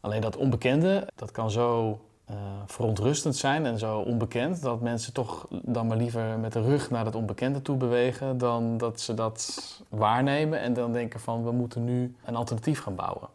Alleen 0.00 0.20
dat 0.20 0.36
onbekende, 0.36 1.08
dat 1.14 1.30
kan 1.30 1.50
zo 1.50 2.00
uh, 2.30 2.36
verontrustend 2.66 3.36
zijn 3.36 3.66
en 3.66 3.78
zo 3.78 3.98
onbekend 3.98 4.62
dat 4.62 4.80
mensen 4.80 5.12
toch 5.12 5.46
dan 5.62 5.86
maar 5.86 5.96
liever 5.96 6.38
met 6.38 6.52
de 6.52 6.60
rug 6.60 6.90
naar 6.90 7.04
het 7.04 7.14
onbekende 7.14 7.62
toe 7.62 7.76
bewegen 7.76 8.38
dan 8.38 8.78
dat 8.78 9.00
ze 9.00 9.14
dat 9.14 9.60
waarnemen 9.88 10.60
en 10.60 10.72
dan 10.72 10.92
denken 10.92 11.20
van 11.20 11.44
we 11.44 11.52
moeten 11.52 11.84
nu 11.84 12.14
een 12.24 12.36
alternatief 12.36 12.80
gaan 12.82 12.94
bouwen. 12.94 13.28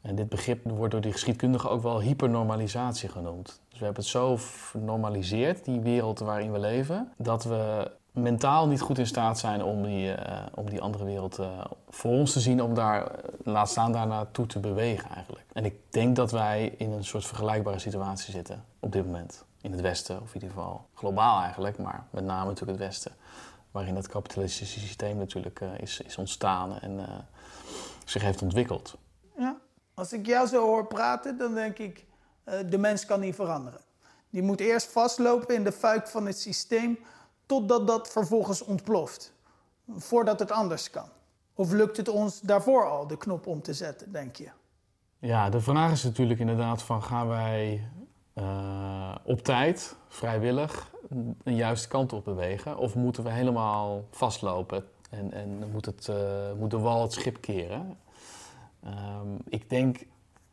En 0.00 0.14
dit 0.14 0.28
begrip 0.28 0.70
wordt 0.70 0.92
door 0.92 1.00
die 1.00 1.12
geschiedkundigen 1.12 1.70
ook 1.70 1.82
wel 1.82 2.00
hypernormalisatie 2.00 3.08
genoemd. 3.08 3.60
Dus 3.68 3.78
we 3.78 3.84
hebben 3.84 4.02
het 4.02 4.12
zo 4.12 4.38
genormaliseerd, 4.70 5.64
die 5.64 5.80
wereld 5.80 6.18
waarin 6.18 6.52
we 6.52 6.58
leven, 6.58 7.12
dat 7.16 7.44
we 7.44 7.90
mentaal 8.14 8.68
niet 8.68 8.80
goed 8.80 8.98
in 8.98 9.06
staat 9.06 9.38
zijn 9.38 9.62
om 9.62 9.82
die, 9.82 10.08
uh, 10.08 10.46
om 10.54 10.70
die 10.70 10.80
andere 10.80 11.04
wereld 11.04 11.38
uh, 11.38 11.64
voor 11.88 12.10
ons 12.10 12.32
te 12.32 12.40
zien, 12.40 12.62
om 12.62 12.74
daar, 12.74 13.02
uh, 13.02 13.08
laat 13.44 13.68
staan 13.68 13.92
daar 13.92 14.06
naartoe 14.06 14.46
te 14.46 14.60
bewegen 14.60 15.10
eigenlijk. 15.10 15.46
En 15.52 15.64
ik 15.64 15.74
denk 15.90 16.16
dat 16.16 16.30
wij 16.30 16.74
in 16.78 16.92
een 16.92 17.04
soort 17.04 17.26
vergelijkbare 17.26 17.78
situatie 17.78 18.32
zitten 18.32 18.64
op 18.80 18.92
dit 18.92 19.04
moment. 19.04 19.44
In 19.60 19.72
het 19.72 19.80
Westen, 19.80 20.20
of 20.20 20.28
in 20.28 20.34
ieder 20.34 20.48
geval 20.48 20.86
globaal 20.94 21.40
eigenlijk, 21.40 21.78
maar 21.78 22.06
met 22.10 22.24
name 22.24 22.48
natuurlijk 22.48 22.78
het 22.78 22.88
Westen. 22.88 23.12
Waarin 23.70 23.94
dat 23.94 24.08
kapitalistische 24.08 24.80
systeem 24.80 25.16
natuurlijk 25.16 25.60
is, 25.60 26.00
is 26.00 26.18
ontstaan 26.18 26.78
en 26.78 27.00
zich 28.04 28.22
heeft 28.22 28.42
ontwikkeld. 28.42 28.96
Ja, 29.36 29.56
als 29.94 30.12
ik 30.12 30.26
jou 30.26 30.46
zo 30.46 30.66
hoor 30.66 30.86
praten, 30.86 31.38
dan 31.38 31.54
denk 31.54 31.78
ik, 31.78 32.06
de 32.68 32.78
mens 32.78 33.04
kan 33.06 33.20
niet 33.20 33.34
veranderen. 33.34 33.80
Die 34.30 34.42
moet 34.42 34.60
eerst 34.60 34.92
vastlopen 34.92 35.54
in 35.54 35.64
de 35.64 35.72
fuik 35.72 36.08
van 36.08 36.26
het 36.26 36.38
systeem 36.38 36.98
totdat 37.46 37.86
dat 37.86 38.08
vervolgens 38.08 38.62
ontploft, 38.62 39.32
voordat 39.96 40.38
het 40.38 40.50
anders 40.50 40.90
kan? 40.90 41.08
Of 41.54 41.72
lukt 41.72 41.96
het 41.96 42.08
ons 42.08 42.40
daarvoor 42.40 42.88
al 42.88 43.06
de 43.06 43.16
knop 43.16 43.46
om 43.46 43.62
te 43.62 43.74
zetten, 43.74 44.12
denk 44.12 44.36
je? 44.36 44.48
Ja, 45.18 45.50
de 45.50 45.60
vraag 45.60 45.92
is 45.92 46.02
natuurlijk 46.02 46.40
inderdaad 46.40 46.82
van 46.82 47.02
gaan 47.02 47.28
wij 47.28 47.88
uh, 48.34 49.14
op 49.24 49.42
tijd, 49.42 49.96
vrijwillig, 50.08 50.90
een 51.44 51.56
juiste 51.56 51.88
kant 51.88 52.12
op 52.12 52.24
bewegen? 52.24 52.76
Of 52.78 52.94
moeten 52.94 53.24
we 53.24 53.30
helemaal 53.30 54.04
vastlopen 54.10 54.84
en, 55.10 55.32
en 55.32 55.70
moet, 55.70 55.86
het, 55.86 56.06
uh, 56.10 56.16
moet 56.58 56.70
de 56.70 56.78
wal 56.78 57.02
het 57.02 57.12
schip 57.12 57.40
keren? 57.40 57.98
Um, 58.84 59.38
ik 59.48 59.70
denk, 59.70 60.06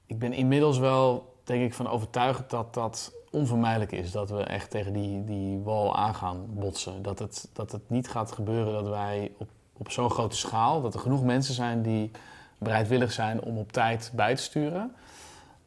ik 0.06 0.20
ben 0.20 0.34
inmiddels 0.34 0.78
wel 0.78 1.36
denk 1.44 1.64
ik 1.64 1.74
van 1.74 1.88
overtuigd 1.88 2.50
dat 2.50 2.74
dat 2.74 3.14
onvermijdelijk 3.32 3.92
is 3.92 4.12
dat 4.12 4.30
we 4.30 4.44
echt 4.44 4.70
tegen 4.70 4.94
die, 4.94 5.24
die 5.24 5.60
wal 5.60 5.96
aan 5.96 6.16
gaan 6.16 6.46
botsen. 6.50 7.02
Dat 7.02 7.20
het, 7.20 7.50
dat 7.54 7.72
het 7.72 7.90
niet 7.90 8.10
gaat 8.10 8.32
gebeuren 8.32 8.74
dat 8.74 8.88
wij 8.88 9.32
op, 9.38 9.50
op 9.78 9.92
zo'n 9.92 10.10
grote 10.10 10.36
schaal, 10.36 10.82
dat 10.82 10.94
er 10.94 11.00
genoeg 11.00 11.24
mensen 11.24 11.54
zijn 11.54 11.82
die 11.82 12.12
bereidwillig 12.58 13.12
zijn 13.12 13.42
om 13.42 13.58
op 13.58 13.72
tijd 13.72 14.12
bij 14.16 14.36
te 14.36 14.42
sturen. 14.42 14.96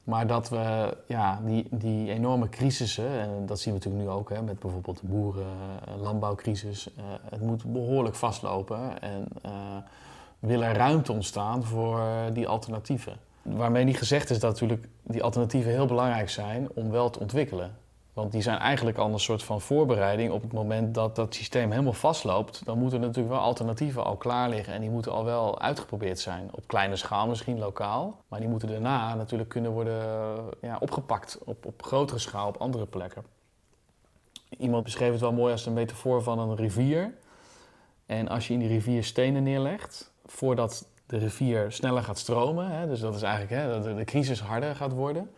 Maar 0.04 0.26
dat 0.26 0.48
we 0.48 0.96
ja, 1.06 1.40
die, 1.44 1.66
die 1.70 2.10
enorme 2.10 2.48
crisissen, 2.48 3.20
en 3.20 3.46
dat 3.46 3.60
zien 3.60 3.72
we 3.72 3.78
natuurlijk 3.78 4.04
nu 4.04 4.10
ook 4.10 4.28
hè, 4.30 4.42
met 4.42 4.58
bijvoorbeeld 4.58 5.00
de 5.00 5.06
boeren-landbouwcrisis, 5.06 6.88
uh, 6.98 7.04
het 7.30 7.40
moet 7.40 7.72
behoorlijk 7.72 8.14
vastlopen 8.14 9.02
en 9.02 9.26
uh, 9.46 9.52
wil 10.38 10.62
er 10.62 10.76
ruimte 10.76 11.12
ontstaan 11.12 11.64
voor 11.64 12.00
die 12.32 12.48
alternatieven. 12.48 13.16
Waarmee 13.44 13.84
niet 13.84 13.98
gezegd 13.98 14.30
is 14.30 14.38
dat 14.38 14.50
natuurlijk 14.50 14.88
die 15.02 15.22
alternatieven 15.22 15.70
heel 15.70 15.86
belangrijk 15.86 16.30
zijn 16.30 16.68
om 16.74 16.90
wel 16.90 17.10
te 17.10 17.18
ontwikkelen. 17.18 17.76
Want 18.12 18.32
die 18.32 18.42
zijn 18.42 18.58
eigenlijk 18.58 18.98
al 18.98 19.12
een 19.12 19.18
soort 19.18 19.42
van 19.42 19.60
voorbereiding 19.60 20.32
op 20.32 20.42
het 20.42 20.52
moment 20.52 20.94
dat 20.94 21.16
dat 21.16 21.34
systeem 21.34 21.70
helemaal 21.70 21.92
vastloopt. 21.92 22.64
Dan 22.64 22.78
moeten 22.78 23.00
natuurlijk 23.00 23.34
wel 23.34 23.42
alternatieven 23.42 24.04
al 24.04 24.16
klaar 24.16 24.48
liggen 24.48 24.74
en 24.74 24.80
die 24.80 24.90
moeten 24.90 25.12
al 25.12 25.24
wel 25.24 25.60
uitgeprobeerd 25.60 26.18
zijn. 26.18 26.48
Op 26.52 26.66
kleine 26.66 26.96
schaal 26.96 27.28
misschien, 27.28 27.58
lokaal. 27.58 28.16
Maar 28.28 28.40
die 28.40 28.48
moeten 28.48 28.68
daarna 28.68 29.14
natuurlijk 29.14 29.48
kunnen 29.48 29.70
worden 29.72 30.02
ja, 30.60 30.76
opgepakt 30.80 31.38
op, 31.44 31.66
op 31.66 31.82
grotere 31.82 32.18
schaal 32.18 32.48
op 32.48 32.56
andere 32.56 32.86
plekken. 32.86 33.24
Iemand 34.58 34.84
beschreef 34.84 35.10
het 35.10 35.20
wel 35.20 35.32
mooi 35.32 35.52
als 35.52 35.66
een 35.66 35.72
metafoor 35.72 36.22
van 36.22 36.38
een 36.38 36.56
rivier. 36.56 37.14
En 38.06 38.28
als 38.28 38.46
je 38.46 38.52
in 38.52 38.58
die 38.58 38.68
rivier 38.68 39.04
stenen 39.04 39.42
neerlegt, 39.42 40.12
voordat 40.24 40.86
de 41.06 41.16
rivier 41.16 41.72
sneller 41.72 42.02
gaat 42.02 42.18
stromen, 42.18 42.70
hè, 42.70 42.88
dus 42.88 43.00
dat 43.00 43.14
is 43.14 43.22
eigenlijk 43.22 43.62
hè, 43.62 43.82
dat 43.82 43.96
de 43.96 44.04
crisis 44.04 44.40
harder 44.40 44.76
gaat 44.76 44.92
worden, 44.92 45.30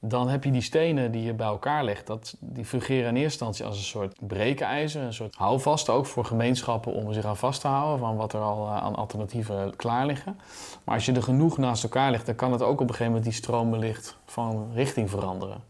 dan 0.00 0.28
heb 0.28 0.44
je 0.44 0.50
die 0.50 0.60
stenen 0.60 1.12
die 1.12 1.22
je 1.22 1.34
bij 1.34 1.46
elkaar 1.46 1.84
legt, 1.84 2.06
dat, 2.06 2.36
die 2.40 2.64
fungeren 2.64 3.08
in 3.08 3.16
eerste 3.16 3.22
instantie 3.22 3.64
als 3.64 3.76
een 3.76 3.84
soort 3.84 4.16
breekijzer, 4.20 5.02
een 5.02 5.14
soort 5.14 5.34
houvast 5.34 5.88
ook 5.88 6.06
voor 6.06 6.24
gemeenschappen 6.24 6.92
om 6.92 7.12
zich 7.12 7.24
aan 7.24 7.36
vast 7.36 7.60
te 7.60 7.68
houden 7.68 7.98
van 7.98 8.16
wat 8.16 8.32
er 8.32 8.40
al 8.40 8.66
eh, 8.66 8.76
aan 8.76 8.94
alternatieven 8.94 9.76
klaar 9.76 10.06
liggen. 10.06 10.40
Maar 10.84 10.94
als 10.94 11.06
je 11.06 11.12
er 11.12 11.22
genoeg 11.22 11.58
naast 11.58 11.82
elkaar 11.82 12.10
legt, 12.10 12.26
dan 12.26 12.34
kan 12.34 12.52
het 12.52 12.62
ook 12.62 12.80
op 12.80 12.80
een 12.80 12.86
gegeven 12.86 13.06
moment 13.06 13.24
die 13.24 13.32
stromenlicht 13.32 14.16
van 14.24 14.70
richting 14.74 15.10
veranderen. 15.10 15.62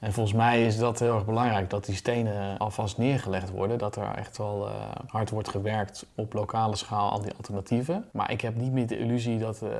En 0.00 0.12
volgens 0.12 0.36
mij 0.36 0.66
is 0.66 0.78
dat 0.78 0.98
heel 0.98 1.14
erg 1.14 1.24
belangrijk, 1.24 1.70
dat 1.70 1.84
die 1.84 1.94
stenen 1.94 2.58
alvast 2.58 2.98
neergelegd 2.98 3.50
worden. 3.50 3.78
Dat 3.78 3.96
er 3.96 4.14
echt 4.14 4.38
wel 4.38 4.68
uh, 4.68 4.74
hard 5.06 5.30
wordt 5.30 5.48
gewerkt 5.48 6.06
op 6.14 6.32
lokale 6.32 6.76
schaal 6.76 7.12
aan 7.12 7.22
die 7.22 7.34
alternatieven. 7.36 8.08
Maar 8.12 8.30
ik 8.30 8.40
heb 8.40 8.54
niet 8.54 8.72
meer 8.72 8.86
de 8.86 8.98
illusie 8.98 9.38
dat, 9.38 9.62
uh, 9.62 9.70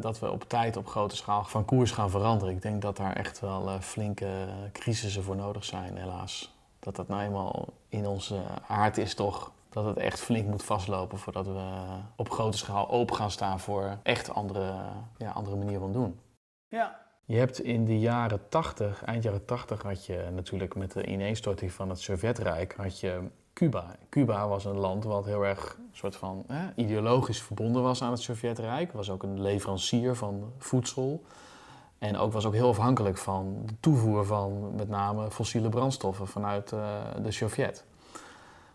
dat 0.00 0.18
we 0.18 0.30
op 0.30 0.44
tijd 0.48 0.76
op 0.76 0.86
grote 0.86 1.16
schaal 1.16 1.44
van 1.44 1.64
koers 1.64 1.90
gaan 1.90 2.10
veranderen. 2.10 2.54
Ik 2.54 2.62
denk 2.62 2.82
dat 2.82 2.96
daar 2.96 3.16
echt 3.16 3.40
wel 3.40 3.68
uh, 3.68 3.80
flinke 3.80 4.28
crisissen 4.72 5.22
voor 5.22 5.36
nodig 5.36 5.64
zijn, 5.64 5.96
helaas. 5.96 6.56
Dat 6.78 6.96
dat 6.96 7.08
nou 7.08 7.22
eenmaal 7.22 7.66
in 7.88 8.06
onze 8.06 8.36
aard 8.66 8.98
is 8.98 9.14
toch 9.14 9.52
dat 9.68 9.84
het 9.84 9.96
echt 9.96 10.20
flink 10.20 10.46
moet 10.46 10.64
vastlopen 10.64 11.18
voordat 11.18 11.46
we 11.46 11.72
op 12.16 12.30
grote 12.30 12.58
schaal 12.58 12.90
open 12.90 13.16
gaan 13.16 13.30
staan 13.30 13.60
voor 13.60 13.98
echt 14.02 14.34
andere, 14.34 14.74
ja, 15.18 15.30
andere 15.30 15.56
manier 15.56 15.78
van 15.78 15.92
doen. 15.92 16.20
Ja, 16.68 17.07
je 17.28 17.36
hebt 17.36 17.60
in 17.60 17.84
de 17.84 17.98
jaren 17.98 18.40
80, 18.48 19.04
eind 19.04 19.22
jaren 19.22 19.44
80 19.44 19.82
had 19.82 20.06
je 20.06 20.28
natuurlijk 20.34 20.74
met 20.74 20.92
de 20.92 21.06
ineenstorting 21.06 21.72
van 21.72 21.88
het 21.88 22.00
Sovjetrijk, 22.00 22.74
had 22.76 23.00
je 23.00 23.20
Cuba. 23.52 23.96
Cuba 24.08 24.48
was 24.48 24.64
een 24.64 24.78
land 24.78 25.04
wat 25.04 25.24
heel 25.24 25.46
erg 25.46 25.78
soort 25.92 26.16
van 26.16 26.46
ideologisch 26.74 27.42
verbonden 27.42 27.82
was 27.82 28.02
aan 28.02 28.10
het 28.10 28.20
Sovjetrijk. 28.20 28.92
Was 28.92 29.10
ook 29.10 29.22
een 29.22 29.40
leverancier 29.40 30.14
van 30.14 30.52
voedsel. 30.58 31.24
En 31.98 32.16
ook 32.16 32.32
was 32.32 32.46
ook 32.46 32.52
heel 32.52 32.68
afhankelijk 32.68 33.18
van 33.18 33.62
de 33.64 33.74
toevoer 33.80 34.26
van 34.26 34.74
met 34.76 34.88
name 34.88 35.30
fossiele 35.30 35.68
brandstoffen 35.68 36.26
vanuit 36.26 36.72
uh, 36.72 36.96
de 37.22 37.30
Sovjet. 37.30 37.84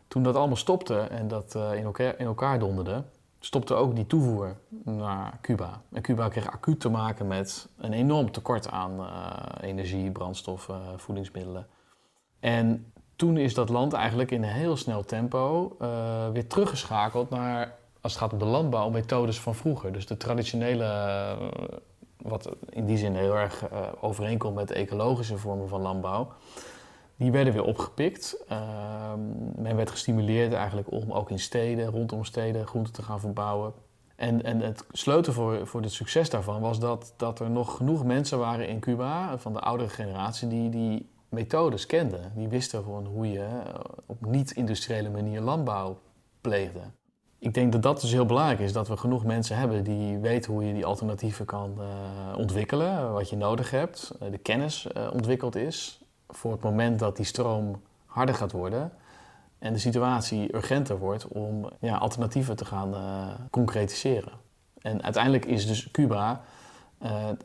Toen 0.08 0.24
dat 0.24 0.36
allemaal 0.36 0.56
stopte 0.56 1.00
en 1.00 1.28
dat 1.28 1.56
uh, 1.56 1.74
in, 1.74 1.84
elkaar, 1.84 2.20
in 2.20 2.26
elkaar 2.26 2.60
donderde, 2.60 3.04
stopte 3.46 3.74
ook 3.74 3.96
die 3.96 4.08
toevoer 4.08 4.56
naar 4.84 5.38
Cuba. 5.42 5.82
En 5.92 6.02
Cuba 6.02 6.28
kreeg 6.28 6.52
acuut 6.52 6.80
te 6.80 6.90
maken 6.90 7.28
met 7.28 7.70
een 7.78 7.94
enorm 7.94 8.32
tekort 8.32 8.70
aan 8.70 9.00
uh, 9.00 9.70
energie, 9.70 10.12
brandstoffen, 10.12 10.82
voedingsmiddelen. 11.00 11.68
En 12.40 12.92
toen 13.16 13.38
is 13.38 13.54
dat 13.54 13.70
land 13.70 13.94
eigenlijk 13.94 14.32
in 14.32 14.44
een 14.44 14.50
heel 14.50 14.78
snel 14.78 15.04
tempo 15.04 15.76
uh, 15.82 16.30
weer 16.30 16.48
teruggeschakeld 16.48 17.30
naar, 17.30 17.76
als 18.02 18.14
het 18.14 18.22
gaat 18.22 18.34
om 18.34 18.40
de 18.40 18.46
landbouw, 18.46 18.90
methodes 18.90 19.40
van 19.40 19.56
vroeger. 19.56 19.94
Dus 19.94 20.08
de 20.08 20.18
traditionele, 20.18 20.86
uh, 20.86 21.48
wat 22.18 22.50
in 22.70 22.86
die 22.86 22.98
zin 22.98 23.16
heel 23.16 23.36
erg 23.36 23.64
overeenkomt 24.02 24.56
met 24.56 24.72
ecologische 24.72 25.38
vormen 25.38 25.68
van 25.68 25.82
landbouw 25.82 26.28
die 27.18 27.32
werden 27.32 27.54
weer 27.54 27.64
opgepikt. 27.64 28.44
Uh, 28.52 29.14
men 29.56 29.76
werd 29.76 29.90
gestimuleerd 29.90 30.54
eigenlijk 30.54 30.92
om 30.92 31.12
ook 31.12 31.30
in 31.30 31.40
steden, 31.40 31.86
rondom 31.86 32.24
steden, 32.24 32.68
groenten 32.68 32.94
te 32.94 33.02
gaan 33.02 33.20
verbouwen. 33.20 33.74
En, 34.16 34.44
en 34.44 34.60
het 34.60 34.86
sleutel 34.92 35.34
voor, 35.34 35.68
voor 35.68 35.82
het 35.82 35.92
succes 35.92 36.30
daarvan 36.30 36.62
was 36.62 36.80
dat, 36.80 37.14
dat 37.18 37.40
er 37.40 37.50
nog 37.50 37.76
genoeg 37.78 38.06
mensen 38.06 38.40
waren 38.40 38.68
in 38.68 38.80
Cuba, 38.80 39.38
van 39.38 39.54
de 39.54 39.60
oudere 39.60 39.90
generatie, 39.90 40.48
die 40.48 40.70
die 40.70 41.10
methodes 41.30 41.86
kenden. 41.86 42.32
Die 42.36 42.48
wisten 42.48 42.84
gewoon 42.84 43.06
hoe 43.06 43.32
je 43.32 43.48
op 44.06 44.26
niet-industriële 44.26 45.10
manier 45.10 45.42
landbouw 45.42 46.00
pleegde. 46.42 46.80
ik 47.40 47.54
denk 47.54 47.72
dat 47.72 47.82
dat 47.84 48.02
dus 48.02 48.12
heel 48.12 48.26
belangrijk 48.26 48.60
is. 48.60 48.74
Dat 48.74 48.88
we 48.88 48.98
genoeg 48.98 49.26
mensen 49.26 49.58
hebben 49.58 49.84
die 49.84 50.18
weten 50.18 50.54
hoe 50.54 50.66
je 50.66 50.74
die 50.74 50.86
alternatieven 50.86 51.46
kan 51.46 51.76
uh, 51.78 52.38
ontwikkelen. 52.38 53.14
Wat 53.14 53.30
je 53.30 53.36
nodig 53.36 53.72
hebt. 53.72 54.16
Uh, 54.24 54.32
de 54.32 54.38
kennis 54.38 54.88
ontwikkeld 55.12 55.56
is. 55.56 56.03
Voor 56.36 56.52
het 56.52 56.62
moment 56.62 57.00
dat 57.00 57.16
die 57.16 57.26
stroom 57.26 57.82
harder 58.06 58.36
gaat 58.36 58.52
worden. 58.52 58.92
En 59.60 59.74
de 59.74 59.80
situatie 59.80 60.56
urgenter 60.56 60.98
wordt 60.98 61.28
om 61.28 61.70
ja, 61.80 61.98
alternatieven 61.98 62.56
te 62.56 62.66
gaan 62.66 62.94
concretiseren. 63.50 64.32
En 64.82 65.04
uiteindelijk 65.04 65.46
is 65.46 65.68
dus 65.68 65.92
Cuba. 65.92 66.42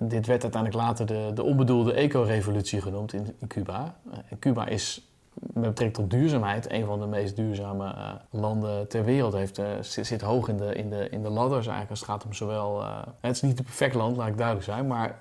dit 0.00 0.26
werd 0.26 0.42
uiteindelijk 0.42 0.82
later 0.82 1.06
de, 1.06 1.30
de 1.34 1.42
onbedoelde 1.42 1.92
eco-revolutie 1.92 2.80
genoemd 2.80 3.12
in, 3.12 3.36
Cuba. 3.48 3.96
Cuba 4.38 4.66
is 4.66 5.07
met 5.40 5.62
betrekking 5.62 5.94
tot 5.94 6.10
duurzaamheid 6.10 6.70
een 6.72 6.84
van 6.84 7.00
de 7.00 7.06
meest 7.06 7.36
duurzame 7.36 7.84
uh, 7.84 8.12
landen 8.30 8.88
ter 8.88 9.04
wereld 9.04 9.32
heeft. 9.32 9.58
Uh, 9.58 9.66
zit, 9.80 10.20
hoog 10.20 10.48
in 10.48 10.56
de, 10.56 10.74
in, 10.74 10.90
de, 10.90 11.08
in 11.08 11.22
de 11.22 11.28
ladders 11.28 11.66
eigenlijk 11.66 11.90
als 11.90 12.00
het 12.00 12.08
gaat 12.08 12.24
om 12.24 12.32
zowel... 12.32 12.80
Uh, 12.80 12.98
het 13.20 13.34
is 13.34 13.42
niet 13.42 13.58
het 13.58 13.66
perfect 13.66 13.94
land, 13.94 14.16
laat 14.16 14.28
ik 14.28 14.36
duidelijk 14.36 14.66
zijn, 14.66 14.86
maar 14.86 15.18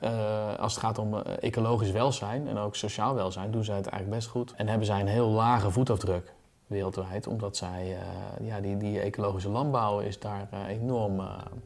als 0.60 0.74
het 0.74 0.84
gaat 0.84 0.98
om 0.98 1.16
ecologisch 1.22 1.92
welzijn 1.92 2.48
en 2.48 2.58
ook 2.58 2.76
sociaal 2.76 3.16
welzijn 3.16 3.52
doen 3.52 3.64
zij 3.64 3.76
het 3.76 3.88
eigenlijk 3.88 4.20
best 4.20 4.32
goed. 4.32 4.54
En 4.56 4.68
hebben 4.68 4.88
zij 4.88 5.00
een 5.00 5.08
heel 5.08 5.30
lage 5.30 5.72
voetafdruk 5.72 6.34
wereldwijd, 6.68 7.28
omdat 7.28 7.58
zij, 7.58 7.98
ja, 8.42 8.60
die, 8.60 8.78
die 8.78 9.00
ecologische 9.00 9.50
landbouw 9.50 10.00
is 10.00 10.20
daar 10.20 10.48
enorm 10.68 11.22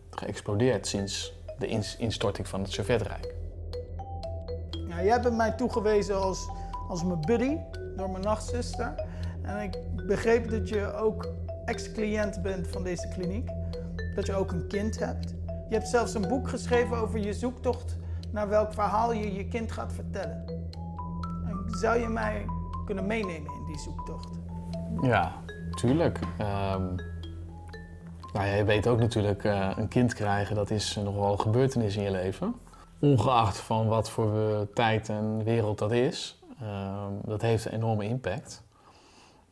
geëxplodeerd 0.10 0.88
sinds 0.88 1.34
de 1.60 1.96
instorting 1.98 2.48
van 2.48 2.62
het 2.62 2.72
Sovjetrijk. 2.72 3.34
Ja, 4.88 5.04
jij 5.04 5.22
bent 5.22 5.36
mij 5.36 5.52
toegewezen 5.52 6.22
als, 6.22 6.50
als 6.90 7.04
mijn 7.04 7.22
buddy 7.22 7.58
door 7.96 8.10
mijn 8.10 8.24
nachtzuster. 8.24 8.94
En 9.42 9.62
ik 9.62 9.78
begreep 10.06 10.50
dat 10.50 10.70
je 10.70 10.94
ook 10.94 11.34
ex-cliënt 11.66 12.42
bent 12.42 12.68
van 12.68 12.84
deze 12.84 13.08
kliniek. 13.08 13.50
Dat 14.16 14.26
je 14.26 14.36
ook 14.36 14.52
een 14.52 14.68
kind 14.68 15.00
hebt. 15.00 15.34
Je 15.70 15.76
hebt 15.78 15.88
zelfs 15.88 16.14
een 16.14 16.28
boek 16.28 16.50
geschreven 16.50 16.98
over 16.98 17.20
je 17.20 17.34
zoektocht 17.34 17.98
naar 18.32 18.50
welk 18.50 18.74
verhaal 18.74 19.14
je 19.14 19.34
je 19.34 19.48
kind 19.48 19.72
gaat 19.72 19.94
vertellen. 19.94 20.44
En 21.48 21.66
zou 21.68 22.00
je 22.00 22.08
mij 22.08 22.46
kunnen 22.86 23.06
meenemen 23.06 23.52
in 23.54 23.66
die 23.68 23.80
zoektocht? 23.80 24.40
Ja, 25.02 25.32
tuurlijk. 25.76 26.20
Um, 26.20 26.96
nou 28.34 28.46
ja, 28.46 28.54
je 28.54 28.64
weet 28.64 28.88
ook 28.88 29.00
natuurlijk, 29.00 29.44
uh, 29.44 29.72
een 29.76 29.88
kind 29.88 30.14
krijgen, 30.14 30.56
dat 30.56 30.70
is 30.70 30.96
nog 31.04 31.16
wel 31.16 31.32
een 31.32 31.40
gebeurtenis 31.40 31.96
in 31.96 32.04
je 32.04 32.12
leven. 32.12 32.56
Ongeacht 33.00 33.58
van 33.58 33.88
wat 33.88 34.10
voor 34.10 34.68
tijd 34.74 35.10
en 35.10 35.44
wereld 35.44 35.78
dat 35.78 35.92
is. 35.92 36.41
Ehm, 36.62 37.14
dat 37.24 37.42
heeft 37.42 37.66
een 37.66 37.72
enorme 37.72 38.06
impact. 38.06 38.64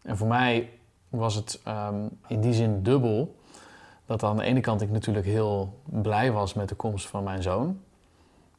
En 0.02 0.18
voor 0.18 0.28
mij 0.28 0.80
was 1.10 1.36
het 1.36 1.62
ehm, 1.64 2.08
in 2.28 2.42
die 2.42 2.54
zin 2.54 2.84
dubbel. 2.84 3.36
Dat 4.06 4.24
aan 4.24 4.38
de 4.38 4.44
ene 4.44 4.60
kant 4.60 4.82
ik 4.82 4.90
natuurlijk 4.90 5.26
heel 5.26 5.82
blij 5.84 6.32
was 6.32 6.54
met 6.54 6.70
de 6.70 6.76
komst 6.76 7.08
van 7.08 7.24
mijn 7.24 7.42
zoon. 7.42 7.82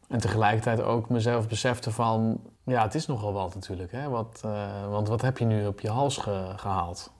En 0.08 0.18
tegelijkertijd 0.18 0.82
ook 0.82 1.08
mezelf 1.08 1.48
besefte 1.48 1.90
van... 1.90 2.40
Ja, 2.64 2.82
het 2.82 2.94
is 2.94 3.06
nogal 3.06 3.32
wat 3.32 3.54
natuurlijk. 3.54 3.92
Hè? 3.92 4.08
Wat, 4.08 4.42
uh, 4.44 4.88
want 4.88 5.08
wat 5.08 5.22
heb 5.22 5.38
je 5.38 5.44
nu 5.44 5.66
op 5.66 5.80
je 5.80 5.88
hals 5.88 6.16
gehaald? 6.16 7.12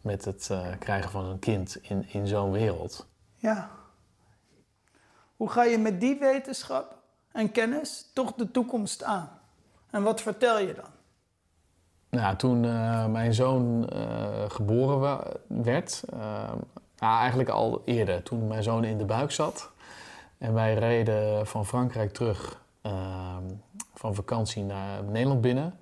Met 0.00 0.24
het 0.24 0.48
uh, 0.52 0.66
krijgen 0.78 1.10
van 1.10 1.24
een 1.24 1.38
kind 1.38 1.78
in, 1.82 2.08
in 2.08 2.26
zo'n 2.26 2.50
wereld. 2.50 3.06
Ja. 3.34 3.70
Hoe 5.36 5.50
ga 5.50 5.64
je 5.64 5.78
met 5.78 6.00
die 6.00 6.18
wetenschap 6.18 6.98
en 7.32 7.52
kennis 7.52 8.10
toch 8.14 8.34
de 8.34 8.50
toekomst 8.50 9.02
aan? 9.02 9.39
En 9.90 10.02
wat 10.02 10.20
vertel 10.20 10.58
je 10.58 10.74
dan? 10.74 10.84
Nou, 12.10 12.36
toen 12.36 12.64
uh, 12.64 13.06
mijn 13.06 13.34
zoon 13.34 13.90
uh, 13.92 14.28
geboren 14.48 15.22
werd, 15.46 16.02
uh, 16.14 16.18
nou, 16.98 17.18
eigenlijk 17.20 17.48
al 17.48 17.82
eerder, 17.84 18.22
toen 18.22 18.46
mijn 18.46 18.62
zoon 18.62 18.84
in 18.84 18.98
de 18.98 19.04
buik 19.04 19.30
zat. 19.30 19.70
En 20.38 20.54
wij 20.54 20.74
reden 20.74 21.46
van 21.46 21.66
Frankrijk 21.66 22.12
terug 22.12 22.58
van 23.94 24.14
vakantie 24.14 24.62
naar 24.62 25.04
Nederland 25.04 25.40
binnen. 25.40 25.74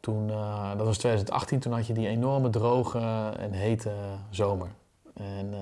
Toen, 0.00 0.26
dat 0.76 0.86
was 0.86 0.98
2018, 0.98 1.58
toen 1.58 1.72
had 1.72 1.86
je 1.86 1.92
die 1.92 2.08
enorme 2.08 2.50
droge 2.50 2.98
en 3.38 3.52
hete 3.52 3.92
zomer. 4.30 4.68
En 5.14 5.54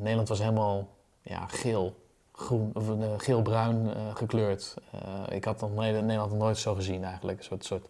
Nederland 0.00 0.28
was 0.28 0.38
helemaal 0.38 0.88
ja, 1.22 1.46
geel 1.46 2.03
groen 2.36 2.70
of 2.74 2.88
uh, 2.88 3.06
geel-bruin 3.16 3.86
uh, 3.86 4.14
gekleurd. 4.14 4.74
Uh, 4.94 5.36
ik 5.36 5.44
had 5.44 5.60
nog 5.60 5.74
Nederland 5.74 6.32
nooit 6.32 6.58
zo 6.58 6.74
gezien 6.74 7.04
eigenlijk. 7.04 7.38
Een 7.38 7.44
soort, 7.44 7.64
soort, 7.64 7.86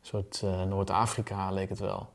soort 0.00 0.42
Noord-Afrika 0.68 1.50
leek 1.50 1.68
het 1.68 1.78
wel. 1.78 2.08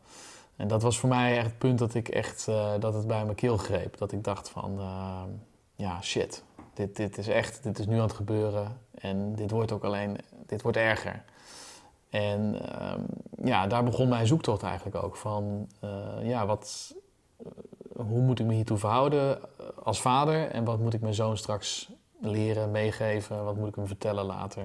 En 0.55 0.67
dat 0.67 0.81
was 0.81 0.99
voor 0.99 1.09
mij 1.09 1.37
echt 1.37 1.45
het 1.45 1.57
punt 1.57 1.79
dat 1.79 1.93
ik 1.93 2.07
echt 2.07 2.45
dat 2.79 2.93
het 2.93 3.07
bij 3.07 3.23
mijn 3.23 3.35
keel 3.35 3.57
greep. 3.57 3.97
Dat 3.97 4.11
ik 4.11 4.23
dacht 4.23 4.49
van 4.49 4.79
ja 5.75 6.01
shit, 6.01 6.43
dit, 6.73 6.95
dit 6.95 7.17
is 7.17 7.27
echt, 7.27 7.63
dit 7.63 7.79
is 7.79 7.85
nu 7.85 7.95
aan 7.95 8.01
het 8.01 8.13
gebeuren. 8.13 8.79
En 8.91 9.35
dit 9.35 9.51
wordt 9.51 9.71
ook 9.71 9.83
alleen, 9.83 10.17
dit 10.45 10.61
wordt 10.61 10.77
erger. 10.77 11.23
En 12.09 12.69
ehm, 12.69 13.01
ja, 13.43 13.67
daar 13.67 13.83
begon 13.83 14.09
mijn 14.09 14.27
zoektocht 14.27 14.63
eigenlijk 14.63 15.03
ook. 15.03 15.15
Van 15.15 15.67
ja, 16.21 16.45
wat, 16.45 16.95
hoe 17.95 18.21
moet 18.21 18.39
ik 18.39 18.45
me 18.45 18.53
hiertoe 18.53 18.77
verhouden 18.77 19.39
als 19.83 20.01
vader 20.01 20.49
en 20.49 20.63
wat 20.63 20.79
moet 20.79 20.93
ik 20.93 21.01
mijn 21.01 21.13
zoon 21.13 21.37
straks 21.37 21.89
leren, 22.19 22.71
meegeven, 22.71 23.43
wat 23.43 23.55
moet 23.55 23.67
ik 23.67 23.75
hem 23.75 23.87
vertellen 23.87 24.25
later 24.25 24.63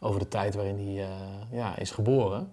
over 0.00 0.20
de 0.20 0.28
tijd 0.28 0.54
waarin 0.54 0.76
hij 0.76 1.08
uh, 1.08 1.08
ja, 1.50 1.78
is 1.78 1.90
geboren. 1.90 2.52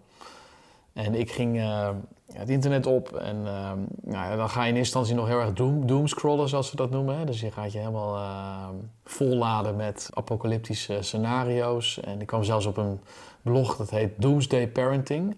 En 0.93 1.15
ik 1.15 1.31
ging 1.31 1.57
uh, 1.57 1.89
het 2.33 2.49
internet 2.49 2.85
op 2.85 3.11
en 3.11 3.35
uh, 3.35 3.71
nou, 4.01 4.37
dan 4.37 4.49
ga 4.49 4.63
je 4.63 4.69
in 4.69 4.75
eerste 4.75 4.97
instantie 4.97 5.15
nog 5.15 5.27
heel 5.27 5.39
erg 5.39 5.53
doom, 5.53 5.87
doomscrollen, 5.87 6.49
zoals 6.49 6.69
ze 6.69 6.75
dat 6.75 6.89
noemen. 6.89 7.17
Hè? 7.17 7.25
Dus 7.25 7.39
je 7.39 7.51
gaat 7.51 7.71
je 7.71 7.77
helemaal 7.77 8.19
volladen 9.03 9.75
met 9.75 10.09
apocalyptische 10.13 10.97
scenario's. 11.01 11.99
En 11.99 12.21
ik 12.21 12.27
kwam 12.27 12.43
zelfs 12.43 12.65
op 12.65 12.77
een 12.77 12.99
blog 13.41 13.75
dat 13.75 13.89
heet 13.89 14.11
Doomsday 14.17 14.67
Parenting. 14.67 15.35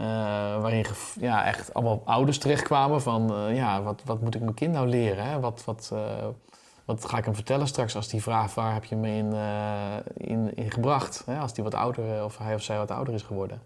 Uh, 0.00 0.04
waarin 0.60 0.86
ja, 1.20 1.44
echt 1.44 1.74
allemaal 1.74 2.02
ouders 2.04 2.38
terechtkwamen 2.38 3.02
van 3.02 3.32
uh, 3.32 3.56
ja, 3.56 3.82
wat, 3.82 4.02
wat 4.04 4.20
moet 4.20 4.34
ik 4.34 4.40
mijn 4.40 4.54
kind 4.54 4.72
nou 4.72 4.88
leren? 4.88 5.24
Hè? 5.24 5.40
Wat, 5.40 5.64
wat, 5.64 5.90
uh, 5.92 6.26
wat 6.84 7.04
ga 7.04 7.18
ik 7.18 7.24
hem 7.24 7.34
vertellen 7.34 7.66
straks 7.66 7.96
als 7.96 8.08
die 8.08 8.22
vraagt 8.22 8.54
waar 8.54 8.72
heb 8.72 8.84
je 8.84 8.96
me 8.96 9.08
in, 9.08 9.32
in, 10.16 10.56
in 10.56 10.70
gebracht? 10.70 11.22
Hè? 11.26 11.38
Als 11.38 11.54
die 11.54 11.64
wat 11.64 11.74
ouder 11.74 12.24
of 12.24 12.38
hij 12.38 12.54
of 12.54 12.62
zij 12.62 12.76
wat 12.76 12.90
ouder 12.90 13.14
is 13.14 13.22
geworden. 13.22 13.62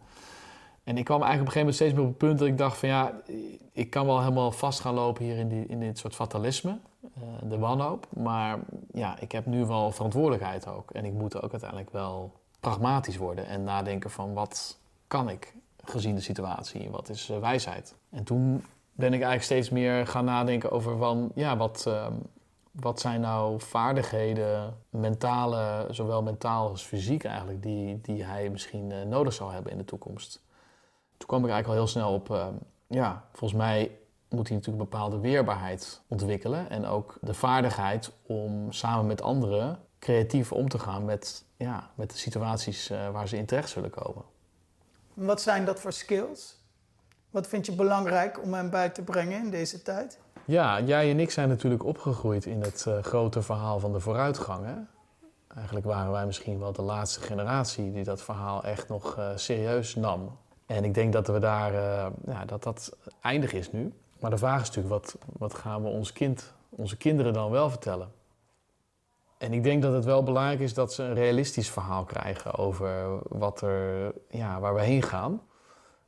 En 0.85 0.99
ik 0.99 1.05
kwam 1.05 1.23
eigenlijk 1.23 1.41
op 1.51 1.57
een 1.57 1.61
gegeven 1.61 1.61
moment 1.61 1.75
steeds 1.75 1.93
meer 1.93 2.03
op 2.03 2.09
het 2.09 2.19
punt 2.19 2.39
dat 2.39 2.49
ik 2.49 2.59
dacht 2.59 2.79
van 2.79 2.89
ja, 2.89 3.13
ik 3.73 3.91
kan 3.91 4.07
wel 4.07 4.21
helemaal 4.21 4.53
vast 4.53 4.81
gaan 4.81 4.95
lopen 4.95 5.25
hier 5.25 5.37
in, 5.37 5.49
die, 5.49 5.67
in 5.67 5.81
dit 5.81 5.99
soort 5.99 6.15
fatalisme, 6.15 6.79
de 7.43 7.59
wanhoop. 7.59 8.07
Maar 8.15 8.59
ja, 8.93 9.19
ik 9.21 9.33
heb 9.33 9.47
nu 9.47 9.67
wel 9.67 9.91
verantwoordelijkheid 9.91 10.67
ook. 10.67 10.91
En 10.91 11.05
ik 11.05 11.13
moet 11.13 11.43
ook 11.43 11.51
uiteindelijk 11.51 11.91
wel 11.91 12.33
pragmatisch 12.61 13.17
worden 13.17 13.47
en 13.47 13.65
nadenken 13.65 14.11
van 14.11 14.35
wat 14.35 14.79
kan 15.07 15.29
ik 15.29 15.55
gezien 15.85 16.15
de 16.15 16.21
situatie? 16.21 16.91
Wat 16.91 17.09
is 17.09 17.31
uh, 17.31 17.39
wijsheid? 17.39 17.95
En 18.11 18.25
toen 18.25 18.65
ben 18.93 19.07
ik 19.07 19.13
eigenlijk 19.13 19.43
steeds 19.43 19.71
meer 19.71 20.07
gaan 20.07 20.25
nadenken 20.25 20.71
over 20.71 20.97
van, 20.97 21.33
ja, 21.35 21.57
wat, 21.57 21.85
uh, 21.89 22.07
wat 22.71 23.01
zijn 23.01 23.21
nou 23.21 23.61
vaardigheden, 23.61 24.77
mentale, 24.91 25.87
zowel 25.91 26.23
mentaal 26.23 26.69
als 26.69 26.83
fysiek 26.83 27.25
eigenlijk, 27.25 27.63
die, 27.63 28.01
die 28.01 28.25
hij 28.25 28.51
misschien 28.51 28.91
uh, 28.91 29.03
nodig 29.03 29.33
zou 29.33 29.53
hebben 29.53 29.73
in 29.73 29.79
de 29.79 29.85
toekomst. 29.85 30.43
Toen 31.17 31.29
kwam 31.29 31.45
ik 31.45 31.51
eigenlijk 31.51 31.69
al 31.69 31.85
heel 31.85 31.93
snel 31.93 32.15
op, 32.15 32.31
ehm, 32.31 32.55
ja, 32.87 33.25
volgens 33.33 33.61
mij 33.61 33.91
moet 34.29 34.49
hij 34.49 34.57
natuurlijk 34.57 34.85
een 34.85 34.91
bepaalde 34.91 35.19
weerbaarheid 35.19 36.03
ontwikkelen 36.09 36.71
en 36.71 36.87
ook 36.87 37.19
de 37.21 37.35
vaardigheid 37.35 38.13
om 38.27 38.73
samen 38.73 39.07
met 39.07 39.23
anderen 39.23 39.79
creatief 39.99 40.53
om 40.53 40.69
te 40.69 40.79
gaan 40.79 41.05
met, 41.05 41.45
ja, 41.57 41.91
met 41.95 42.11
de 42.11 42.17
situaties 42.17 42.91
uh, 42.91 43.11
waar 43.11 43.29
ze 43.29 43.37
in 43.37 43.47
terecht 43.47 43.69
zullen 43.69 43.91
komen. 43.91 44.23
Wat 45.27 45.41
zijn 45.41 45.65
dat 45.65 45.81
voor 45.81 45.93
skills? 45.93 46.57
Wat 47.31 47.47
vind 47.47 47.67
je 47.67 47.75
belangrijk 47.75 48.43
om 48.43 48.55
hem 48.55 48.71
bij 48.71 48.89
te 48.89 49.03
brengen 49.03 49.39
in 49.39 49.51
deze 49.51 49.83
tijd? 49.83 50.19
Ja, 50.45 50.81
jij 50.81 51.11
en 51.11 51.21
ik 51.21 51.31
zijn 51.31 51.49
natuurlijk 51.49 51.85
opgegroeid 51.85 52.47
in 52.47 52.63
het 52.63 52.85
uh, 52.89 53.03
grote 53.03 53.43
verhaal 53.43 53.81
van 53.81 53.93
de 53.93 54.01
vooruitgang. 54.01 54.67
Hè? 54.67 54.75
Eigenlijk 55.57 55.87
waren 55.87 56.13
wij 56.13 56.27
misschien 56.27 56.59
wel 56.59 56.73
de 56.73 56.83
laatste 56.83 57.21
generatie 57.21 57.93
die 57.93 58.05
dat 58.05 58.23
verhaal 58.23 58.65
echt 58.65 58.89
nog 58.89 59.19
uh, 59.19 59.29
serieus 59.35 59.95
nam. 59.95 60.39
En 60.67 60.85
ik 60.85 60.95
denk 60.95 61.13
dat 61.13 61.27
we 61.27 61.39
daar, 61.39 61.73
uh, 61.73 62.07
ja, 62.27 62.45
dat 62.45 62.63
dat 62.63 62.97
eindig 63.21 63.53
is 63.53 63.73
nu. 63.73 63.93
Maar 64.21 64.31
de 64.31 64.39
vraag 64.39 64.61
is 64.61 64.67
natuurlijk, 64.67 64.95
wat, 64.95 65.17
wat 65.39 65.55
gaan 65.55 65.83
we 65.83 65.89
ons 65.89 66.13
kind, 66.13 66.53
onze 66.69 66.97
kinderen 66.97 67.33
dan 67.33 67.51
wel 67.51 67.71
vertellen? 67.71 68.13
En 69.43 69.53
ik 69.53 69.63
denk 69.63 69.83
dat 69.83 69.93
het 69.93 70.05
wel 70.05 70.23
belangrijk 70.23 70.61
is 70.61 70.75
dat 70.75 70.93
ze 70.93 71.03
een 71.03 71.15
realistisch 71.15 71.71
verhaal 71.71 72.05
krijgen 72.05 72.55
over 72.55 73.19
wat 73.29 73.61
er, 73.61 74.13
ja, 74.31 74.61
waar 74.61 74.75
we 74.75 74.83
heen 74.83 75.03
gaan. 75.03 75.43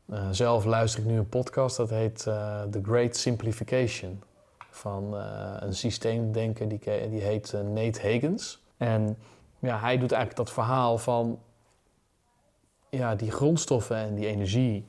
Uh, 0.06 0.28
zelf 0.30 0.64
luister 0.64 1.00
ik 1.00 1.06
nu 1.06 1.18
een 1.18 1.28
podcast 1.28 1.76
dat 1.76 1.90
heet 1.90 2.24
uh, 2.28 2.62
The 2.62 2.80
Great 2.82 3.16
Simplification. 3.16 4.22
Van 4.70 5.14
uh, 5.14 5.56
een 5.58 5.74
systeemdenker 5.74 6.68
die, 6.68 6.78
die 7.10 7.20
heet 7.20 7.52
Nate 7.52 8.00
Hagens. 8.02 8.64
En 8.76 9.18
ja, 9.58 9.78
hij 9.78 9.98
doet 9.98 10.12
eigenlijk 10.12 10.46
dat 10.46 10.54
verhaal 10.54 10.98
van 10.98 11.38
ja, 12.90 13.14
die 13.14 13.30
grondstoffen 13.30 13.96
en 13.96 14.14
die 14.14 14.26
energie 14.26 14.84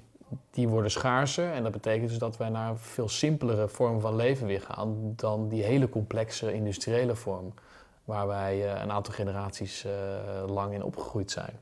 die 0.51 0.67
worden 0.67 0.91
schaarser. 0.91 1.51
En 1.51 1.63
dat 1.63 1.71
betekent 1.71 2.09
dus 2.09 2.17
dat 2.17 2.37
wij 2.37 2.49
naar 2.49 2.69
een 2.69 2.77
veel 2.77 3.09
simpelere 3.09 3.67
vorm 3.67 3.99
van 3.99 4.15
leven 4.15 4.47
weer 4.47 4.61
gaan 4.61 5.13
dan 5.15 5.47
die 5.49 5.63
hele 5.63 5.89
complexe 5.89 6.53
industriële 6.53 7.15
vorm 7.15 7.53
waar 8.05 8.27
wij 8.27 8.81
een 8.81 8.91
aantal 8.91 9.13
generaties 9.13 9.85
lang 10.47 10.73
in 10.73 10.83
opgegroeid 10.83 11.31
zijn. 11.31 11.59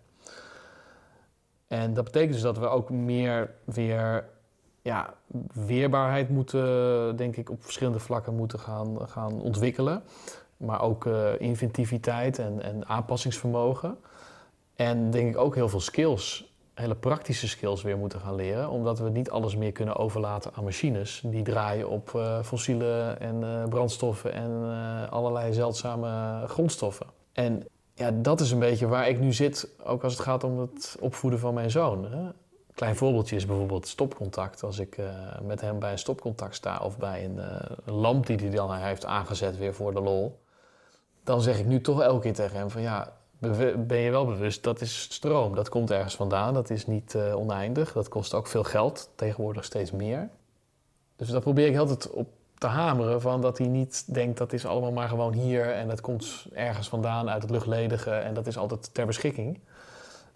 En 1.68 1.94
dat 1.94 2.04
betekent 2.04 2.34
dus 2.34 2.42
dat 2.42 2.58
we 2.58 2.68
ook 2.68 2.90
meer 2.90 3.54
weer 3.64 4.26
ja, 4.82 5.14
weerbaarheid 5.54 6.30
moeten, 6.30 7.16
denk 7.16 7.36
ik, 7.36 7.50
op 7.50 7.64
verschillende 7.64 8.00
vlakken 8.00 8.36
moeten 8.36 8.60
gaan, 8.60 9.10
gaan 9.10 9.42
ontwikkelen. 9.42 10.04
Maar 10.58 10.82
ook 10.82 11.06
uh, 11.06 11.40
inventiviteit 11.40 12.40
en, 12.40 12.62
en 12.62 12.88
aanpassingsvermogen. 12.88 13.98
En 14.76 15.12
denk 15.12 15.30
ik 15.30 15.38
ook 15.38 15.56
heel 15.56 15.70
veel 15.70 15.80
skills, 15.80 16.53
hele 16.74 16.96
praktische 16.96 17.48
skills 17.48 17.82
weer 17.82 17.98
moeten 17.98 18.20
gaan 18.20 18.36
leren. 18.36 18.70
Omdat 18.70 19.00
we 19.00 19.10
niet 19.10 19.30
alles 19.30 19.56
meer 19.56 19.72
kunnen 19.72 19.96
overlaten 19.96 20.52
aan 20.54 20.64
machines. 20.64 21.22
Die 21.26 21.44
draaien 21.44 21.90
op 21.90 22.12
uh, 22.16 22.42
fossiele 22.44 23.16
en 23.20 23.42
uh, 23.42 23.64
brandstoffen 23.70 24.34
en 24.34 24.52
allerlei 25.10 25.54
zeldzame 25.54 26.44
grondstoffen. 26.48 27.06
En 27.34 27.66
ja, 27.94 28.12
dat 28.12 28.40
is 28.40 28.52
een 28.52 28.60
beetje 28.60 28.88
waar 28.88 29.10
ik 29.10 29.20
nu 29.20 29.34
zit, 29.34 29.70
ook 29.84 30.04
als 30.04 30.14
het 30.14 30.22
gaat 30.22 30.44
om 30.44 30.60
het 30.60 30.98
opvoeden 31.00 31.40
van 31.40 31.54
mijn 31.54 31.72
zoon. 31.72 32.06
Hè. 32.12 32.30
Klein 32.74 32.96
voorbeeldje 32.96 33.36
is 33.36 33.46
bijvoorbeeld 33.46 33.88
stopcontact. 33.88 34.64
Als 34.64 34.80
ik 34.80 34.98
met 35.44 35.62
hem 35.62 35.80
bij 35.80 35.92
een 35.92 35.98
stopcontact 35.98 36.56
sta 36.56 36.78
of 36.78 36.98
bij 36.98 37.26
een, 37.26 37.36
uh, 37.36 37.96
lamp 37.96 38.26
die 38.26 38.38
hij 38.38 38.50
dan 38.50 38.74
heeft 38.74 39.06
aangezet 39.06 39.58
weer 39.58 39.74
voor 39.74 39.94
de 39.94 40.02
lol. 40.02 40.40
Dan 41.24 41.42
zeg 41.42 41.60
ik 41.60 41.66
nu 41.66 41.82
toch 41.82 42.02
elke 42.02 42.22
keer 42.22 42.34
tegen 42.34 42.58
hem 42.58 42.70
van 42.70 42.82
ja, 42.82 43.14
ben 43.88 43.98
je 43.98 44.12
wel 44.12 44.26
bewust, 44.26 44.64
dat 44.64 44.82
is 44.82 45.02
stroom. 45.02 45.56
Dat 45.56 45.70
komt 45.70 45.92
ergens 45.92 46.16
vandaan, 46.16 46.54
dat 46.54 46.70
is 46.70 46.88
niet 46.88 47.14
uh, 47.14 47.36
oneindig. 47.36 47.94
Dat 47.94 48.08
kost 48.08 48.34
ook 48.34 48.48
veel 48.48 48.64
geld, 48.64 49.10
tegenwoordig 49.16 49.64
steeds 49.64 49.92
meer. 49.92 50.30
Dus 51.16 51.30
dat 51.30 51.42
probeer 51.42 51.68
ik 51.68 51.78
altijd 51.78 52.10
op 52.10 52.28
te 52.58 52.68
hameren 52.68 53.22
van 53.22 53.42
dat 53.42 53.58
hij 53.58 53.68
niet 53.68 54.14
denkt 54.14 54.38
dat 54.38 54.54
is 54.54 54.66
allemaal 54.66 54.92
maar 54.92 55.08
gewoon 55.10 55.34
hier 55.34 55.72
en 55.72 55.88
dat 55.88 56.02
komt 56.02 56.46
ergens 56.54 56.90
vandaan 56.90 57.30
uit 57.30 57.42
het 57.42 57.52
luchtledige 57.52 58.12
en 58.12 58.34
dat 58.34 58.48
is 58.48 58.58
altijd 58.58 58.94
ter 58.94 59.06
beschikking. 59.06 59.60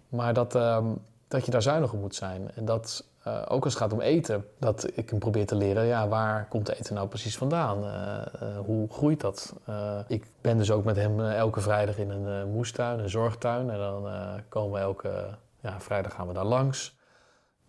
Maar 0.08 0.34
dat, 0.34 0.54
uh, 0.54 0.86
dat 1.28 1.44
je 1.44 1.50
daar 1.50 1.62
zuinig 1.62 1.92
op 1.92 2.00
moet 2.00 2.14
zijn. 2.14 2.50
En 2.54 2.64
dat 2.64 3.04
uh, 3.28 3.42
ook 3.48 3.64
als 3.64 3.72
het 3.72 3.82
gaat 3.82 3.92
om 3.92 4.00
eten, 4.00 4.44
dat 4.58 4.90
ik 4.94 5.10
hem 5.10 5.18
probeer 5.18 5.46
te 5.46 5.54
leren, 5.54 5.84
ja, 5.84 6.08
waar 6.08 6.48
komt 6.48 6.68
eten 6.68 6.94
nou 6.94 7.08
precies 7.08 7.36
vandaan? 7.36 7.84
Uh, 7.84 8.58
hoe 8.64 8.88
groeit 8.90 9.20
dat? 9.20 9.54
ik 10.06 10.26
ben 10.40 10.58
dus 10.58 10.70
ook 10.70 10.84
met 10.84 10.96
hem 10.96 11.20
elke 11.20 11.60
vrijdag 11.60 11.98
in 11.98 12.10
een 12.10 12.50
moestuin, 12.50 12.98
een 12.98 13.10
zorgtuin. 13.10 13.70
En 13.70 13.78
dan 13.78 14.06
komen 14.48 14.72
we 14.72 14.78
elke 14.78 15.26
ja, 15.60 15.80
vrijdag 15.80 16.14
gaan 16.14 16.26
we 16.26 16.32
daar 16.32 16.44
langs. 16.44 16.96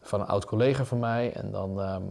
Van 0.01 0.19
een 0.19 0.27
oud 0.27 0.45
collega 0.45 0.83
van 0.83 0.99
mij. 0.99 1.33
En 1.33 1.51
dan 1.51 1.81
ehm, 1.81 2.03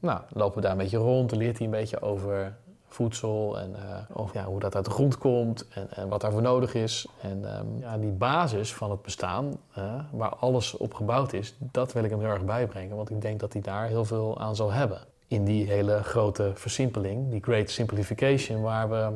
nou, 0.00 0.20
lopen 0.28 0.56
we 0.56 0.60
daar 0.60 0.70
een 0.70 0.78
beetje 0.78 0.96
rond. 0.96 1.30
Dan 1.30 1.38
leert 1.38 1.56
hij 1.56 1.66
een 1.66 1.72
beetje 1.72 2.00
over 2.00 2.56
voedsel 2.88 3.58
en 3.58 3.70
uh, 4.16 4.26
ja, 4.32 4.44
hoe 4.44 4.60
dat 4.60 4.74
uit 4.74 4.84
de 4.84 4.90
grond 4.90 5.18
komt 5.18 5.68
en, 5.68 5.90
en 5.90 6.08
wat 6.08 6.20
daarvoor 6.20 6.42
nodig 6.42 6.74
is. 6.74 7.06
En 7.20 7.58
um, 7.58 7.80
ja, 7.80 7.98
die 7.98 8.10
basis 8.10 8.74
van 8.74 8.90
het 8.90 9.02
bestaan, 9.02 9.56
uh, 9.78 9.84
waar 10.10 10.34
alles 10.36 10.76
op 10.76 10.94
gebouwd 10.94 11.32
is, 11.32 11.54
dat 11.58 11.92
wil 11.92 12.04
ik 12.04 12.10
hem 12.10 12.20
heel 12.20 12.28
erg 12.28 12.44
bijbrengen. 12.44 12.96
Want 12.96 13.10
ik 13.10 13.20
denk 13.20 13.40
dat 13.40 13.52
hij 13.52 13.62
daar 13.62 13.86
heel 13.86 14.04
veel 14.04 14.40
aan 14.40 14.56
zal 14.56 14.72
hebben. 14.72 15.00
In 15.28 15.44
die 15.44 15.66
hele 15.66 16.02
grote 16.02 16.52
versimpeling, 16.54 17.30
die 17.30 17.42
great 17.42 17.70
simplification, 17.70 18.62
waar 18.62 18.90
we 18.90 19.12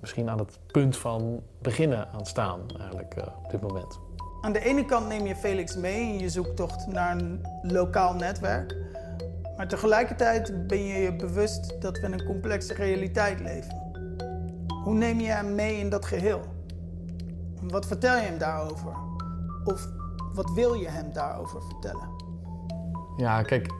misschien 0.00 0.30
aan 0.30 0.38
het 0.38 0.58
punt 0.72 0.96
van 0.96 1.42
beginnen 1.58 2.08
aan 2.12 2.26
staan 2.26 2.60
eigenlijk 2.78 3.14
uh, 3.18 3.24
op 3.44 3.50
dit 3.50 3.60
moment. 3.60 3.98
Aan 4.40 4.52
de 4.52 4.60
ene 4.60 4.84
kant 4.84 5.08
neem 5.08 5.26
je 5.26 5.36
Felix 5.36 5.76
mee 5.76 6.00
in 6.00 6.18
je 6.18 6.28
zoektocht 6.28 6.86
naar 6.86 7.16
een 7.16 7.46
lokaal 7.62 8.14
netwerk. 8.14 8.76
Maar 9.56 9.68
tegelijkertijd 9.68 10.66
ben 10.66 10.84
je 10.84 11.02
je 11.02 11.16
bewust 11.16 11.80
dat 11.80 11.98
we 11.98 12.06
in 12.06 12.12
een 12.12 12.24
complexe 12.24 12.74
realiteit 12.74 13.40
leven. 13.40 13.82
Hoe 14.84 14.94
neem 14.94 15.20
je 15.20 15.30
hem 15.30 15.54
mee 15.54 15.78
in 15.78 15.90
dat 15.90 16.04
geheel? 16.04 16.40
Wat 17.60 17.86
vertel 17.86 18.16
je 18.16 18.22
hem 18.22 18.38
daarover? 18.38 18.92
Of 19.64 19.88
wat 20.34 20.50
wil 20.50 20.74
je 20.74 20.88
hem 20.88 21.12
daarover 21.12 21.62
vertellen? 21.62 22.08
Ja, 23.16 23.42
kijk, 23.42 23.72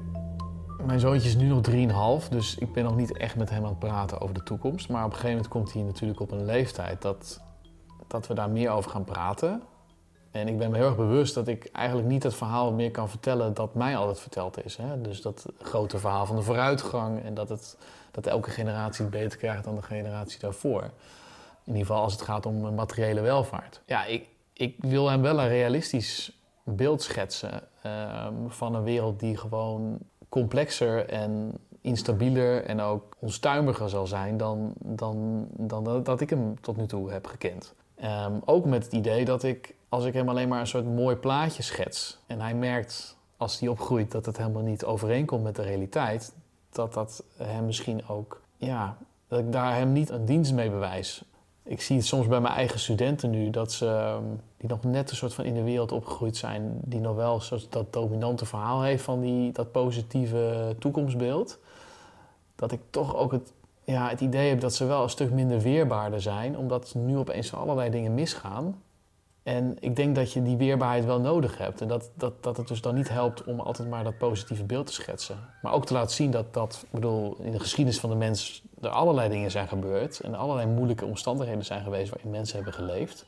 mijn 0.87 1.01
zoontje 1.01 1.29
is 1.29 1.37
nu 1.37 1.47
nog 1.47 2.21
3,5, 2.23 2.29
dus 2.29 2.59
ik 2.59 2.73
ben 2.73 2.85
nog 2.85 2.97
niet 2.97 3.17
echt 3.17 3.37
met 3.37 3.51
hem 3.51 3.63
aan 3.63 3.69
het 3.69 3.79
praten 3.79 4.21
over 4.21 4.35
de 4.35 4.43
toekomst. 4.43 4.89
Maar 4.89 5.05
op 5.05 5.11
een 5.11 5.17
gegeven 5.17 5.37
moment 5.37 5.53
komt 5.53 5.73
hij 5.73 5.83
natuurlijk 5.83 6.21
op 6.21 6.31
een 6.31 6.45
leeftijd 6.45 7.03
dat, 7.03 7.41
dat 8.07 8.27
we 8.27 8.35
daar 8.35 8.51
meer 8.51 8.71
over 8.71 8.91
gaan 8.91 9.05
praten. 9.05 9.63
En 10.35 10.49
ik 10.49 10.59
ben 10.59 10.71
me 10.71 10.77
heel 10.77 10.87
erg 10.87 10.97
bewust 10.97 11.35
dat 11.35 11.49
ik 11.49 11.69
eigenlijk 11.73 12.09
niet 12.09 12.23
het 12.23 12.35
verhaal 12.35 12.73
meer 12.73 12.91
kan 12.91 13.09
vertellen 13.09 13.55
dat 13.55 13.75
mij 13.75 13.97
altijd 13.97 14.21
verteld 14.21 14.65
is. 14.65 14.77
Hè? 14.77 15.01
Dus 15.01 15.23
dat 15.23 15.47
grote 15.63 15.99
verhaal 15.99 16.27
van 16.27 16.37
de 16.37 16.43
vooruitgang 16.43 17.23
en 17.23 17.35
dat, 17.35 17.49
het, 17.49 17.77
dat 18.11 18.27
elke 18.27 18.51
generatie 18.51 19.05
het 19.05 19.15
beter 19.15 19.39
krijgt 19.39 19.65
dan 19.65 19.75
de 19.75 19.83
generatie 19.83 20.39
daarvoor. 20.41 20.83
In 21.65 21.73
ieder 21.73 21.87
geval 21.87 22.03
als 22.03 22.13
het 22.13 22.23
gaat 22.23 22.47
om 22.47 22.75
materiële 22.75 23.21
welvaart. 23.21 23.81
Ja, 23.87 24.05
ik, 24.05 24.29
ik 24.53 24.77
wil 24.79 25.09
hem 25.09 25.23
wel 25.23 25.41
een 25.41 25.49
realistisch 25.49 26.39
beeld 26.63 27.03
schetsen 27.03 27.63
uh, 27.87 28.27
van 28.49 28.75
een 28.75 28.83
wereld 28.83 29.21
die 29.21 29.37
gewoon 29.37 29.99
complexer 30.29 31.09
en 31.09 31.53
instabieler 31.81 32.65
en 32.65 32.81
ook 32.81 33.17
onstuimiger 33.19 33.89
zal 33.89 34.07
zijn 34.07 34.37
dan, 34.37 34.73
dan, 34.79 35.47
dan 35.51 36.03
dat 36.03 36.21
ik 36.21 36.31
hem 36.31 36.61
tot 36.61 36.77
nu 36.77 36.87
toe 36.87 37.11
heb 37.11 37.27
gekend. 37.27 37.75
Um, 38.03 38.43
ook 38.45 38.65
met 38.65 38.85
het 38.85 38.93
idee 38.93 39.25
dat 39.25 39.43
ik 39.43 39.75
als 39.89 40.05
ik 40.05 40.15
hem 40.15 40.29
alleen 40.29 40.49
maar 40.49 40.61
een 40.61 40.67
soort 40.67 40.85
mooi 40.85 41.17
plaatje 41.17 41.63
schets 41.63 42.19
en 42.27 42.41
hij 42.41 42.55
merkt 42.55 43.17
als 43.37 43.61
hij 43.61 43.69
opgroeit 43.69 44.11
dat 44.11 44.27
het 44.27 44.37
helemaal 44.37 44.63
niet 44.63 44.85
overeenkomt 44.85 45.43
met 45.43 45.57
de 45.57 45.63
realiteit, 45.63 46.35
dat 46.71 46.95
dat 46.95 47.25
hem 47.37 47.65
misschien 47.65 48.09
ook, 48.09 48.41
ja, 48.57 48.97
dat 49.29 49.39
ik 49.39 49.53
daar 49.53 49.75
hem 49.75 49.93
niet 49.93 50.11
een 50.11 50.25
dienst 50.25 50.53
mee 50.53 50.71
bewijs. 50.71 51.25
Ik 51.63 51.81
zie 51.81 51.97
het 51.97 52.07
soms 52.07 52.27
bij 52.27 52.41
mijn 52.41 52.55
eigen 52.55 52.79
studenten 52.79 53.31
nu, 53.31 53.51
dat 53.51 53.73
ze, 53.73 53.87
ehm, 53.87 54.25
die 54.57 54.69
nog 54.69 54.83
net 54.83 55.11
een 55.11 55.17
soort 55.17 55.35
van 55.35 55.45
in 55.45 55.55
de 55.55 55.63
wereld 55.63 55.93
opgegroeid 55.93 56.37
zijn, 56.37 56.81
die 56.85 57.01
nog 57.01 57.17
wel 57.17 57.41
soort 57.41 57.73
dat 57.73 57.93
dominante 57.93 58.47
verhaal 58.47 58.83
heeft 58.83 59.03
van 59.03 59.21
die, 59.21 59.53
dat 59.53 59.73
positieve 59.73 60.77
toekomstbeeld. 60.79 61.59
Dat 62.57 62.73
ik 62.73 62.81
toch 62.91 63.17
ook 63.17 63.33
het, 63.33 63.53
ja, 63.85 64.09
het 64.09 64.21
idee 64.21 64.49
heb 64.49 64.61
dat 64.61 64.75
ze 64.75 64.85
wel 64.85 65.03
een 65.03 65.11
stuk 65.11 65.31
minder 65.31 65.61
weerbaarder 65.61 66.23
zijn, 66.23 66.59
omdat 66.59 66.95
nu 66.95 67.17
opeens 67.17 67.55
allerlei 67.55 67.91
dingen 67.91 68.15
misgaan. 68.15 68.83
En 69.43 69.77
ik 69.81 69.97
denk 69.97 70.15
dat 70.15 70.33
je 70.33 70.43
die 70.43 70.57
weerbaarheid 70.57 71.05
wel 71.05 71.21
nodig 71.21 71.59
hebt. 71.59 71.81
En 71.81 71.89
dat, 71.89 72.11
dat, 72.15 72.43
dat 72.43 72.57
het 72.57 72.69
dus 72.69 72.81
dan 72.81 72.95
niet 72.95 73.09
helpt 73.09 73.45
om 73.45 73.61
altijd 73.61 73.89
maar 73.89 74.05
dat 74.05 74.19
positieve 74.19 74.65
beeld 74.65 74.87
te 74.87 74.93
schetsen. 74.93 75.39
Maar 75.63 75.73
ook 75.73 75.87
te 75.87 75.93
laten 75.93 76.15
zien 76.15 76.31
dat, 76.31 76.55
dat 76.55 76.81
ik 76.85 76.91
bedoel, 76.91 77.37
in 77.41 77.53
de 77.53 77.61
geschiedenis 77.61 78.01
van 78.01 78.11
de 78.11 78.17
mens 78.17 78.63
er 78.81 78.89
allerlei 78.89 79.29
dingen 79.29 79.51
zijn 79.51 79.69
gebeurd. 79.69 80.21
En 80.21 80.35
allerlei 80.35 80.67
moeilijke 80.67 81.05
omstandigheden 81.05 81.65
zijn 81.65 81.83
geweest 81.83 82.11
waarin 82.11 82.31
mensen 82.31 82.57
hebben 82.57 82.75
geleefd. 82.75 83.27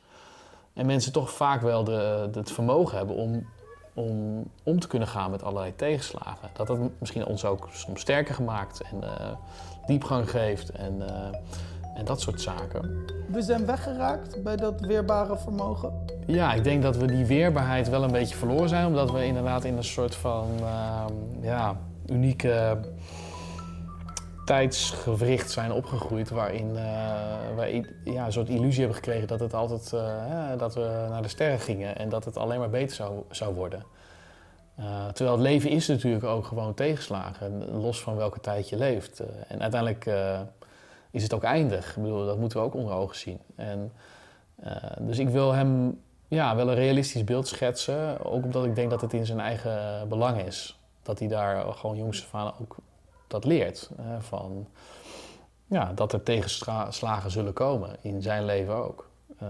En 0.73 0.87
mensen 0.87 1.13
toch 1.13 1.31
vaak 1.31 1.61
wel 1.61 1.85
de, 1.85 2.29
het 2.33 2.53
vermogen 2.53 2.97
hebben 2.97 3.17
om, 3.17 3.47
om 3.95 4.45
om 4.63 4.81
te 4.81 4.87
kunnen 4.87 5.09
gaan 5.09 5.31
met 5.31 5.43
allerlei 5.43 5.77
tegenslagen. 5.77 6.51
Dat 6.53 6.67
dat 6.67 6.79
misschien 6.99 7.27
ons 7.27 7.45
ook 7.45 7.69
soms 7.73 8.01
sterker 8.01 8.35
gemaakt 8.35 8.81
en 8.81 8.97
uh, 9.05 9.37
diepgang 9.87 10.31
geeft. 10.31 10.71
En, 10.71 10.95
uh, 11.01 11.07
en 11.95 12.05
dat 12.05 12.21
soort 12.21 12.41
zaken. 12.41 13.05
We 13.29 13.43
zijn 13.43 13.67
weggeraakt 13.67 14.43
bij 14.43 14.57
dat 14.57 14.81
weerbare 14.81 15.37
vermogen? 15.37 15.93
Ja, 16.27 16.53
ik 16.53 16.65
denk 16.65 16.83
dat 16.83 16.97
we 16.97 17.07
die 17.07 17.25
weerbaarheid 17.25 17.89
wel 17.89 18.03
een 18.03 18.13
beetje 18.13 18.37
verloren 18.37 18.69
zijn, 18.69 18.87
omdat 18.87 19.11
we 19.11 19.25
inderdaad 19.25 19.65
in 19.65 19.77
een 19.77 19.85
soort 19.85 20.15
van 20.15 20.49
uh, 20.61 21.05
ja, 21.41 21.77
unieke 22.07 22.79
tijdsgewricht 24.45 25.51
zijn 25.51 25.73
opgegroeid 25.73 26.31
waarin 26.31 26.69
uh, 26.69 26.83
we 27.57 27.85
ja, 28.05 28.27
een 28.27 28.33
soort 28.33 28.49
illusie 28.49 28.79
hebben 28.79 28.97
gekregen 28.97 29.29
dat, 29.29 29.41
het 29.41 29.55
altijd, 29.55 29.93
uh, 29.95 30.59
dat 30.59 30.75
we 30.75 31.07
naar 31.11 31.23
de 31.23 31.29
sterren 31.29 31.61
gingen 31.61 31.97
en 31.97 32.09
dat 32.09 32.25
het 32.25 32.37
alleen 32.37 32.59
maar 32.59 32.71
beter 32.71 32.97
zou, 32.97 33.23
zou 33.31 33.55
worden. 33.55 33.85
Uh, 34.81 35.07
terwijl 35.07 35.37
het 35.37 35.47
leven 35.47 35.71
is 35.71 35.87
natuurlijk 35.87 36.25
ook 36.25 36.47
gewoon 36.47 36.75
tegenslagen, 36.75 37.81
los 37.81 38.03
van 38.03 38.17
welke 38.17 38.41
tijd 38.41 38.69
je 38.69 38.77
leeft. 38.77 39.21
en 39.49 39.61
uiteindelijk 39.61 40.11
is 41.11 41.23
het 41.23 41.35
ook 41.35 41.43
eindig. 41.43 41.97
Ik 41.97 42.03
bedoel, 42.03 42.27
dat 42.27 42.39
moeten 42.39 42.59
we 42.59 42.65
ook 42.65 42.75
onder 42.75 42.95
ogen 42.95 43.17
zien. 43.17 43.39
En, 43.55 43.93
dus 44.99 45.19
ik 45.19 45.29
wil 45.29 45.53
hem 45.53 46.01
ja, 46.29 46.57
wel 46.57 46.69
een 46.69 46.75
realistisch 46.75 47.25
beeld 47.25 47.49
schetsen. 47.49 48.25
Ook 48.25 48.45
omdat 48.45 48.65
ik 48.65 48.75
denk 48.75 48.91
dat 48.91 49.01
het 49.01 49.13
in 49.13 49.27
zijn 49.27 49.41
eigen 49.41 50.09
belang 50.09 50.41
is. 50.41 50.79
Dat 51.03 51.19
hij 51.19 51.29
daar 51.29 51.75
gewoon 51.75 51.97
jongs 51.97 52.25
van 52.25 52.53
ook 52.61 52.77
dat 53.27 53.45
leert. 53.45 53.91
van, 54.19 54.67
ja, 55.67 55.93
dat 55.95 56.13
er 56.13 56.23
tegenslagen 56.23 57.31
zullen 57.31 57.53
komen. 57.53 57.97
In 58.01 58.23
zijn 58.23 58.45
leven 58.45 58.75
ook. 58.75 59.09
Uh, 59.43 59.49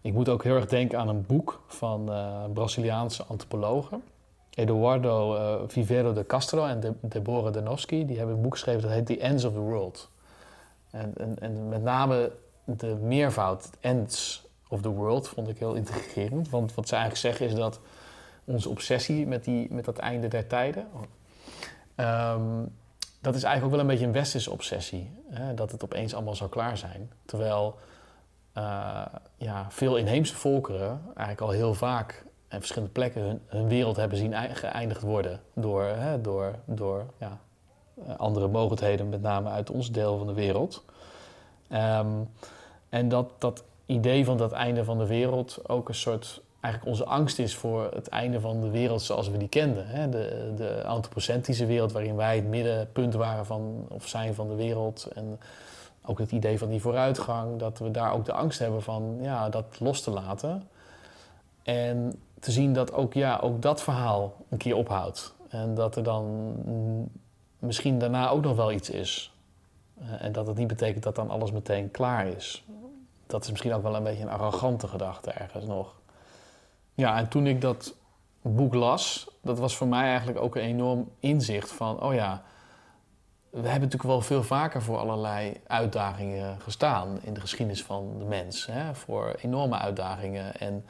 ik 0.00 0.12
moet 0.12 0.28
ook 0.28 0.42
heel 0.42 0.54
erg 0.54 0.66
denken 0.66 0.98
aan 0.98 1.08
een 1.08 1.26
boek 1.26 1.60
van 1.66 2.10
uh, 2.10 2.44
Braziliaanse 2.52 3.24
antropologen. 3.24 4.02
Eduardo 4.50 5.34
uh, 5.34 5.54
Vivero 5.66 6.12
de 6.12 6.26
Castro 6.26 6.64
en 6.64 6.80
de 6.80 6.92
Deborah 7.00 7.52
Danowski. 7.52 8.06
Die 8.06 8.16
hebben 8.16 8.36
een 8.36 8.42
boek 8.42 8.52
geschreven 8.52 8.82
dat 8.82 8.90
heet 8.90 9.06
The 9.06 9.18
Ends 9.18 9.44
of 9.44 9.52
the 9.52 9.58
World. 9.58 10.10
En, 10.90 11.12
en, 11.16 11.38
en 11.38 11.68
met 11.68 11.82
name 11.82 12.32
de 12.64 12.94
meervoud, 12.94 13.70
ends 13.80 14.46
of 14.68 14.80
the 14.80 14.88
world, 14.88 15.28
vond 15.28 15.48
ik 15.48 15.58
heel 15.58 15.74
intrigerend. 15.74 16.50
Want 16.50 16.74
wat 16.74 16.88
ze 16.88 16.94
eigenlijk 16.94 17.24
zeggen 17.24 17.46
is 17.46 17.54
dat 17.54 17.80
onze 18.44 18.68
obsessie 18.68 19.26
met, 19.26 19.44
die, 19.44 19.72
met 19.72 19.84
dat 19.84 19.98
einde 19.98 20.28
der 20.28 20.46
tijden. 20.46 20.86
Ehm, 21.94 22.64
dat 23.20 23.34
is 23.34 23.42
eigenlijk 23.42 23.64
ook 23.64 23.70
wel 23.70 23.80
een 23.80 23.86
beetje 23.86 24.06
een 24.06 24.12
westerse 24.12 24.50
obsessie. 24.50 25.10
Hè? 25.28 25.54
Dat 25.54 25.72
het 25.72 25.84
opeens 25.84 26.14
allemaal 26.14 26.34
zou 26.34 26.50
klaar 26.50 26.76
zijn. 26.76 27.10
Terwijl 27.24 27.78
uh, 28.56 29.04
ja, 29.36 29.66
veel 29.68 29.96
inheemse 29.96 30.36
volkeren 30.36 31.00
eigenlijk 31.06 31.40
al 31.40 31.50
heel 31.50 31.74
vaak 31.74 32.24
en 32.48 32.58
verschillende 32.58 32.92
plekken 32.92 33.40
hun, 33.46 33.68
wereld 33.68 33.96
hebben 33.96 34.18
zien 34.18 34.34
geëindigd 34.54 35.02
worden 35.02 35.40
door, 35.54 35.84
hè, 35.84 36.20
door, 36.20 36.54
door 36.64 37.06
ja, 37.18 37.38
andere 38.16 38.48
mogelijkheden, 38.48 39.08
met 39.08 39.22
name 39.22 39.48
uit 39.48 39.70
ons 39.70 39.90
deel 39.90 40.18
van 40.18 40.26
de 40.26 40.32
wereld. 40.32 40.84
Um, 41.72 42.30
en 42.88 43.08
dat 43.08 43.30
dat 43.38 43.64
idee 43.86 44.24
van 44.24 44.36
dat 44.36 44.52
einde 44.52 44.84
van 44.84 44.98
de 44.98 45.06
wereld 45.06 45.68
ook 45.68 45.88
een 45.88 45.94
soort 45.94 46.42
eigenlijk 46.60 46.92
onze 46.92 47.10
angst 47.10 47.38
is 47.38 47.54
voor 47.56 47.90
het 47.94 48.08
einde 48.08 48.40
van 48.40 48.60
de 48.60 48.70
wereld 48.70 49.02
zoals 49.02 49.28
we 49.28 49.36
die 49.36 49.48
kenden. 49.48 49.86
Hè? 49.86 50.08
De, 50.08 50.52
de 50.56 50.84
antropocentrische 50.84 51.66
wereld 51.66 51.92
waarin 51.92 52.16
wij 52.16 52.36
het 52.36 52.46
middenpunt 52.46 53.14
waren 53.14 53.46
van, 53.46 53.86
of 53.88 54.08
zijn 54.08 54.34
van 54.34 54.48
de 54.48 54.54
wereld. 54.54 55.08
En 55.14 55.40
ook 56.10 56.18
het 56.18 56.32
idee 56.32 56.58
van 56.58 56.68
die 56.68 56.80
vooruitgang, 56.80 57.58
dat 57.58 57.78
we 57.78 57.90
daar 57.90 58.12
ook 58.12 58.24
de 58.24 58.32
angst 58.32 58.58
hebben 58.58 58.82
van 58.82 59.18
ja, 59.20 59.48
dat 59.48 59.80
los 59.80 60.00
te 60.00 60.10
laten. 60.10 60.68
En 61.62 62.20
te 62.40 62.50
zien 62.50 62.72
dat 62.72 62.92
ook, 62.92 63.14
ja, 63.14 63.38
ook 63.42 63.62
dat 63.62 63.82
verhaal 63.82 64.34
een 64.48 64.58
keer 64.58 64.76
ophoudt. 64.76 65.34
En 65.48 65.74
dat 65.74 65.96
er 65.96 66.02
dan 66.02 66.54
misschien 67.58 67.98
daarna 67.98 68.28
ook 68.28 68.42
nog 68.42 68.56
wel 68.56 68.72
iets 68.72 68.90
is. 68.90 69.32
Eh, 69.98 70.24
en 70.24 70.32
dat 70.32 70.46
het 70.46 70.56
niet 70.56 70.68
betekent 70.68 71.02
dat 71.02 71.14
dan 71.14 71.30
alles 71.30 71.52
meteen 71.52 71.90
klaar 71.90 72.26
is. 72.26 72.64
Dat 73.26 73.44
is 73.44 73.50
misschien 73.50 73.72
ook 73.72 73.82
wel 73.82 73.94
een 73.94 74.02
beetje 74.02 74.22
een 74.22 74.30
arrogante 74.30 74.88
gedachte 74.88 75.30
ergens 75.30 75.64
nog. 75.64 75.94
Ja, 76.94 77.18
en 77.18 77.28
toen 77.28 77.46
ik 77.46 77.60
dat 77.60 77.94
boek 78.42 78.74
las, 78.74 79.30
dat 79.42 79.58
was 79.58 79.76
voor 79.76 79.86
mij 79.86 80.04
eigenlijk 80.04 80.38
ook 80.38 80.56
een 80.56 80.62
enorm 80.62 81.10
inzicht 81.18 81.72
van, 81.72 82.02
oh 82.02 82.14
ja, 82.14 82.42
we 83.50 83.56
hebben 83.68 83.72
natuurlijk 83.72 84.02
wel 84.02 84.20
veel 84.20 84.42
vaker 84.42 84.82
voor 84.82 84.98
allerlei 84.98 85.60
uitdagingen 85.66 86.60
gestaan 86.60 87.18
in 87.22 87.34
de 87.34 87.40
geschiedenis 87.40 87.84
van 87.84 88.18
de 88.18 88.24
mens. 88.24 88.66
Hè? 88.66 88.94
Voor 88.94 89.34
enorme 89.40 89.78
uitdagingen 89.78 90.56
en 90.56 90.84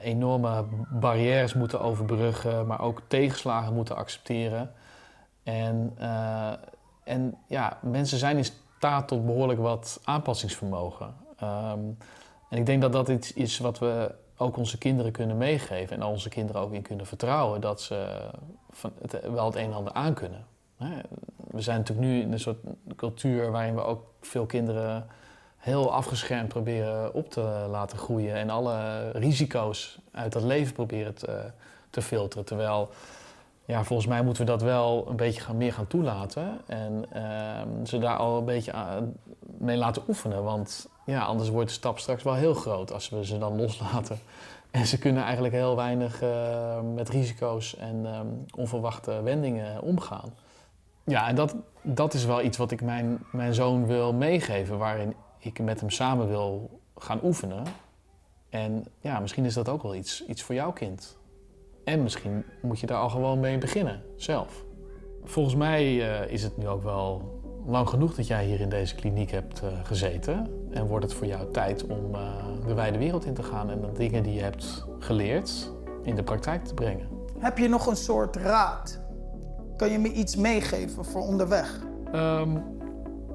enorme 0.00 0.64
barrières 0.90 1.54
moeten 1.54 1.80
overbruggen, 1.80 2.66
maar 2.66 2.80
ook 2.80 3.02
tegenslagen 3.06 3.74
moeten 3.74 3.96
accepteren. 3.96 4.72
En, 5.42 5.96
uh, 6.00 6.52
en 7.04 7.34
ja, 7.46 7.78
mensen 7.82 8.18
zijn 8.18 8.36
in 8.36 8.44
staat 8.44 9.08
tot 9.08 9.26
behoorlijk 9.26 9.60
wat 9.60 10.00
aanpassingsvermogen. 10.04 11.14
Um, 11.42 11.98
en 12.48 12.58
ik 12.58 12.66
denk 12.66 12.82
dat 12.82 12.92
dat 12.92 13.08
iets 13.08 13.32
is 13.32 13.58
wat 13.58 13.78
we 13.78 14.14
ook 14.36 14.56
onze 14.56 14.78
kinderen 14.78 15.12
kunnen 15.12 15.36
meegeven 15.36 15.96
en 15.96 16.02
onze 16.02 16.28
kinderen 16.28 16.62
ook 16.62 16.72
in 16.72 16.82
kunnen 16.82 17.06
vertrouwen 17.06 17.60
dat 17.60 17.80
ze 17.80 18.28
van 18.70 18.92
het, 19.00 19.20
wel 19.30 19.44
het 19.46 19.54
een 19.54 19.70
en 19.70 19.72
ander 19.72 19.92
aan 19.92 20.14
kunnen. 20.14 20.46
We 21.50 21.60
zijn 21.60 21.78
natuurlijk 21.78 22.08
nu 22.08 22.20
in 22.20 22.32
een 22.32 22.40
soort 22.40 22.58
cultuur 22.96 23.50
waarin 23.50 23.74
we 23.74 23.82
ook 23.84 24.04
veel 24.20 24.46
kinderen 24.46 25.06
heel 25.62 25.92
afgeschermd 25.92 26.48
proberen 26.48 27.14
op 27.14 27.30
te 27.30 27.66
laten 27.70 27.98
groeien 27.98 28.34
en 28.34 28.50
alle 28.50 29.10
risico's 29.10 29.98
uit 30.12 30.32
dat 30.32 30.42
leven 30.42 30.72
proberen 30.72 31.14
te, 31.14 31.50
te 31.90 32.02
filteren. 32.02 32.44
Terwijl, 32.44 32.90
ja, 33.64 33.84
volgens 33.84 34.08
mij 34.08 34.22
moeten 34.22 34.44
we 34.44 34.50
dat 34.50 34.62
wel 34.62 35.06
een 35.08 35.16
beetje 35.16 35.40
gaan, 35.40 35.56
meer 35.56 35.72
gaan 35.72 35.86
toelaten 35.86 36.60
en 36.66 37.04
uh, 37.16 37.84
ze 37.86 37.98
daar 37.98 38.16
al 38.16 38.38
een 38.38 38.44
beetje 38.44 38.72
mee 39.58 39.76
laten 39.76 40.02
oefenen. 40.08 40.44
Want 40.44 40.88
ja, 41.04 41.22
anders 41.22 41.48
wordt 41.48 41.68
de 41.68 41.74
stap 41.74 41.98
straks 41.98 42.22
wel 42.22 42.34
heel 42.34 42.54
groot 42.54 42.92
als 42.92 43.08
we 43.08 43.24
ze 43.24 43.38
dan 43.38 43.56
loslaten. 43.56 44.18
En 44.70 44.86
ze 44.86 44.98
kunnen 44.98 45.22
eigenlijk 45.22 45.54
heel 45.54 45.76
weinig 45.76 46.22
uh, 46.22 46.80
met 46.94 47.08
risico's 47.08 47.76
en 47.76 48.06
um, 48.06 48.44
onverwachte 48.56 49.22
wendingen 49.22 49.82
omgaan. 49.82 50.32
Ja, 51.04 51.28
en 51.28 51.34
dat, 51.34 51.56
dat 51.82 52.14
is 52.14 52.24
wel 52.24 52.42
iets 52.42 52.56
wat 52.56 52.70
ik 52.70 52.82
mijn, 52.82 53.18
mijn 53.32 53.54
zoon 53.54 53.86
wil 53.86 54.12
meegeven, 54.12 54.78
waarin 54.78 55.14
ik 55.38 55.58
met 55.58 55.80
hem 55.80 55.90
samen 55.90 56.28
wil 56.28 56.80
gaan 56.96 57.20
oefenen. 57.22 57.62
En 58.48 58.84
ja, 59.00 59.20
misschien 59.20 59.44
is 59.44 59.54
dat 59.54 59.68
ook 59.68 59.82
wel 59.82 59.94
iets, 59.94 60.26
iets 60.26 60.42
voor 60.42 60.54
jouw 60.54 60.72
kind. 60.72 61.18
En 61.84 62.02
misschien 62.02 62.44
moet 62.62 62.80
je 62.80 62.86
daar 62.86 62.98
al 62.98 63.08
gewoon 63.08 63.40
mee 63.40 63.58
beginnen, 63.58 64.02
zelf. 64.16 64.64
Volgens 65.24 65.54
mij 65.54 65.94
uh, 65.94 66.30
is 66.32 66.42
het 66.42 66.56
nu 66.56 66.68
ook 66.68 66.82
wel 66.82 67.40
lang 67.66 67.88
genoeg 67.88 68.14
dat 68.14 68.26
jij 68.26 68.44
hier 68.44 68.60
in 68.60 68.68
deze 68.68 68.94
kliniek 68.94 69.30
hebt 69.30 69.62
uh, 69.62 69.68
gezeten. 69.82 70.50
En 70.70 70.86
wordt 70.86 71.04
het 71.04 71.14
voor 71.14 71.26
jou 71.26 71.52
tijd 71.52 71.86
om 71.86 72.14
uh, 72.14 72.20
de 72.66 72.74
wijde 72.74 72.98
wereld 72.98 73.24
in 73.24 73.34
te 73.34 73.42
gaan 73.42 73.70
en 73.70 73.80
de 73.80 73.92
dingen 73.92 74.22
die 74.22 74.34
je 74.34 74.42
hebt 74.42 74.86
geleerd 74.98 75.72
in 76.02 76.14
de 76.14 76.22
praktijk 76.22 76.64
te 76.64 76.74
brengen. 76.74 77.08
Heb 77.38 77.58
je 77.58 77.68
nog 77.68 77.86
een 77.86 77.96
soort 77.96 78.36
raad? 78.36 79.01
Kan 79.76 79.90
je 79.90 79.98
me 79.98 80.12
iets 80.12 80.36
meegeven 80.36 81.04
voor 81.04 81.22
onderweg? 81.22 81.80
Um, 82.14 82.62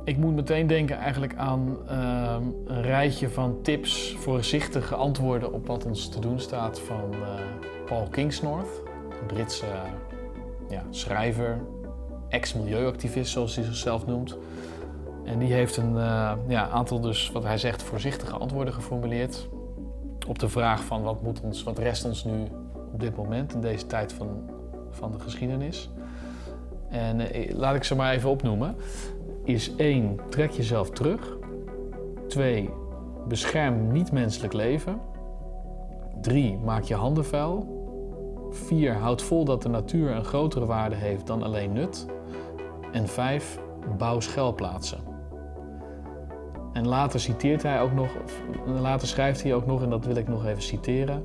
ik 0.04 0.18
moet 0.18 0.36
meteen 0.36 0.68
denken 0.68 0.98
eigenlijk 0.98 1.36
aan 1.36 1.78
um, 1.92 2.56
een 2.66 2.82
rijtje 2.82 3.30
van 3.30 3.62
tips, 3.62 4.16
voorzichtige 4.20 4.96
antwoorden 4.96 5.54
op 5.54 5.68
wat 5.68 5.86
ons 5.86 6.10
te 6.10 6.20
doen 6.20 6.40
staat 6.40 6.80
van 6.80 7.14
uh, 7.14 7.20
Paul 7.86 8.08
Kingsnorth, 8.10 8.82
een 9.22 9.26
Britse 9.28 9.66
ja, 10.70 10.84
schrijver, 10.90 11.60
ex-milieuactivist 12.30 13.32
zoals 13.32 13.56
hij 13.56 13.64
zichzelf 13.64 14.06
noemt. 14.06 14.38
En 15.24 15.40
die 15.40 15.54
heeft 15.54 15.78
een 15.78 15.94
uh, 15.94 16.32
ja, 16.48 16.68
aantal, 16.70 17.02
dus 17.02 17.32
wat 17.32 17.44
hij 17.44 17.58
zegt, 17.58 17.84
voorzichtige 17.84 18.36
antwoorden 18.38 18.74
geformuleerd 18.74 19.48
op 20.28 20.40
de 20.40 20.50
vraag 20.50 20.84
van 20.84 21.04
wat, 21.04 21.22
moet 21.22 21.42
ons, 21.42 21.64
wat 21.64 21.78
rest 21.78 22.06
ons 22.06 22.24
nu 22.24 22.44
op 22.94 23.00
dit 23.00 23.16
moment 23.16 23.54
in 23.54 23.62
deze 23.62 23.86
tijd 23.86 24.14
van, 24.14 24.50
van 24.90 25.12
de 25.12 25.20
geschiedenis. 25.20 25.90
En 26.90 27.20
uh, 27.20 27.52
laat 27.54 27.76
ik 27.76 27.84
ze 27.84 27.96
maar 27.96 28.14
even 28.14 28.30
opnoemen. 28.30 28.76
Is 29.44 29.76
1. 29.76 30.20
Trek 30.30 30.52
jezelf 30.52 30.90
terug. 30.90 31.38
2. 32.28 32.70
Bescherm 33.28 33.92
niet-menselijk 33.92 34.54
leven. 34.54 35.02
3. 36.22 36.58
Maak 36.58 36.84
je 36.84 36.96
handen 36.96 37.26
vuil. 37.26 37.76
4. 38.50 38.94
Houd 38.94 39.22
vol 39.22 39.46
dat 39.46 39.62
de 39.62 39.70
natuur 39.70 40.12
een 40.12 40.24
grotere 40.24 40.66
waarde 40.66 40.96
heeft 40.96 41.28
dan 41.28 41.44
alleen 41.44 41.74
nut. 41.74 42.06
En 42.92 43.08
5. 43.08 43.60
Bouw 43.98 44.20
schuilplaatsen. 44.20 45.00
En 46.74 46.88
later 46.88 47.20
citeert 47.20 47.64
hij 47.64 47.82
ook 47.82 47.94
nog, 47.94 48.10
later 48.66 49.08
schrijft 49.08 49.44
hij 49.44 49.54
ook 49.54 49.66
nog, 49.66 49.82
en 49.82 49.90
dat 49.90 50.06
wil 50.06 50.16
ik 50.16 50.28
nog 50.28 50.46
even 50.46 50.62
citeren. 50.62 51.24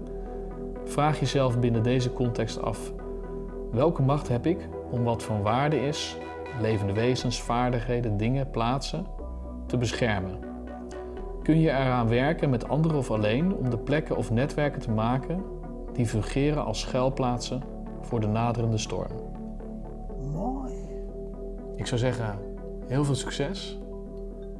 Vraag 0.84 1.20
jezelf 1.20 1.58
binnen 1.58 1.82
deze 1.82 2.12
context 2.12 2.62
af: 2.62 2.92
welke 3.70 4.02
macht 4.02 4.28
heb 4.28 4.46
ik 4.46 4.68
om 4.92 5.04
wat 5.04 5.22
van 5.22 5.42
waarde 5.42 5.86
is, 5.86 6.16
levende 6.60 6.92
wezens, 6.92 7.42
vaardigheden, 7.42 8.16
dingen, 8.16 8.50
plaatsen, 8.50 9.06
te 9.66 9.76
beschermen? 9.76 10.38
Kun 11.42 11.60
je 11.60 11.70
eraan 11.70 12.08
werken 12.08 12.50
met 12.50 12.68
anderen 12.68 12.98
of 12.98 13.10
alleen 13.10 13.54
om 13.54 13.70
de 13.70 13.78
plekken 13.78 14.16
of 14.16 14.30
netwerken 14.30 14.80
te 14.80 14.90
maken 14.90 15.44
die 15.92 16.06
fungeren 16.06 16.64
als 16.64 16.80
schuilplaatsen 16.80 17.62
voor 18.00 18.20
de 18.20 18.26
naderende 18.26 18.78
storm? 18.78 19.10
Mooi. 20.32 20.72
Ik 21.76 21.86
zou 21.86 22.00
zeggen, 22.00 22.38
heel 22.86 23.04
veel 23.04 23.14
succes. 23.14 23.78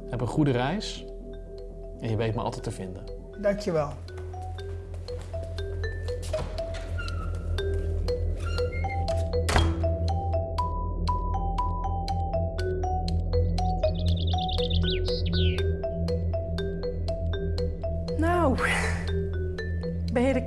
Heb 0.09 0.21
een 0.21 0.27
goede 0.27 0.51
reis. 0.51 1.05
En 1.99 2.09
je 2.09 2.15
weet 2.15 2.35
me 2.35 2.41
altijd 2.41 2.63
te 2.63 2.71
vinden. 2.71 3.03
Dankjewel. 3.41 3.89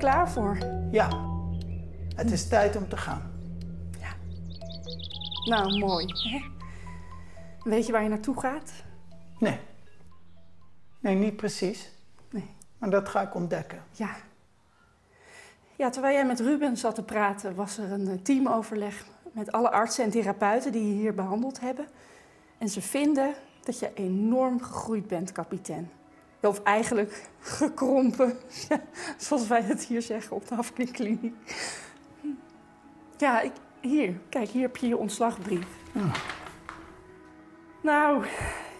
Klaar 0.06 0.30
voor? 0.30 0.58
Ja, 0.90 1.08
het 2.14 2.30
is 2.30 2.48
tijd 2.48 2.76
om 2.76 2.88
te 2.88 2.96
gaan. 2.96 3.22
Ja. 4.00 4.08
Nou, 5.44 5.78
mooi. 5.78 6.06
Hè? 6.06 6.40
Weet 7.70 7.86
je 7.86 7.92
waar 7.92 8.02
je 8.02 8.08
naartoe 8.08 8.40
gaat? 8.40 8.72
Nee. 9.38 9.58
Nee, 11.00 11.14
niet 11.14 11.36
precies. 11.36 11.90
Nee. 12.30 12.50
Maar 12.78 12.90
dat 12.90 13.08
ga 13.08 13.20
ik 13.20 13.34
ontdekken. 13.34 13.82
Ja. 13.90 14.10
Ja, 15.76 15.90
terwijl 15.90 16.14
jij 16.14 16.26
met 16.26 16.40
Ruben 16.40 16.76
zat 16.76 16.94
te 16.94 17.02
praten, 17.02 17.54
was 17.54 17.78
er 17.78 17.92
een 17.92 18.22
teamoverleg 18.22 19.04
met 19.32 19.52
alle 19.52 19.70
artsen 19.70 20.04
en 20.04 20.10
therapeuten 20.10 20.72
die 20.72 20.88
je 20.88 20.94
hier 20.94 21.14
behandeld 21.14 21.60
hebben. 21.60 21.86
En 22.58 22.68
ze 22.68 22.82
vinden 22.82 23.34
dat 23.64 23.78
je 23.78 23.90
enorm 23.94 24.62
gegroeid 24.62 25.06
bent, 25.06 25.32
kapitein. 25.32 25.90
Of 26.42 26.62
eigenlijk 26.62 27.22
gekrompen, 27.40 28.38
zoals 29.16 29.46
wij 29.46 29.62
het 29.62 29.84
hier 29.84 30.02
zeggen 30.02 30.36
op 30.36 30.48
de 30.48 30.54
afknikkliniek. 30.54 31.34
Ja, 33.16 33.40
ik, 33.40 33.52
hier, 33.80 34.14
kijk, 34.28 34.48
hier 34.48 34.62
heb 34.62 34.76
je 34.76 34.88
je 34.88 34.96
ontslagbrief. 34.96 35.66
Nou, 37.80 38.22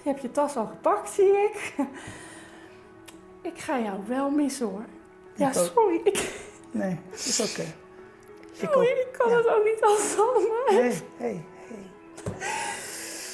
je 0.02 0.08
hebt 0.08 0.22
je 0.22 0.30
tas 0.30 0.56
al 0.56 0.66
gepakt, 0.66 1.10
zie 1.10 1.32
ik. 1.32 1.74
Ik 3.42 3.58
ga 3.58 3.78
jou 3.78 4.00
wel 4.06 4.30
missen 4.30 4.66
hoor. 4.66 4.84
Ja, 5.34 5.46
ook. 5.48 5.54
sorry. 5.74 6.00
Ik... 6.04 6.30
Nee, 6.70 6.98
is 7.12 7.40
oké. 7.40 7.62
Ik 8.52 8.68
Sorry, 8.72 8.90
ook. 8.90 8.96
ik 8.96 9.08
kan 9.18 9.30
Ja. 9.30 9.36
het 9.36 9.46
ook 9.46 9.64
niet 9.64 9.82
altijd 9.82 10.18
allemaal. 10.18 10.66
Hey, 10.66 11.00
hey, 11.16 11.44
hey. 11.68 11.80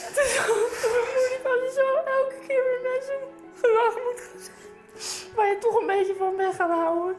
Het 0.06 0.16
is 0.24 0.34
zo 0.34 0.42
moeilijk 0.54 1.44
als 1.44 1.60
je 1.64 1.70
zo 1.74 2.10
elke 2.10 2.38
keer 2.46 2.62
weer 2.64 2.90
mensen 2.92 3.14
gedag 3.62 3.94
moet 3.94 4.20
gaan. 4.20 5.34
Waar 5.36 5.46
je 5.46 5.58
toch 5.58 5.80
een 5.80 5.86
beetje 5.86 6.14
van 6.18 6.36
bent 6.36 6.54
gaan 6.54 6.70
houden. 6.70 7.16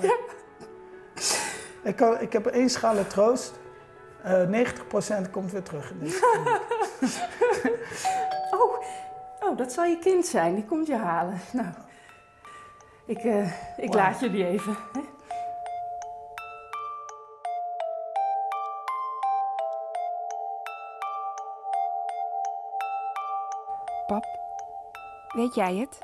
Ja. 0.00 0.16
Ik, 1.82 1.96
kan, 1.96 2.20
ik 2.20 2.32
heb 2.32 2.46
één 2.46 2.70
schale 2.70 3.06
troost. 3.06 3.52
Eh 4.22 4.64
90% 5.26 5.30
komt 5.30 5.52
weer 5.52 5.62
terug 5.62 5.90
in 5.90 5.98
deze 5.98 6.20
kliniek. 6.32 7.76
Oh, 8.50 8.82
oh, 9.40 9.56
dat 9.56 9.72
zal 9.72 9.84
je 9.84 9.98
kind 9.98 10.26
zijn. 10.26 10.54
Die 10.54 10.64
komt 10.64 10.86
je 10.86 10.96
halen. 10.96 11.40
Nou, 11.52 11.68
ik, 13.06 13.18
eh, 13.18 13.78
ik 13.78 13.92
Wauw. 13.92 14.04
laat 14.04 14.20
jullie 14.20 14.46
even. 14.46 14.76
Hè? 14.92 15.00
Pap, 24.06 24.24
weet 25.36 25.54
jij 25.54 25.76
het? 25.76 25.98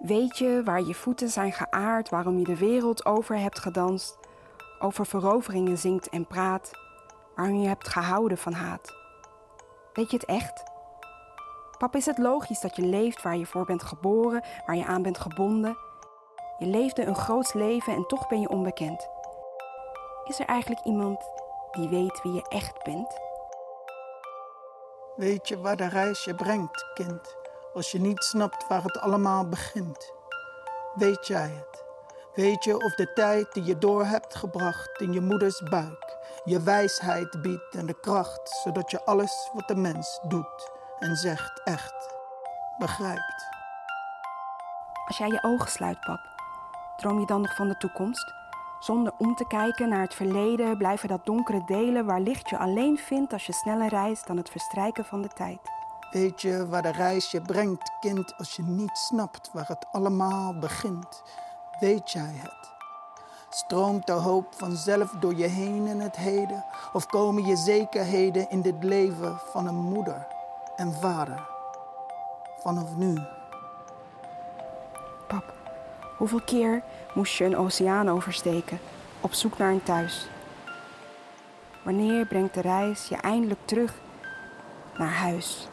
Weet 0.00 0.38
je 0.38 0.62
waar 0.64 0.82
je 0.82 0.94
voeten 0.94 1.28
zijn 1.28 1.52
geaard, 1.52 2.08
waarom 2.08 2.38
je 2.38 2.44
de 2.44 2.58
wereld 2.58 3.06
over 3.06 3.38
hebt 3.38 3.58
gedanst, 3.58 4.18
over 4.78 5.06
veroveringen 5.06 5.78
zingt 5.78 6.08
en 6.08 6.26
praat, 6.26 6.70
waarom 7.36 7.60
je 7.60 7.68
hebt 7.68 7.88
gehouden 7.88 8.38
van 8.38 8.52
haat? 8.52 8.96
Weet 9.92 10.10
je 10.10 10.16
het 10.16 10.26
echt? 10.26 10.62
Pap, 11.78 11.94
is 11.94 12.06
het 12.06 12.18
logisch 12.18 12.60
dat 12.60 12.76
je 12.76 12.82
leeft 12.82 13.22
waar 13.22 13.36
je 13.36 13.46
voor 13.46 13.64
bent 13.64 13.82
geboren, 13.82 14.44
waar 14.66 14.76
je 14.76 14.86
aan 14.86 15.02
bent 15.02 15.18
gebonden? 15.18 15.76
Je 16.58 16.66
leefde 16.66 17.04
een 17.04 17.16
groots 17.16 17.52
leven 17.52 17.94
en 17.94 18.06
toch 18.06 18.28
ben 18.28 18.40
je 18.40 18.48
onbekend. 18.48 19.08
Is 20.24 20.40
er 20.40 20.46
eigenlijk 20.46 20.84
iemand 20.84 21.30
die 21.70 21.88
weet 21.88 22.22
wie 22.22 22.32
je 22.32 22.48
echt 22.48 22.84
bent? 22.84 23.20
Weet 25.16 25.48
je 25.48 25.60
waar 25.60 25.76
de 25.76 25.88
reis 25.88 26.24
je 26.24 26.34
brengt, 26.34 26.86
kind? 26.94 27.37
Als 27.74 27.90
je 27.90 28.00
niet 28.00 28.24
snapt 28.24 28.68
waar 28.68 28.82
het 28.82 28.98
allemaal 28.98 29.48
begint. 29.48 30.12
Weet 30.94 31.26
jij 31.26 31.48
het? 31.48 31.84
Weet 32.34 32.64
je 32.64 32.76
of 32.84 32.94
de 32.94 33.12
tijd 33.12 33.52
die 33.52 33.64
je 33.64 33.78
door 33.78 34.04
hebt 34.04 34.34
gebracht 34.34 35.00
in 35.00 35.12
je 35.12 35.20
moeders 35.20 35.62
buik 35.62 36.18
je 36.48 36.62
wijsheid 36.62 37.42
biedt 37.42 37.74
en 37.74 37.86
de 37.86 38.00
kracht, 38.00 38.60
zodat 38.62 38.90
je 38.90 39.04
alles 39.04 39.50
wat 39.52 39.68
de 39.68 39.76
mens 39.76 40.20
doet 40.28 40.70
en 40.98 41.16
zegt 41.16 41.62
echt 41.64 42.14
begrijpt? 42.78 43.46
Als 45.06 45.18
jij 45.18 45.28
je 45.28 45.42
ogen 45.42 45.70
sluit, 45.70 46.00
pap, 46.00 46.20
droom 46.96 47.20
je 47.20 47.26
dan 47.26 47.40
nog 47.40 47.54
van 47.54 47.68
de 47.68 47.76
toekomst? 47.76 48.34
Zonder 48.78 49.12
om 49.18 49.34
te 49.34 49.46
kijken 49.46 49.88
naar 49.88 50.00
het 50.00 50.14
verleden 50.14 50.78
blijven 50.78 51.08
dat 51.08 51.26
donkere 51.26 51.64
delen 51.64 52.06
waar 52.06 52.20
licht 52.20 52.48
je 52.48 52.58
alleen 52.58 52.98
vindt 52.98 53.32
als 53.32 53.46
je 53.46 53.52
sneller 53.52 53.88
reist 53.88 54.26
dan 54.26 54.36
het 54.36 54.50
verstrijken 54.50 55.04
van 55.04 55.22
de 55.22 55.28
tijd. 55.28 55.60
Weet 56.10 56.40
je 56.40 56.68
waar 56.68 56.82
de 56.82 56.90
reis 56.92 57.30
je 57.30 57.40
brengt, 57.40 57.92
kind, 58.00 58.34
als 58.38 58.56
je 58.56 58.62
niet 58.62 58.96
snapt 58.96 59.50
waar 59.52 59.66
het 59.68 59.86
allemaal 59.92 60.58
begint? 60.58 61.22
Weet 61.80 62.10
jij 62.10 62.32
het? 62.34 62.70
Stroomt 63.50 64.06
de 64.06 64.12
hoop 64.12 64.46
vanzelf 64.54 65.10
door 65.10 65.34
je 65.34 65.46
heen 65.46 65.86
in 65.86 66.00
het 66.00 66.16
heden? 66.16 66.64
Of 66.92 67.06
komen 67.06 67.44
je 67.44 67.56
zekerheden 67.56 68.50
in 68.50 68.62
dit 68.62 68.84
leven 68.84 69.38
van 69.52 69.66
een 69.66 69.74
moeder 69.74 70.26
en 70.76 70.92
vader? 70.92 71.46
Vanaf 72.58 72.96
nu. 72.96 73.18
Pap, 75.26 75.54
hoeveel 76.16 76.42
keer 76.42 76.82
moest 77.14 77.36
je 77.36 77.44
een 77.44 77.56
oceaan 77.56 78.08
oversteken 78.08 78.78
op 79.20 79.32
zoek 79.32 79.58
naar 79.58 79.70
een 79.70 79.82
thuis? 79.82 80.28
Wanneer 81.84 82.26
brengt 82.26 82.54
de 82.54 82.60
reis 82.60 83.08
je 83.08 83.16
eindelijk 83.16 83.60
terug 83.66 83.94
naar 84.96 85.12
huis? 85.12 85.68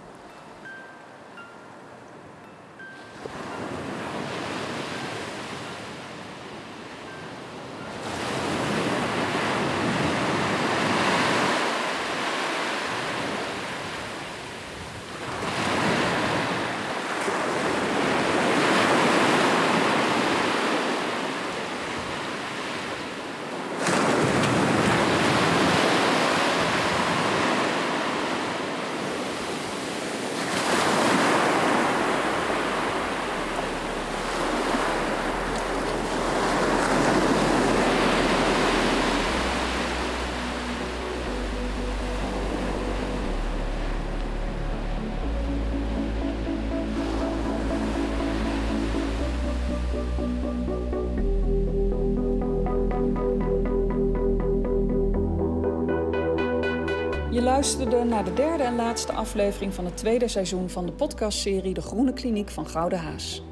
Luisterde 57.65 58.03
naar 58.03 58.25
de 58.25 58.33
derde 58.33 58.63
en 58.63 58.75
laatste 58.75 59.11
aflevering 59.11 59.73
van 59.73 59.85
het 59.85 59.97
tweede 59.97 60.27
seizoen 60.27 60.69
van 60.69 60.85
de 60.85 60.91
podcastserie 60.91 61.73
De 61.73 61.81
Groene 61.81 62.13
Kliniek 62.13 62.49
van 62.49 62.67
Gouden 62.67 62.99
Haas. 62.99 63.43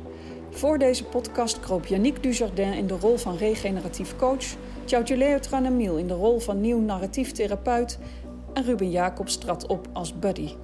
Voor 0.49 0.77
deze 0.77 1.03
podcast 1.03 1.59
kroop 1.59 1.85
Yannick 1.85 2.23
Dujardin 2.23 2.73
in 2.73 2.87
de 2.87 2.97
rol 2.97 3.17
van 3.17 3.37
regeneratief 3.37 4.15
coach, 4.15 4.45
Tjautjeleo 4.85 5.39
Tranamiel 5.39 5.97
in 5.97 6.07
de 6.07 6.13
rol 6.13 6.39
van 6.39 6.61
nieuw 6.61 6.79
narratief 6.79 7.31
therapeut 7.31 7.99
en 8.53 8.63
Ruben 8.63 8.91
Jacobs 8.91 9.37
trad 9.37 9.67
op 9.67 9.87
als 9.93 10.19
buddy. 10.19 10.55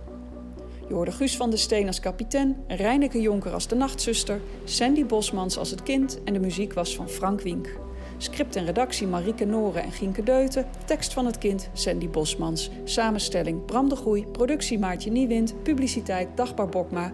Je 0.88 0.94
hoorde 0.94 1.12
Guus 1.12 1.38
van 1.38 1.50
der 1.50 1.60
Steen 1.60 1.88
als 1.88 2.00
kapitein, 2.00 2.64
Reineke 2.68 3.22
Jonker 3.22 3.54
als 3.54 3.68
de 3.68 3.76
nachtzuster, 3.76 4.42
Sandy 4.64 5.06
Bosmans 5.06 5.58
als 5.58 5.70
het 5.70 5.84
kind 5.84 6.24
en 6.24 6.34
de 6.34 6.40
muziek 6.40 6.74
was 6.74 6.96
van 6.96 7.10
Frank 7.10 7.42
Wink. 7.42 7.80
Script 8.22 8.56
en 8.56 8.66
redactie 8.66 9.08
Marieke 9.08 9.46
Noren 9.46 9.84
en 9.84 9.92
Gienke 9.92 10.24
Deuten. 10.24 10.66
Tekst 10.86 11.14
van 11.14 11.26
het 11.26 11.38
kind 11.38 11.70
Sandy 11.74 12.10
Bosmans. 12.10 12.70
Samenstelling 12.84 13.66
Bram 13.66 13.90
de 13.90 13.96
Groei. 13.96 14.26
Productie 14.26 14.80
Maartje 14.80 15.12
Niewind. 15.12 15.64
Publiciteit 15.64 16.28
Dagbar 16.36 16.70
Bokma. 16.70 17.12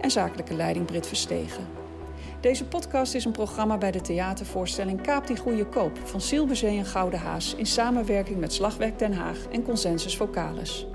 En 0.00 0.10
zakelijke 0.10 0.54
leiding 0.54 0.86
Brit 0.86 1.06
Verstegen. 1.06 1.66
Deze 2.40 2.64
podcast 2.64 3.14
is 3.14 3.24
een 3.24 3.32
programma 3.32 3.78
bij 3.78 3.90
de 3.90 4.00
theatervoorstelling 4.00 5.00
Kaap 5.00 5.26
die 5.26 5.36
Goede 5.36 5.66
Koop 5.66 5.98
van 6.04 6.20
Silberzee 6.20 6.78
en 6.78 6.84
Gouden 6.84 7.18
Haas 7.18 7.54
in 7.54 7.66
samenwerking 7.66 8.38
met 8.38 8.52
Slagwerk 8.52 8.98
Den 8.98 9.12
Haag 9.12 9.38
en 9.52 9.62
Consensus 9.62 10.16
Vocalis. 10.16 10.86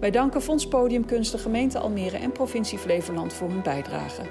Wij 0.00 0.10
danken 0.10 0.42
Fonds 0.42 0.68
Podiumkunst, 0.68 1.32
de 1.32 1.38
gemeente 1.38 1.78
Almere 1.78 2.16
en 2.16 2.32
provincie 2.32 2.78
Flevoland 2.78 3.32
voor 3.32 3.48
hun 3.48 3.62
bijdrage. 3.62 4.22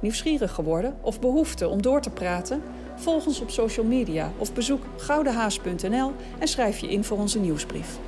Nieuwsgierig 0.00 0.52
geworden 0.52 0.96
of 1.00 1.20
behoefte 1.20 1.68
om 1.68 1.82
door 1.82 2.00
te 2.00 2.10
praten? 2.10 2.62
Volg 2.96 3.26
ons 3.26 3.40
op 3.40 3.50
social 3.50 3.86
media 3.86 4.32
of 4.38 4.52
bezoek 4.52 4.82
goudenhaas.nl 4.96 6.12
en 6.38 6.48
schrijf 6.48 6.78
je 6.78 6.88
in 6.88 7.04
voor 7.04 7.18
onze 7.18 7.38
nieuwsbrief. 7.38 7.98